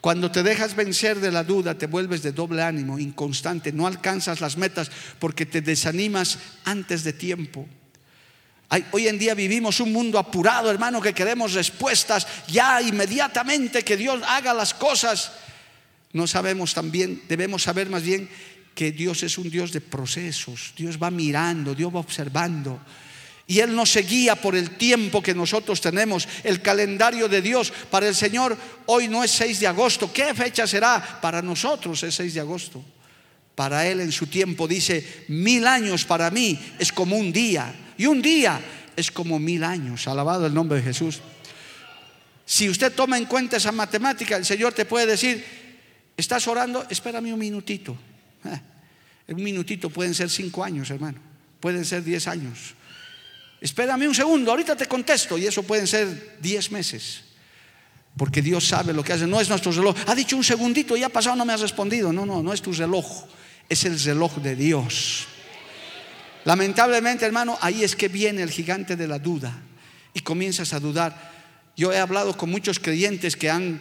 Cuando 0.00 0.30
te 0.30 0.44
dejas 0.44 0.76
vencer 0.76 1.18
de 1.18 1.32
la 1.32 1.42
duda, 1.42 1.74
te 1.74 1.88
vuelves 1.88 2.22
de 2.22 2.30
doble 2.30 2.62
ánimo, 2.62 2.96
inconstante, 3.00 3.72
no 3.72 3.88
alcanzas 3.88 4.40
las 4.40 4.56
metas 4.56 4.88
porque 5.18 5.44
te 5.44 5.60
desanimas 5.60 6.38
antes 6.64 7.02
de 7.02 7.12
tiempo. 7.12 7.66
hoy 8.92 9.08
en 9.08 9.18
día 9.18 9.34
vivimos 9.34 9.80
un 9.80 9.92
mundo 9.92 10.20
apurado, 10.20 10.70
hermano, 10.70 11.00
que 11.00 11.12
queremos 11.12 11.54
respuestas 11.54 12.26
ya 12.46 12.80
inmediatamente, 12.80 13.82
que 13.82 13.96
Dios 13.96 14.22
haga 14.24 14.54
las 14.54 14.72
cosas. 14.72 15.32
No 16.12 16.28
sabemos 16.28 16.72
también, 16.72 17.24
debemos 17.28 17.64
saber 17.64 17.90
más 17.90 18.04
bien 18.04 18.30
que 18.76 18.92
Dios 18.92 19.24
es 19.24 19.38
un 19.38 19.50
Dios 19.50 19.72
de 19.72 19.80
procesos. 19.80 20.72
Dios 20.76 21.02
va 21.02 21.10
mirando, 21.10 21.74
Dios 21.74 21.92
va 21.92 21.98
observando. 21.98 22.80
Y 23.50 23.60
Él 23.60 23.74
no 23.74 23.86
se 23.86 24.02
guía 24.02 24.36
por 24.36 24.54
el 24.54 24.72
tiempo 24.72 25.22
que 25.22 25.34
nosotros 25.34 25.80
tenemos. 25.80 26.28
El 26.44 26.60
calendario 26.60 27.28
de 27.28 27.40
Dios 27.40 27.72
para 27.90 28.06
el 28.06 28.14
Señor 28.14 28.54
hoy 28.84 29.08
no 29.08 29.24
es 29.24 29.30
6 29.30 29.60
de 29.60 29.66
agosto. 29.66 30.12
¿Qué 30.12 30.34
fecha 30.34 30.66
será? 30.66 31.18
Para 31.22 31.40
nosotros 31.40 32.02
es 32.02 32.14
6 32.14 32.34
de 32.34 32.40
agosto. 32.40 32.84
Para 33.54 33.86
Él 33.86 34.00
en 34.00 34.12
su 34.12 34.26
tiempo 34.26 34.68
dice, 34.68 35.24
mil 35.28 35.66
años 35.66 36.04
para 36.04 36.30
mí 36.30 36.60
es 36.78 36.92
como 36.92 37.16
un 37.16 37.32
día. 37.32 37.74
Y 37.96 38.04
un 38.04 38.20
día 38.20 38.60
es 38.94 39.10
como 39.10 39.38
mil 39.38 39.64
años. 39.64 40.06
Alabado 40.06 40.46
el 40.46 40.52
nombre 40.52 40.76
de 40.78 40.84
Jesús. 40.84 41.20
Si 42.44 42.68
usted 42.68 42.92
toma 42.92 43.16
en 43.16 43.24
cuenta 43.24 43.56
esa 43.56 43.72
matemática, 43.72 44.36
el 44.36 44.44
Señor 44.44 44.74
te 44.74 44.84
puede 44.84 45.06
decir, 45.06 45.42
estás 46.18 46.46
orando, 46.48 46.84
espérame 46.90 47.32
un 47.32 47.38
minutito. 47.38 47.96
Eh, 48.44 49.32
un 49.32 49.42
minutito 49.42 49.88
pueden 49.88 50.14
ser 50.14 50.28
cinco 50.28 50.62
años, 50.62 50.90
hermano. 50.90 51.18
Pueden 51.60 51.86
ser 51.86 52.04
diez 52.04 52.28
años. 52.28 52.74
Espérame 53.60 54.06
un 54.06 54.14
segundo, 54.14 54.50
ahorita 54.50 54.76
te 54.76 54.86
contesto. 54.86 55.36
Y 55.36 55.46
eso 55.46 55.62
pueden 55.62 55.86
ser 55.86 56.38
10 56.40 56.70
meses. 56.72 57.22
Porque 58.16 58.42
Dios 58.42 58.66
sabe 58.66 58.92
lo 58.92 59.02
que 59.02 59.12
hace. 59.12 59.26
No 59.26 59.40
es 59.40 59.48
nuestro 59.48 59.72
reloj. 59.72 59.96
Ha 60.06 60.14
dicho 60.14 60.36
un 60.36 60.44
segundito, 60.44 60.96
ya 60.96 61.06
ha 61.06 61.10
pasado, 61.10 61.36
no 61.36 61.44
me 61.44 61.52
has 61.52 61.60
respondido. 61.60 62.12
No, 62.12 62.26
no, 62.26 62.42
no 62.42 62.52
es 62.52 62.62
tu 62.62 62.72
reloj. 62.72 63.24
Es 63.68 63.84
el 63.84 64.00
reloj 64.00 64.36
de 64.36 64.56
Dios. 64.56 65.26
Lamentablemente, 66.44 67.26
hermano, 67.26 67.58
ahí 67.60 67.84
es 67.84 67.94
que 67.94 68.08
viene 68.08 68.42
el 68.42 68.50
gigante 68.50 68.96
de 68.96 69.06
la 69.06 69.18
duda. 69.18 69.56
Y 70.14 70.20
comienzas 70.20 70.72
a 70.72 70.80
dudar. 70.80 71.32
Yo 71.76 71.92
he 71.92 71.98
hablado 71.98 72.36
con 72.36 72.50
muchos 72.50 72.80
creyentes 72.80 73.36
que 73.36 73.50
han 73.50 73.80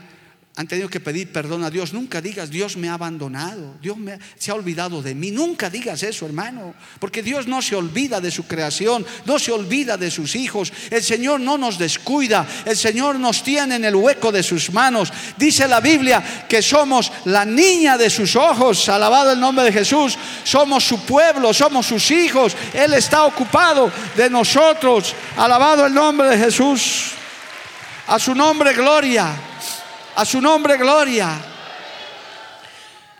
han 0.57 0.67
tenido 0.67 0.89
que 0.89 0.99
pedir 0.99 1.31
perdón 1.31 1.63
a 1.63 1.69
Dios. 1.69 1.93
Nunca 1.93 2.19
digas, 2.19 2.49
Dios 2.49 2.77
me 2.77 2.89
ha 2.89 2.95
abandonado, 2.95 3.75
Dios 3.79 3.95
me, 3.95 4.17
se 4.39 4.49
ha 4.49 4.55
olvidado 4.55 5.03
de 5.03 5.13
mí. 5.13 5.29
Nunca 5.29 5.69
digas 5.69 6.01
eso, 6.01 6.25
hermano, 6.25 6.73
porque 6.99 7.21
Dios 7.21 7.45
no 7.45 7.61
se 7.61 7.75
olvida 7.75 8.19
de 8.19 8.31
su 8.31 8.47
creación, 8.47 9.05
no 9.25 9.37
se 9.37 9.51
olvida 9.51 9.97
de 9.97 10.09
sus 10.09 10.35
hijos. 10.35 10.73
El 10.89 11.03
Señor 11.03 11.41
no 11.41 11.59
nos 11.59 11.77
descuida, 11.77 12.47
el 12.65 12.75
Señor 12.75 13.19
nos 13.19 13.43
tiene 13.43 13.75
en 13.75 13.85
el 13.85 13.95
hueco 13.95 14.31
de 14.31 14.41
sus 14.41 14.73
manos. 14.73 15.13
Dice 15.37 15.67
la 15.67 15.79
Biblia 15.79 16.23
que 16.49 16.63
somos 16.63 17.11
la 17.25 17.45
niña 17.45 17.95
de 17.95 18.09
sus 18.09 18.35
ojos, 18.35 18.89
alabado 18.89 19.33
el 19.33 19.39
nombre 19.39 19.63
de 19.63 19.71
Jesús. 19.71 20.17
Somos 20.43 20.83
su 20.83 21.05
pueblo, 21.05 21.53
somos 21.53 21.85
sus 21.85 22.09
hijos. 22.09 22.57
Él 22.73 22.95
está 22.95 23.25
ocupado 23.25 23.91
de 24.15 24.27
nosotros, 24.27 25.13
alabado 25.37 25.85
el 25.85 25.93
nombre 25.93 26.29
de 26.29 26.37
Jesús. 26.39 27.11
A 28.07 28.17
su 28.17 28.33
nombre, 28.33 28.73
gloria. 28.73 29.35
A 30.17 30.25
su 30.25 30.41
nombre, 30.41 30.77
gloria. 30.77 31.39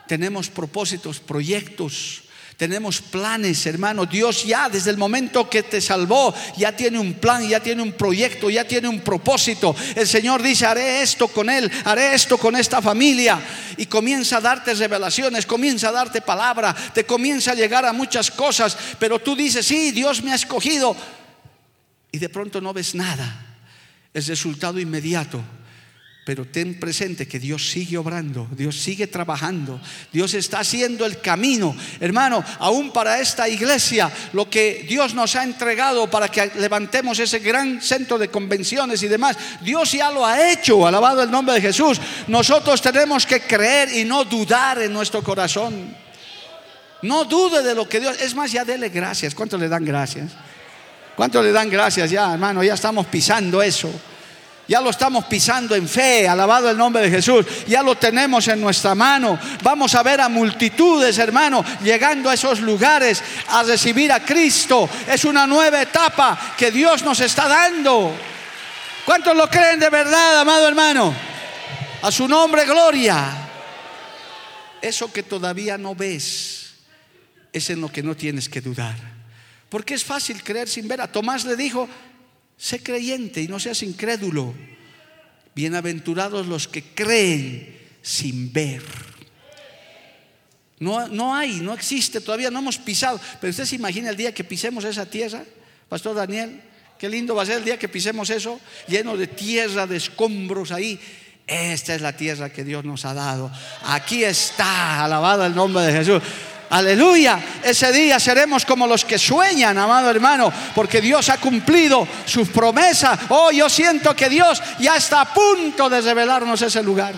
Tenemos 0.08 0.50
propósitos, 0.50 1.20
proyectos. 1.20 2.24
Tenemos 2.58 3.02
planes, 3.02 3.68
hermano. 3.68 4.08
Dios 4.08 4.44
ya 4.46 4.68
desde 4.68 4.90
el 4.90 4.98
momento 4.98 5.48
que 5.48 5.62
te 5.62 5.80
salvó, 5.80 6.34
ya 6.58 6.76
tiene 6.76 6.98
un 6.98 7.14
plan, 7.14 7.48
ya 7.48 7.60
tiene 7.60 7.84
un 7.84 7.92
proyecto, 7.92 8.50
ya 8.50 8.64
tiene 8.64 8.88
un 8.88 9.02
propósito. 9.02 9.76
El 9.96 10.08
Señor 10.08 10.42
dice, 10.42 10.66
haré 10.66 11.04
esto 11.04 11.28
con 11.28 11.52
Él, 11.52 11.72
haré 11.86 12.16
esto 12.16 12.40
con 12.40 12.56
esta 12.56 12.82
familia. 12.82 13.40
Y 13.78 13.86
comienza 13.86 14.38
a 14.38 14.42
darte 14.42 14.74
revelaciones, 14.74 15.46
comienza 15.46 15.90
a 15.90 15.92
darte 15.92 16.22
palabra, 16.22 16.76
te 16.96 17.06
comienza 17.06 17.52
a 17.52 17.56
llegar 17.56 17.86
a 17.86 17.94
muchas 17.94 18.32
cosas. 18.32 18.76
Pero 18.98 19.20
tú 19.20 19.36
dices, 19.36 19.68
sí, 19.68 19.92
Dios 19.92 20.24
me 20.24 20.32
ha 20.32 20.36
escogido. 20.36 20.98
Y 22.12 22.18
de 22.18 22.30
pronto 22.30 22.60
no 22.60 22.74
ves 22.74 22.96
nada. 22.96 23.60
El 24.16 24.26
resultado 24.26 24.80
inmediato 24.80 25.44
pero 26.28 26.44
ten 26.44 26.76
presente 26.76 27.26
que 27.26 27.40
Dios 27.40 27.72
sigue 27.72 27.98
obrando, 27.98 28.50
Dios 28.52 28.76
sigue 28.76 29.08
trabajando, 29.08 29.80
Dios 30.12 30.34
está 30.34 30.60
haciendo 30.60 31.06
el 31.06 31.22
camino. 31.22 31.74
Hermano, 32.02 32.44
aún 32.60 32.92
para 32.92 33.22
esta 33.22 33.48
iglesia, 33.48 34.12
lo 34.34 34.50
que 34.50 34.86
Dios 34.90 35.14
nos 35.14 35.38
ha 35.38 35.46
entregado 35.46 36.12
para 36.12 36.28
que 36.28 36.52
levantemos 36.58 37.18
ese 37.20 37.40
gran 37.40 37.82
centro 37.82 38.18
de 38.18 38.28
convenciones 38.28 39.02
y 39.04 39.08
demás, 39.08 39.38
Dios 39.62 39.94
ya 39.94 40.12
lo 40.12 40.26
ha 40.26 40.52
hecho, 40.52 40.86
alabado 40.86 41.24
el 41.24 41.32
nombre 41.32 41.56
de 41.56 41.62
Jesús. 41.62 41.98
Nosotros 42.28 42.82
tenemos 42.82 43.26
que 43.26 43.40
creer 43.40 43.94
y 43.96 44.04
no 44.04 44.26
dudar 44.26 44.82
en 44.82 44.92
nuestro 44.92 45.24
corazón. 45.24 45.96
No 47.04 47.24
dude 47.24 47.64
de 47.64 47.74
lo 47.74 47.88
que 47.88 48.02
Dios, 48.02 48.20
es 48.20 48.36
más, 48.36 48.52
ya 48.52 48.66
dele 48.66 48.90
gracias. 48.90 49.34
¿Cuánto 49.34 49.58
le 49.58 49.70
dan 49.70 49.86
gracias? 49.86 50.34
¿Cuánto 51.16 51.42
le 51.42 51.54
dan 51.54 51.70
gracias 51.70 52.12
ya, 52.12 52.34
hermano? 52.34 52.62
Ya 52.66 52.74
estamos 52.74 53.06
pisando 53.06 53.62
eso. 53.62 53.90
Ya 54.68 54.82
lo 54.82 54.90
estamos 54.90 55.26
pisando 55.26 55.76
en 55.76 55.88
fe, 55.88 56.28
alabado 56.28 56.70
el 56.70 56.78
nombre 56.78 57.04
de 57.04 57.10
Jesús. 57.10 57.46
Ya 57.68 57.82
lo 57.82 57.96
tenemos 57.96 58.48
en 58.50 58.60
nuestra 58.60 58.96
mano. 58.96 59.40
Vamos 59.64 59.96
a 59.96 60.04
ver 60.04 60.20
a 60.20 60.28
multitudes, 60.28 61.18
hermano, 61.20 61.64
llegando 61.82 62.30
a 62.30 62.34
esos 62.34 62.60
lugares 62.60 63.24
a 63.48 63.64
recibir 63.64 64.12
a 64.12 64.20
Cristo. 64.26 64.90
Es 65.08 65.24
una 65.24 65.48
nueva 65.48 65.82
etapa 65.82 66.38
que 66.58 66.70
Dios 66.70 67.02
nos 67.04 67.22
está 67.22 67.48
dando. 67.48 68.14
¿Cuántos 69.06 69.38
lo 69.38 69.50
creen 69.50 69.80
de 69.80 69.90
verdad, 69.90 70.42
amado 70.42 70.68
hermano? 70.68 71.14
A 72.02 72.12
su 72.12 72.28
nombre, 72.28 72.66
gloria. 72.66 73.48
Eso 74.82 75.12
que 75.14 75.24
todavía 75.24 75.78
no 75.78 75.96
ves 75.96 76.74
es 77.54 77.70
en 77.70 77.80
lo 77.80 77.90
que 77.90 78.04
no 78.04 78.16
tienes 78.16 78.50
que 78.50 78.60
dudar. 78.60 78.96
Porque 79.70 79.94
es 79.94 80.04
fácil 80.04 80.44
creer 80.44 80.68
sin 80.68 80.88
ver. 80.88 81.00
A 81.00 81.12
Tomás 81.12 81.46
le 81.46 81.56
dijo, 81.56 81.88
Sé 82.58 82.82
creyente 82.82 83.42
y 83.42 83.48
no 83.48 83.60
seas 83.60 83.84
incrédulo. 83.84 84.54
Bienaventurados 85.54 86.48
los 86.48 86.68
que 86.68 86.84
creen 86.84 87.78
sin 88.02 88.52
ver. 88.52 88.84
No, 90.80 91.08
no 91.08 91.36
hay, 91.36 91.60
no 91.60 91.74
existe, 91.74 92.22
todavía 92.22 92.52
no 92.52 92.60
hemos 92.60 92.78
pisado. 92.78 93.20
Pero 93.40 93.52
usted 93.52 93.66
se 93.66 93.76
imagina 93.76 94.10
el 94.10 94.18
día 94.18 94.34
que 94.34 94.44
pisemos 94.44 94.84
esa 94.86 95.06
tierra, 95.06 95.44
Pastor 95.90 96.16
Daniel, 96.16 96.62
qué 97.00 97.10
lindo 97.10 97.36
va 97.36 97.44
a 97.44 97.46
ser 97.46 97.58
el 97.58 97.64
día 97.64 97.80
que 97.80 97.88
pisemos 97.88 98.30
eso, 98.30 98.60
lleno 98.88 99.18
de 99.18 99.28
tierra, 99.28 99.88
de 99.88 99.98
escombros 99.98 100.72
ahí. 100.72 101.00
Esta 101.48 101.96
es 101.96 102.02
la 102.02 102.16
tierra 102.16 102.52
que 102.52 102.64
Dios 102.64 102.84
nos 102.84 103.06
ha 103.06 103.14
dado. 103.14 103.50
Aquí 103.86 104.24
está, 104.24 105.06
alabado 105.06 105.46
el 105.46 105.56
nombre 105.56 105.84
de 105.84 105.94
Jesús. 105.94 106.22
Aleluya. 106.70 107.40
Ese 107.64 107.92
día 107.92 108.20
seremos 108.20 108.66
como 108.66 108.88
los 108.88 109.06
que 109.06 109.18
sueñan, 109.18 109.78
amado 109.78 110.10
hermano, 110.10 110.52
porque 110.76 111.02
Dios 111.02 111.30
ha 111.30 111.40
cumplido 111.40 112.08
sus 112.26 112.50
promesas. 112.50 113.20
Oh, 113.30 113.52
yo 113.52 113.70
siento 113.70 114.16
que 114.16 114.30
Dios 114.30 114.62
ya 114.80 114.98
está 114.98 115.22
a 115.22 115.34
punto 115.34 115.90
de 115.90 116.02
revelarnos 116.02 116.62
ese 116.62 116.84
lugar. 116.84 117.16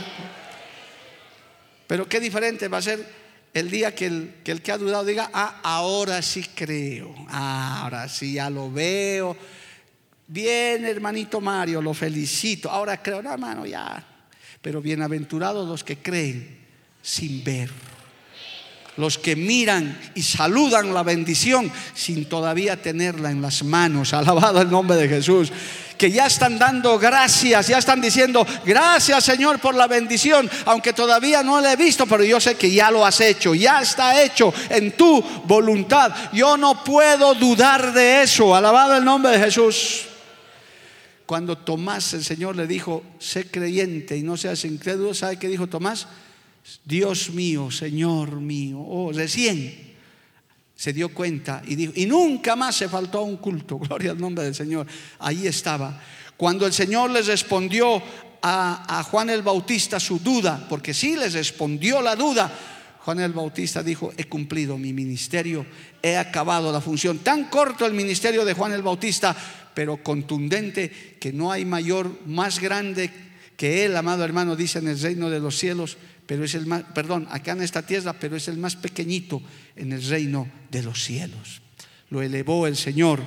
Pero 1.88 2.08
qué 2.08 2.20
diferente 2.20 2.68
va 2.68 2.78
a 2.78 2.82
ser 2.84 3.20
el 3.54 3.72
día 3.72 3.96
que 3.96 4.06
el 4.06 4.62
que, 4.62 4.72
ha 4.72 4.78
dudado 4.78 5.04
diga, 5.04 5.32
ah, 5.34 5.60
ahora 5.64 6.22
sí 6.22 6.46
creo, 6.54 7.16
ahora 7.30 8.08
sí 8.08 8.34
ya 8.34 8.50
lo 8.50 8.72
veo. 8.72 9.36
Bien, 10.28 10.86
hermanito 10.86 11.42
Mario, 11.42 11.82
lo 11.82 11.96
felicito. 11.96 12.70
Ahora 12.70 13.02
creo, 13.02 13.24
no, 13.24 13.34
hermano, 13.34 13.66
ya. 13.66 14.06
Pero 14.62 14.80
bienaventurados 14.80 15.68
los 15.68 15.84
que 15.84 15.98
creen 15.98 16.60
sin 17.02 17.44
ver. 17.44 17.72
Los 19.00 19.18
que 19.18 19.36
miran 19.36 19.98
y 20.14 20.22
saludan 20.22 20.94
la 20.94 21.04
bendición 21.04 21.72
sin 21.96 22.26
todavía 22.26 22.82
tenerla 22.82 23.32
en 23.32 23.42
las 23.42 23.64
manos. 23.64 24.14
Alabado 24.14 24.62
el 24.62 24.70
nombre 24.70 24.98
de 24.98 25.08
Jesús 25.08 25.52
que 26.00 26.10
ya 26.10 26.28
están 26.28 26.58
dando 26.58 26.98
gracias, 26.98 27.68
ya 27.68 27.78
están 27.78 28.00
diciendo, 28.00 28.48
gracias 28.66 29.22
Señor 29.22 29.60
por 29.60 29.76
la 29.76 29.86
bendición, 29.86 30.50
aunque 30.66 30.94
todavía 30.94 31.44
no 31.44 31.60
la 31.60 31.74
he 31.74 31.76
visto, 31.76 32.08
pero 32.08 32.24
yo 32.24 32.40
sé 32.40 32.56
que 32.56 32.72
ya 32.72 32.90
lo 32.90 33.06
has 33.06 33.20
hecho, 33.20 33.54
ya 33.54 33.82
está 33.82 34.24
hecho 34.24 34.54
en 34.70 34.94
tu 34.94 35.22
voluntad. 35.44 36.14
Yo 36.32 36.56
no 36.56 36.86
puedo 36.86 37.36
dudar 37.36 37.92
de 37.92 38.24
eso. 38.24 38.56
Alabado 38.56 38.96
el 38.96 39.04
nombre 39.04 39.34
de 39.34 39.40
Jesús. 39.40 40.06
Cuando 41.26 41.58
Tomás, 41.58 42.14
el 42.14 42.24
Señor 42.24 42.56
le 42.56 42.66
dijo, 42.66 43.04
sé 43.20 43.52
creyente 43.52 44.16
y 44.16 44.24
no 44.24 44.38
seas 44.38 44.64
incrédulo, 44.64 45.14
¿sabe 45.14 45.38
qué 45.38 45.50
dijo 45.50 45.68
Tomás? 45.68 46.08
Dios 46.86 47.30
mío, 47.32 47.72
Señor 47.72 48.40
mío. 48.40 48.80
Oh, 48.80 49.12
recién 49.12 49.90
se 50.76 50.94
dio 50.94 51.14
cuenta 51.14 51.62
y 51.66 51.76
dijo, 51.76 51.94
y 51.96 52.06
nunca 52.06 52.56
más 52.56 52.76
se 52.76 52.88
faltó 52.88 53.20
a 53.20 53.24
un 53.24 53.38
culto, 53.38 53.78
gloria 53.80 54.12
al 54.12 54.20
nombre 54.20 54.46
del 54.46 54.56
Señor. 54.56 54.88
Ahí 55.20 55.46
estaba. 55.48 56.02
Cuando 56.38 56.66
el 56.66 56.74
Señor 56.74 57.12
les 57.12 57.28
respondió 57.28 58.02
a, 58.42 59.00
a, 59.00 59.04
Juan 59.04 59.30
el 59.30 59.42
Bautista 59.42 60.00
su 60.00 60.20
duda, 60.20 60.66
porque 60.70 60.94
sí 60.94 61.18
les 61.18 61.34
respondió 61.34 62.02
la 62.02 62.16
duda, 62.16 62.52
Juan 63.00 63.20
el 63.20 63.34
Bautista 63.34 63.82
dijo, 63.82 64.14
he 64.16 64.26
cumplido 64.26 64.78
mi 64.78 64.94
ministerio, 64.94 65.66
he 66.02 66.16
acabado 66.16 66.72
la 66.72 66.80
función. 66.80 67.20
Tan 67.20 67.46
corto 67.46 67.86
el 67.86 67.94
ministerio 67.94 68.46
de 68.46 68.54
Juan 68.54 68.72
el 68.72 68.82
Bautista, 68.82 69.36
pero 69.74 70.04
contundente, 70.04 71.18
que 71.20 71.34
no 71.34 71.52
hay 71.52 71.66
mayor, 71.66 72.20
más 72.26 72.60
grande 72.60 73.12
que 73.58 73.84
él, 73.84 73.98
amado 73.98 74.24
hermano, 74.24 74.56
dice 74.56 74.80
en 74.80 74.88
el 74.88 75.00
reino 75.00 75.30
de 75.30 75.40
los 75.40 75.58
cielos, 75.58 75.98
pero 76.30 76.46
es 76.46 76.54
el 76.54 76.68
más, 76.68 76.84
perdón, 76.94 77.28
acá 77.32 77.54
en 77.54 77.64
esta 77.64 77.82
tierra, 77.82 78.14
pero 78.14 78.36
es 78.36 78.48
el 78.48 78.58
más 78.60 78.76
pequeñito 78.76 79.42
en 79.76 79.94
el 79.94 80.08
reino 80.08 80.48
de 80.70 80.84
los 80.84 81.04
cielos. 81.04 81.60
Lo 82.12 82.22
elevó 82.22 82.68
el 82.68 82.78
Señor 82.78 83.20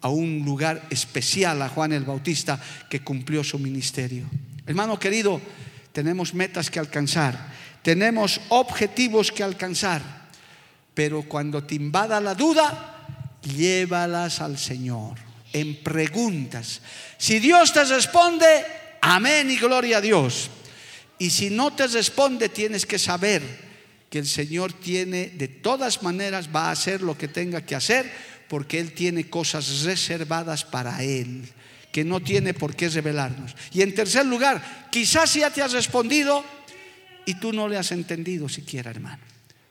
a 0.00 0.10
un 0.10 0.44
lugar 0.44 0.86
especial 0.90 1.60
a 1.60 1.68
Juan 1.68 1.92
el 1.92 2.04
Bautista 2.04 2.62
que 2.88 3.02
cumplió 3.02 3.42
su 3.42 3.58
ministerio. 3.58 4.26
Hermano 4.64 4.96
querido, 4.96 5.40
tenemos 5.90 6.34
metas 6.34 6.70
que 6.70 6.78
alcanzar, 6.78 7.52
tenemos 7.82 8.40
objetivos 8.50 9.32
que 9.32 9.42
alcanzar, 9.42 10.28
pero 10.94 11.22
cuando 11.22 11.64
te 11.64 11.74
invada 11.74 12.20
la 12.20 12.36
duda, 12.36 13.40
llévalas 13.42 14.40
al 14.40 14.56
Señor 14.56 15.18
en 15.52 15.82
preguntas. 15.82 16.80
Si 17.18 17.40
Dios 17.40 17.72
te 17.72 17.82
responde, 17.82 18.46
amén 19.00 19.50
y 19.50 19.56
gloria 19.56 19.98
a 19.98 20.00
Dios. 20.00 20.48
Y 21.18 21.30
si 21.30 21.50
no 21.50 21.72
te 21.72 21.86
responde, 21.86 22.48
tienes 22.48 22.84
que 22.84 22.98
saber 22.98 23.42
que 24.10 24.18
el 24.18 24.26
Señor 24.26 24.72
tiene, 24.72 25.28
de 25.28 25.48
todas 25.48 26.02
maneras, 26.02 26.48
va 26.54 26.68
a 26.68 26.72
hacer 26.72 27.02
lo 27.02 27.16
que 27.16 27.28
tenga 27.28 27.64
que 27.64 27.74
hacer, 27.74 28.10
porque 28.48 28.78
Él 28.78 28.92
tiene 28.92 29.28
cosas 29.28 29.82
reservadas 29.82 30.64
para 30.64 31.02
Él, 31.02 31.42
que 31.90 32.04
no 32.04 32.20
tiene 32.20 32.54
por 32.54 32.76
qué 32.76 32.88
revelarnos. 32.88 33.56
Y 33.72 33.82
en 33.82 33.94
tercer 33.94 34.26
lugar, 34.26 34.88
quizás 34.90 35.34
ya 35.34 35.50
te 35.50 35.62
has 35.62 35.72
respondido 35.72 36.44
y 37.24 37.34
tú 37.34 37.52
no 37.52 37.68
le 37.68 37.76
has 37.76 37.92
entendido 37.92 38.48
siquiera, 38.48 38.90
hermano, 38.90 39.22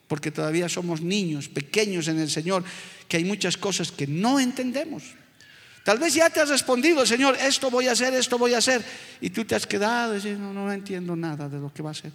porque 0.08 0.32
todavía 0.32 0.68
somos 0.68 1.02
niños, 1.02 1.48
pequeños 1.48 2.08
en 2.08 2.20
el 2.20 2.30
Señor, 2.30 2.64
que 3.08 3.18
hay 3.18 3.24
muchas 3.24 3.56
cosas 3.56 3.92
que 3.92 4.08
no 4.08 4.40
entendemos. 4.40 5.04
Tal 5.86 6.00
vez 6.00 6.16
ya 6.16 6.32
te 6.32 6.42
has 6.42 6.50
respondido, 6.50 7.06
Señor, 7.06 7.38
esto 7.40 7.70
voy 7.70 7.88
a 7.88 7.92
hacer, 7.92 8.12
esto 8.16 8.40
voy 8.40 8.56
a 8.56 8.58
hacer. 8.58 8.84
Y 9.22 9.30
tú 9.30 9.46
te 9.46 9.54
has 9.54 9.68
quedado 9.68 10.14
diciendo, 10.14 10.52
no, 10.52 10.74
entiendo 10.74 11.16
nada 11.16 11.48
de 11.48 11.60
lo 11.60 11.72
que 11.72 11.84
va 11.84 11.90
a 11.90 11.92
hacer. 11.92 12.12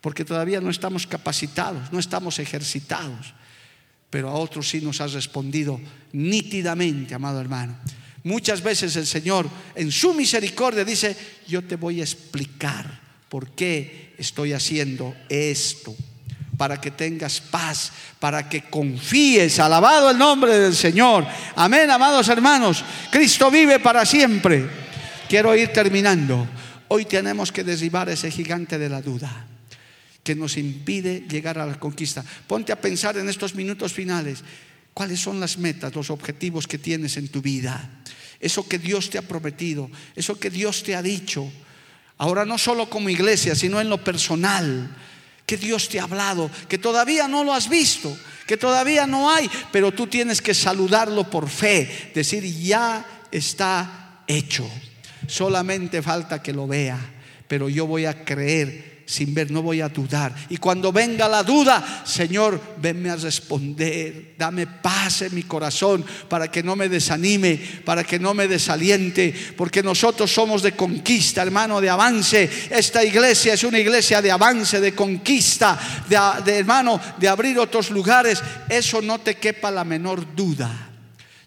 Porque 0.00 0.24
todavía 0.24 0.60
no 0.60 0.70
estamos 0.70 1.06
capacitados, 1.06 1.92
no 1.92 2.00
estamos 2.00 2.40
ejercitados. 2.40 3.32
Pero 4.10 4.28
a 4.28 4.34
otros 4.34 4.68
sí 4.68 4.80
nos 4.80 5.00
has 5.00 5.12
respondido 5.12 5.80
nítidamente, 6.10 7.14
amado 7.14 7.40
hermano. 7.40 7.76
Muchas 8.24 8.60
veces 8.60 8.96
el 8.96 9.06
Señor 9.06 9.48
en 9.76 9.92
su 9.92 10.12
misericordia 10.12 10.84
dice, 10.84 11.16
yo 11.46 11.62
te 11.62 11.76
voy 11.76 12.00
a 12.00 12.04
explicar 12.04 13.00
por 13.28 13.50
qué 13.50 14.16
estoy 14.18 14.52
haciendo 14.52 15.14
esto 15.28 15.94
para 16.56 16.80
que 16.80 16.90
tengas 16.90 17.40
paz, 17.40 17.92
para 18.18 18.48
que 18.48 18.62
confíes. 18.62 19.58
Alabado 19.58 20.10
el 20.10 20.18
nombre 20.18 20.58
del 20.58 20.74
Señor. 20.74 21.26
Amén, 21.54 21.90
amados 21.90 22.28
hermanos. 22.28 22.84
Cristo 23.10 23.50
vive 23.50 23.78
para 23.80 24.04
siempre. 24.06 24.68
Quiero 25.28 25.54
ir 25.54 25.72
terminando. 25.72 26.46
Hoy 26.88 27.04
tenemos 27.04 27.50
que 27.50 27.64
derribar 27.64 28.08
ese 28.08 28.30
gigante 28.30 28.78
de 28.78 28.88
la 28.88 29.02
duda 29.02 29.46
que 30.22 30.34
nos 30.34 30.56
impide 30.56 31.24
llegar 31.28 31.58
a 31.58 31.66
la 31.66 31.78
conquista. 31.78 32.24
Ponte 32.46 32.72
a 32.72 32.80
pensar 32.80 33.16
en 33.16 33.28
estos 33.28 33.54
minutos 33.54 33.92
finales. 33.92 34.42
¿Cuáles 34.92 35.20
son 35.20 35.38
las 35.38 35.58
metas, 35.58 35.94
los 35.94 36.10
objetivos 36.10 36.66
que 36.66 36.78
tienes 36.78 37.16
en 37.16 37.28
tu 37.28 37.42
vida? 37.42 37.90
Eso 38.40 38.68
que 38.68 38.78
Dios 38.78 39.10
te 39.10 39.18
ha 39.18 39.22
prometido, 39.22 39.90
eso 40.14 40.38
que 40.38 40.50
Dios 40.50 40.82
te 40.82 40.96
ha 40.96 41.02
dicho. 41.02 41.50
Ahora 42.18 42.44
no 42.44 42.58
solo 42.58 42.88
como 42.88 43.08
iglesia, 43.08 43.54
sino 43.54 43.80
en 43.80 43.90
lo 43.90 44.02
personal 44.02 44.90
que 45.46 45.56
Dios 45.56 45.88
te 45.88 46.00
ha 46.00 46.04
hablado, 46.04 46.50
que 46.68 46.76
todavía 46.76 47.28
no 47.28 47.44
lo 47.44 47.54
has 47.54 47.68
visto, 47.68 48.16
que 48.46 48.56
todavía 48.56 49.06
no 49.06 49.30
hay, 49.30 49.48
pero 49.72 49.92
tú 49.92 50.08
tienes 50.08 50.42
que 50.42 50.54
saludarlo 50.54 51.30
por 51.30 51.48
fe, 51.48 52.10
decir, 52.14 52.44
ya 52.44 53.06
está 53.30 54.22
hecho. 54.26 54.68
Solamente 55.28 56.02
falta 56.02 56.42
que 56.42 56.52
lo 56.52 56.66
vea, 56.66 56.98
pero 57.48 57.68
yo 57.68 57.86
voy 57.86 58.06
a 58.06 58.24
creer 58.24 58.95
sin 59.06 59.32
ver, 59.32 59.52
no 59.52 59.62
voy 59.62 59.80
a 59.80 59.88
dudar. 59.88 60.34
Y 60.48 60.56
cuando 60.56 60.90
venga 60.90 61.28
la 61.28 61.44
duda, 61.44 62.02
Señor, 62.04 62.60
venme 62.78 63.10
a 63.10 63.16
responder, 63.16 64.34
dame 64.36 64.66
paz 64.66 65.22
en 65.22 65.34
mi 65.34 65.44
corazón 65.44 66.04
para 66.28 66.50
que 66.50 66.64
no 66.64 66.74
me 66.74 66.88
desanime, 66.88 67.56
para 67.84 68.02
que 68.02 68.18
no 68.18 68.34
me 68.34 68.48
desaliente, 68.48 69.32
porque 69.56 69.80
nosotros 69.80 70.32
somos 70.32 70.60
de 70.60 70.72
conquista, 70.72 71.42
hermano, 71.42 71.80
de 71.80 71.88
avance. 71.88 72.50
Esta 72.68 73.04
iglesia 73.04 73.54
es 73.54 73.62
una 73.62 73.78
iglesia 73.78 74.20
de 74.20 74.32
avance, 74.32 74.80
de 74.80 74.92
conquista, 74.92 75.78
de, 76.44 76.58
hermano, 76.58 77.00
de 77.16 77.28
abrir 77.28 77.60
otros 77.60 77.90
lugares. 77.90 78.42
Eso 78.68 79.00
no 79.00 79.20
te 79.20 79.36
quepa 79.36 79.70
la 79.70 79.84
menor 79.84 80.34
duda. 80.34 80.82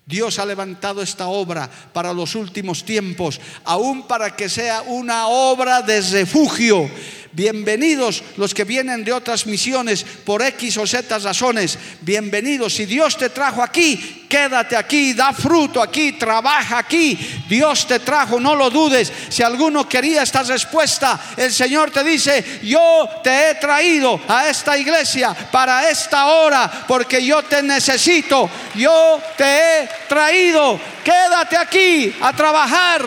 Dios 0.06 0.40
ha 0.40 0.46
levantado 0.46 1.04
esta 1.04 1.28
obra 1.28 1.70
para 1.94 2.14
los 2.14 2.34
últimos 2.34 2.84
tiempos, 2.84 3.40
aún 3.64 4.08
para 4.08 4.36
que 4.36 4.50
sea 4.50 4.82
una 4.82 5.28
obra 5.28 5.84
de 5.84 6.02
refugio 6.02 6.90
Bienvenidos 7.32 8.24
los 8.38 8.56
que 8.56 8.64
vienen 8.64 9.04
de 9.04 9.14
otras 9.14 9.46
misiones 9.46 10.04
por 10.26 10.42
X 10.42 10.78
o 10.78 10.88
Z 10.88 11.20
razones. 11.20 11.78
Bienvenidos. 12.02 12.74
Si 12.74 12.86
Dios 12.88 13.18
te 13.18 13.30
trajo 13.30 13.62
aquí, 13.62 14.26
quédate 14.28 14.76
aquí, 14.76 15.14
da 15.14 15.32
fruto 15.32 15.80
aquí, 15.80 16.14
trabaja 16.14 16.80
aquí. 16.80 17.18
Dios 17.48 17.86
te 17.86 18.00
trajo, 18.00 18.40
no 18.40 18.56
lo 18.56 18.72
dudes. 18.72 19.14
Si 19.30 19.44
alguno 19.44 19.88
quería 19.88 20.24
esta 20.24 20.42
respuesta, 20.42 21.20
el 21.38 21.54
Señor 21.54 21.92
te 21.92 22.04
dice, 22.04 22.62
yo 22.64 23.08
te 23.24 23.52
he 23.52 23.56
traído 23.56 24.20
a 24.28 24.50
esta 24.50 24.76
iglesia 24.76 25.36
para 25.52 25.88
esta 25.88 26.26
hora 26.28 26.86
porque 26.88 27.24
yo 27.24 27.44
te 27.44 27.62
necesito. 27.62 28.50
Yo 28.74 29.22
te 29.38 29.44
he 29.84 29.90
traído. 30.08 30.80
Quédate 31.04 31.58
aquí 31.58 32.16
a 32.22 32.34
trabajar 32.34 33.06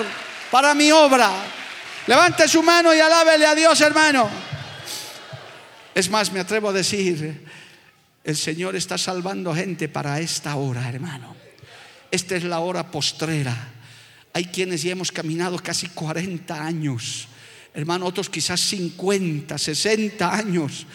para 0.49 0.75
mi 0.75 0.93
obra. 0.93 1.33
Levante 2.07 2.49
su 2.49 2.63
mano 2.63 2.95
y 2.95 2.99
alábele 2.99 3.47
a 3.47 3.55
Dios, 3.55 3.81
hermano. 3.81 4.29
Es 5.95 6.09
más, 6.11 6.33
me 6.33 6.41
atrevo 6.41 6.71
a 6.71 6.73
decir, 6.73 7.45
el 8.25 8.37
Señor 8.37 8.75
está 8.75 8.99
salvando 8.99 9.55
gente 9.55 9.89
para 9.89 10.19
esta 10.21 10.57
hora, 10.57 10.89
hermano. 10.89 11.37
Esta 12.11 12.37
es 12.37 12.45
la 12.45 12.61
hora 12.61 12.91
postrera. 12.91 13.55
Hay 14.33 14.47
quienes 14.47 14.83
ya 14.83 14.93
hemos 14.93 15.13
caminado 15.13 15.59
casi 15.59 15.89
40 15.89 16.65
años, 16.65 17.29
hermano, 17.75 18.07
otros 18.07 18.31
quizás 18.31 18.61
50, 18.61 19.57
60 19.57 20.35
años, 20.35 20.87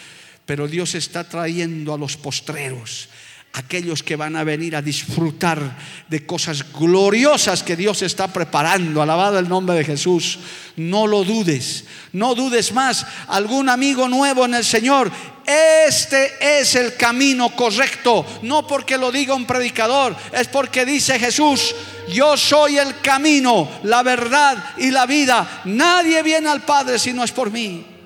pero 0.46 0.68
Dios 0.68 0.96
está 0.96 1.24
trayendo 1.24 1.94
a 1.94 1.98
los 1.98 2.18
postreros 2.18 3.10
aquellos 3.54 4.04
que 4.04 4.16
van 4.16 4.36
a 4.36 4.44
venir 4.44 4.76
a 4.76 4.82
disfrutar 4.82 5.78
de 6.08 6.26
cosas 6.26 6.64
gloriosas 6.74 7.64
que 7.64 7.76
Dios 7.76 8.02
está 8.04 8.28
preparando. 8.28 9.02
Alabado 9.02 9.40
el 9.40 9.50
nombre 9.50 9.76
de 9.76 9.84
Jesús. 9.84 10.40
No 10.76 11.08
lo 11.08 11.24
dudes, 11.24 11.86
no 12.14 12.36
dudes 12.36 12.72
más. 12.72 13.06
Algún 13.28 13.68
amigo 13.68 14.08
nuevo 14.08 14.46
en 14.46 14.54
el 14.54 14.64
Señor, 14.64 15.12
este 15.46 16.60
es 16.60 16.76
el 16.76 16.96
camino 16.96 17.56
correcto. 17.56 18.26
No 18.44 18.68
porque 18.68 18.98
lo 18.98 19.12
diga 19.12 19.34
un 19.34 19.48
predicador, 19.48 20.16
es 20.32 20.48
porque 20.48 20.86
dice 20.86 21.18
Jesús, 21.18 21.74
yo 22.10 22.38
soy 22.38 22.78
el 22.78 23.00
camino, 23.02 23.70
la 23.84 24.04
verdad 24.04 24.76
y 24.78 24.92
la 24.92 25.08
vida. 25.08 25.64
Nadie 25.66 26.22
viene 26.22 26.50
al 26.50 26.62
Padre 26.62 27.00
si 27.00 27.12
no 27.12 27.24
es 27.24 27.32
por 27.32 27.50
mí. 27.50 27.97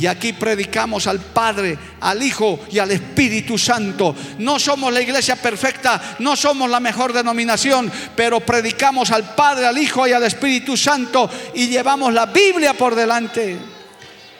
Y 0.00 0.06
aquí 0.06 0.32
predicamos 0.32 1.06
al 1.06 1.20
Padre, 1.20 1.78
al 2.00 2.22
Hijo 2.22 2.60
y 2.70 2.78
al 2.78 2.90
Espíritu 2.90 3.56
Santo. 3.56 4.14
No 4.38 4.58
somos 4.58 4.92
la 4.92 5.00
iglesia 5.00 5.36
perfecta, 5.36 6.16
no 6.18 6.34
somos 6.36 6.68
la 6.68 6.80
mejor 6.80 7.12
denominación, 7.12 7.90
pero 8.16 8.40
predicamos 8.40 9.10
al 9.10 9.34
Padre, 9.34 9.66
al 9.66 9.78
Hijo 9.78 10.06
y 10.06 10.12
al 10.12 10.24
Espíritu 10.24 10.76
Santo 10.76 11.30
y 11.54 11.68
llevamos 11.68 12.12
la 12.12 12.26
Biblia 12.26 12.74
por 12.74 12.94
delante. 12.94 13.56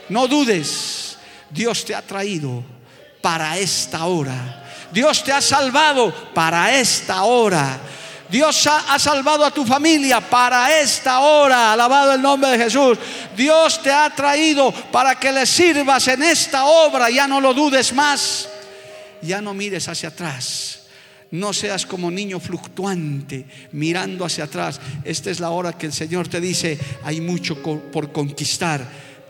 No 0.08 0.26
dudes, 0.26 1.16
Dios 1.50 1.84
te 1.84 1.94
ha 1.94 2.02
traído 2.02 2.64
para 3.20 3.56
esta 3.56 4.04
hora. 4.06 4.62
Dios 4.92 5.24
te 5.24 5.32
ha 5.32 5.40
salvado 5.40 6.12
para 6.34 6.78
esta 6.78 7.24
hora. 7.24 7.80
Dios 8.34 8.66
ha, 8.66 8.98
salvado 8.98 9.44
a 9.44 9.54
tu 9.54 9.64
familia 9.64 10.20
para 10.20 10.80
esta 10.80 11.20
hora. 11.20 11.72
Alabado 11.72 12.14
el 12.14 12.20
nombre 12.20 12.50
de 12.50 12.64
Jesús. 12.64 12.98
Dios 13.36 13.80
te 13.80 13.92
ha 13.92 14.10
traído 14.10 14.72
para 14.90 15.14
que 15.14 15.30
le 15.30 15.46
sirvas 15.46 16.08
en 16.08 16.20
esta 16.24 16.64
obra. 16.64 17.08
Ya 17.10 17.28
no 17.28 17.40
lo 17.40 17.54
dudes 17.54 17.92
más. 17.92 18.48
Ya 19.22 19.40
no 19.40 19.54
mires 19.54 19.86
hacia 19.86 20.08
atrás. 20.08 20.80
No 21.30 21.52
seas 21.52 21.86
como 21.86 22.10
niño 22.10 22.40
fluctuante 22.40 23.46
mirando 23.70 24.24
hacia 24.24 24.42
atrás. 24.42 24.80
Esta 25.04 25.30
es 25.30 25.38
la 25.38 25.50
hora 25.50 25.78
que 25.78 25.86
el 25.86 25.92
Señor 25.92 26.26
te 26.26 26.40
dice, 26.40 26.76
hay 27.04 27.20
mucho 27.20 27.62
por 27.62 28.10
conquistar 28.10 28.84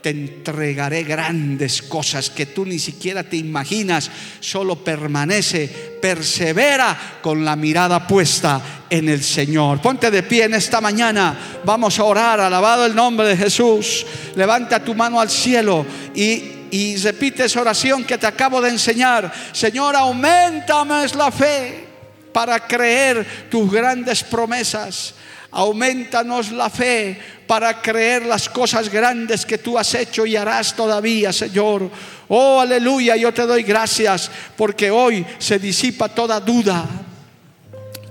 te 0.05 0.11
entregaré 0.11 1.01
grandes 1.01 1.81
cosas 1.81 2.29
que 2.29 2.45
tú 2.45 2.63
ni 2.63 2.77
siquiera 2.77 3.23
te 3.23 3.37
imaginas. 3.37 4.11
Solo 4.39 4.75
permanece, 4.75 5.97
persevera 5.99 7.17
con 7.23 7.43
la 7.43 7.55
mirada 7.55 8.05
puesta 8.05 8.83
en 8.87 9.09
el 9.09 9.23
Señor. 9.23 9.81
Ponte 9.81 10.11
de 10.11 10.21
pie 10.21 10.43
en 10.43 10.53
esta 10.53 10.79
mañana. 10.79 11.59
Vamos 11.65 11.97
a 11.97 12.03
orar, 12.03 12.39
alabado 12.39 12.85
el 12.85 12.93
nombre 12.93 13.29
de 13.29 13.35
Jesús. 13.35 14.05
Levanta 14.35 14.83
tu 14.83 14.93
mano 14.93 15.19
al 15.19 15.31
cielo 15.31 15.83
y 16.13 16.51
y 16.69 16.97
repite 16.97 17.45
esa 17.45 17.61
oración 17.61 18.03
que 18.03 18.19
te 18.19 18.27
acabo 18.27 18.61
de 18.61 18.69
enseñar. 18.69 19.33
Señor, 19.53 19.95
aumentame 19.95 21.07
la 21.15 21.31
fe 21.31 21.87
para 22.31 22.59
creer 22.67 23.47
tus 23.49 23.71
grandes 23.71 24.23
promesas. 24.23 25.15
Aumentanos 25.57 26.51
la 26.51 26.69
fe 26.69 27.17
para 27.47 27.81
creer 27.81 28.25
las 28.25 28.49
cosas 28.49 28.89
grandes 28.89 29.45
que 29.45 29.57
tú 29.57 29.79
has 29.79 29.93
hecho 29.95 30.25
y 30.25 30.35
harás 30.35 30.75
todavía, 30.75 31.31
Señor. 31.31 31.89
Oh, 32.27 32.59
aleluya, 32.59 33.15
yo 33.15 33.33
te 33.33 33.43
doy 33.43 33.63
gracias 33.63 34.29
porque 34.57 34.91
hoy 34.91 35.25
se 35.39 35.57
disipa 35.57 36.09
toda 36.09 36.41
duda, 36.41 36.85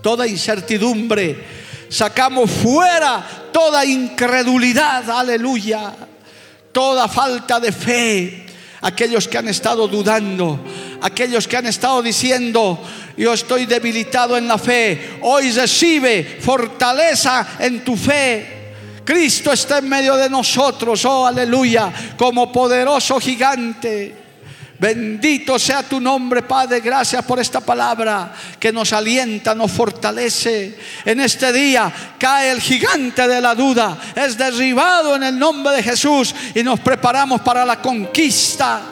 toda 0.00 0.26
incertidumbre. 0.26 1.44
Sacamos 1.90 2.50
fuera 2.50 3.22
toda 3.52 3.84
incredulidad, 3.84 5.10
aleluya, 5.10 5.92
toda 6.72 7.06
falta 7.08 7.60
de 7.60 7.72
fe 7.72 8.44
aquellos 8.84 9.26
que 9.28 9.38
han 9.38 9.48
estado 9.48 9.88
dudando, 9.88 10.60
aquellos 11.00 11.48
que 11.48 11.56
han 11.56 11.66
estado 11.66 12.02
diciendo, 12.02 12.78
yo 13.16 13.34
estoy 13.34 13.66
debilitado 13.66 14.36
en 14.36 14.48
la 14.48 14.58
fe, 14.58 15.18
hoy 15.22 15.50
recibe 15.52 16.38
fortaleza 16.40 17.56
en 17.58 17.84
tu 17.84 17.96
fe. 17.96 18.62
Cristo 19.04 19.52
está 19.52 19.78
en 19.78 19.88
medio 19.88 20.16
de 20.16 20.30
nosotros, 20.30 21.04
oh 21.04 21.26
aleluya, 21.26 21.92
como 22.16 22.50
poderoso 22.50 23.20
gigante. 23.20 24.24
Bendito 24.78 25.58
sea 25.58 25.82
tu 25.82 26.00
nombre, 26.00 26.42
Padre. 26.42 26.80
Gracias 26.80 27.24
por 27.24 27.38
esta 27.38 27.60
palabra 27.60 28.34
que 28.58 28.72
nos 28.72 28.92
alienta, 28.92 29.54
nos 29.54 29.70
fortalece. 29.70 30.76
En 31.04 31.20
este 31.20 31.52
día 31.52 31.92
cae 32.18 32.50
el 32.50 32.60
gigante 32.60 33.28
de 33.28 33.40
la 33.40 33.54
duda. 33.54 33.96
Es 34.14 34.36
derribado 34.36 35.16
en 35.16 35.22
el 35.22 35.38
nombre 35.38 35.76
de 35.76 35.82
Jesús 35.82 36.34
y 36.54 36.62
nos 36.62 36.80
preparamos 36.80 37.40
para 37.42 37.64
la 37.64 37.80
conquista 37.80 38.82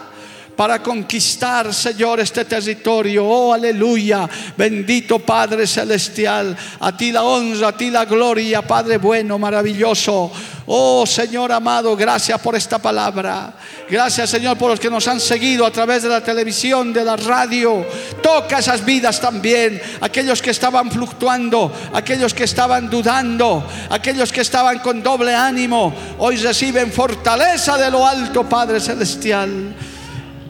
para 0.56 0.82
conquistar, 0.82 1.72
Señor, 1.72 2.20
este 2.20 2.44
territorio. 2.44 3.26
Oh, 3.26 3.52
aleluya. 3.52 4.28
Bendito 4.56 5.18
Padre 5.18 5.66
Celestial. 5.66 6.56
A 6.80 6.96
ti 6.96 7.10
la 7.10 7.24
honra, 7.24 7.68
a 7.68 7.76
ti 7.76 7.90
la 7.90 8.04
gloria, 8.04 8.62
Padre 8.62 8.98
bueno, 8.98 9.38
maravilloso. 9.38 10.30
Oh, 10.66 11.04
Señor 11.06 11.50
amado, 11.50 11.96
gracias 11.96 12.40
por 12.40 12.54
esta 12.54 12.78
palabra. 12.78 13.54
Gracias, 13.90 14.30
Señor, 14.30 14.56
por 14.56 14.70
los 14.70 14.80
que 14.80 14.90
nos 14.90 15.08
han 15.08 15.20
seguido 15.20 15.66
a 15.66 15.70
través 15.70 16.02
de 16.02 16.08
la 16.08 16.22
televisión, 16.22 16.92
de 16.92 17.04
la 17.04 17.16
radio. 17.16 17.84
Toca 18.22 18.58
esas 18.58 18.84
vidas 18.84 19.20
también. 19.20 19.80
Aquellos 20.00 20.40
que 20.40 20.50
estaban 20.50 20.90
fluctuando, 20.90 21.72
aquellos 21.92 22.32
que 22.32 22.44
estaban 22.44 22.88
dudando, 22.88 23.66
aquellos 23.90 24.32
que 24.32 24.42
estaban 24.42 24.78
con 24.78 25.02
doble 25.02 25.34
ánimo. 25.34 25.92
Hoy 26.18 26.36
reciben 26.36 26.92
fortaleza 26.92 27.76
de 27.76 27.90
lo 27.90 28.06
alto, 28.06 28.44
Padre 28.44 28.80
Celestial 28.80 29.74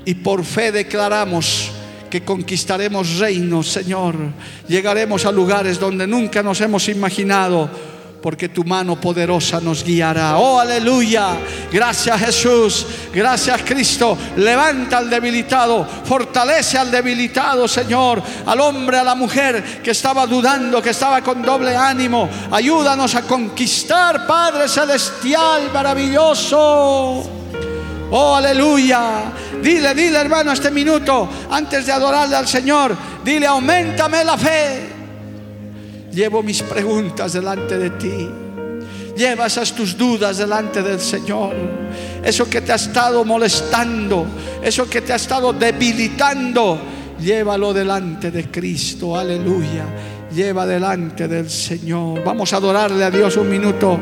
y 0.04 0.14
por 0.14 0.44
fe 0.44 0.72
declaramos 0.72 1.70
que 2.10 2.22
conquistaremos 2.22 3.18
reinos, 3.18 3.68
Señor. 3.68 4.14
Llegaremos 4.68 5.24
a 5.24 5.32
lugares 5.32 5.80
donde 5.80 6.06
nunca 6.06 6.42
nos 6.42 6.60
hemos 6.60 6.86
imaginado, 6.88 7.70
porque 8.22 8.50
tu 8.50 8.64
mano 8.64 9.00
poderosa 9.00 9.60
nos 9.62 9.82
guiará. 9.82 10.36
Oh, 10.36 10.60
aleluya. 10.60 11.38
Gracias 11.72 12.20
Jesús. 12.20 12.86
Gracias 13.14 13.62
Cristo. 13.62 14.18
Levanta 14.36 14.98
al 14.98 15.08
debilitado. 15.08 15.88
Fortalece 16.04 16.76
al 16.76 16.90
debilitado, 16.90 17.66
Señor. 17.66 18.22
Al 18.44 18.60
hombre, 18.60 18.98
a 18.98 19.04
la 19.04 19.14
mujer 19.14 19.80
que 19.82 19.92
estaba 19.92 20.26
dudando, 20.26 20.82
que 20.82 20.90
estaba 20.90 21.22
con 21.22 21.40
doble 21.40 21.74
ánimo. 21.74 22.28
Ayúdanos 22.50 23.14
a 23.14 23.22
conquistar, 23.22 24.26
Padre 24.26 24.68
Celestial, 24.68 25.70
maravilloso. 25.72 27.42
Oh, 28.14 28.36
aleluya. 28.36 29.32
Dile, 29.62 29.94
dile 29.94 30.18
hermano 30.18 30.52
este 30.52 30.70
minuto, 30.70 31.26
antes 31.50 31.86
de 31.86 31.92
adorarle 31.92 32.36
al 32.36 32.46
Señor, 32.46 32.94
dile, 33.24 33.46
aumentame 33.46 34.22
la 34.22 34.36
fe. 34.36 34.82
Llevo 36.12 36.42
mis 36.42 36.62
preguntas 36.62 37.32
delante 37.32 37.78
de 37.78 37.90
ti. 37.90 38.28
Lleva 39.16 39.46
esas 39.46 39.72
tus 39.72 39.96
dudas 39.96 40.36
delante 40.36 40.82
del 40.82 41.00
Señor. 41.00 41.54
Eso 42.22 42.50
que 42.50 42.60
te 42.60 42.72
ha 42.72 42.74
estado 42.74 43.24
molestando, 43.24 44.26
eso 44.62 44.88
que 44.90 45.00
te 45.00 45.14
ha 45.14 45.16
estado 45.16 45.54
debilitando, 45.54 46.78
llévalo 47.18 47.72
delante 47.72 48.30
de 48.30 48.50
Cristo. 48.50 49.16
Aleluya. 49.16 49.86
Lleva 50.34 50.66
delante 50.66 51.28
del 51.28 51.48
Señor. 51.48 52.22
Vamos 52.22 52.52
a 52.52 52.56
adorarle 52.56 53.04
a 53.04 53.10
Dios 53.10 53.38
un 53.38 53.48
minuto. 53.48 53.98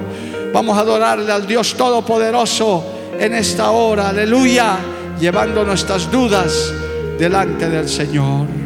Vamos 0.53 0.77
a 0.77 0.81
adorarle 0.81 1.31
al 1.31 1.47
Dios 1.47 1.75
Todopoderoso 1.75 2.99
en 3.21 3.35
esta 3.35 3.71
hora, 3.71 4.09
aleluya, 4.09 4.79
llevando 5.21 5.62
nuestras 5.62 6.11
dudas 6.11 6.73
delante 7.18 7.68
del 7.68 7.87
Señor. 7.87 8.60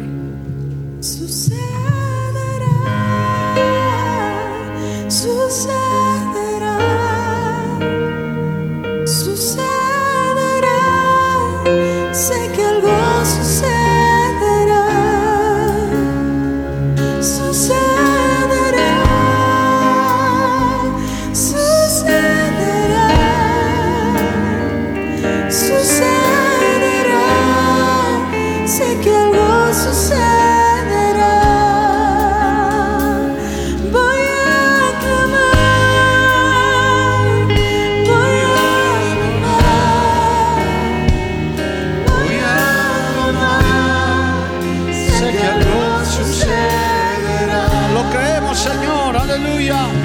Aleluia. 49.35 50.04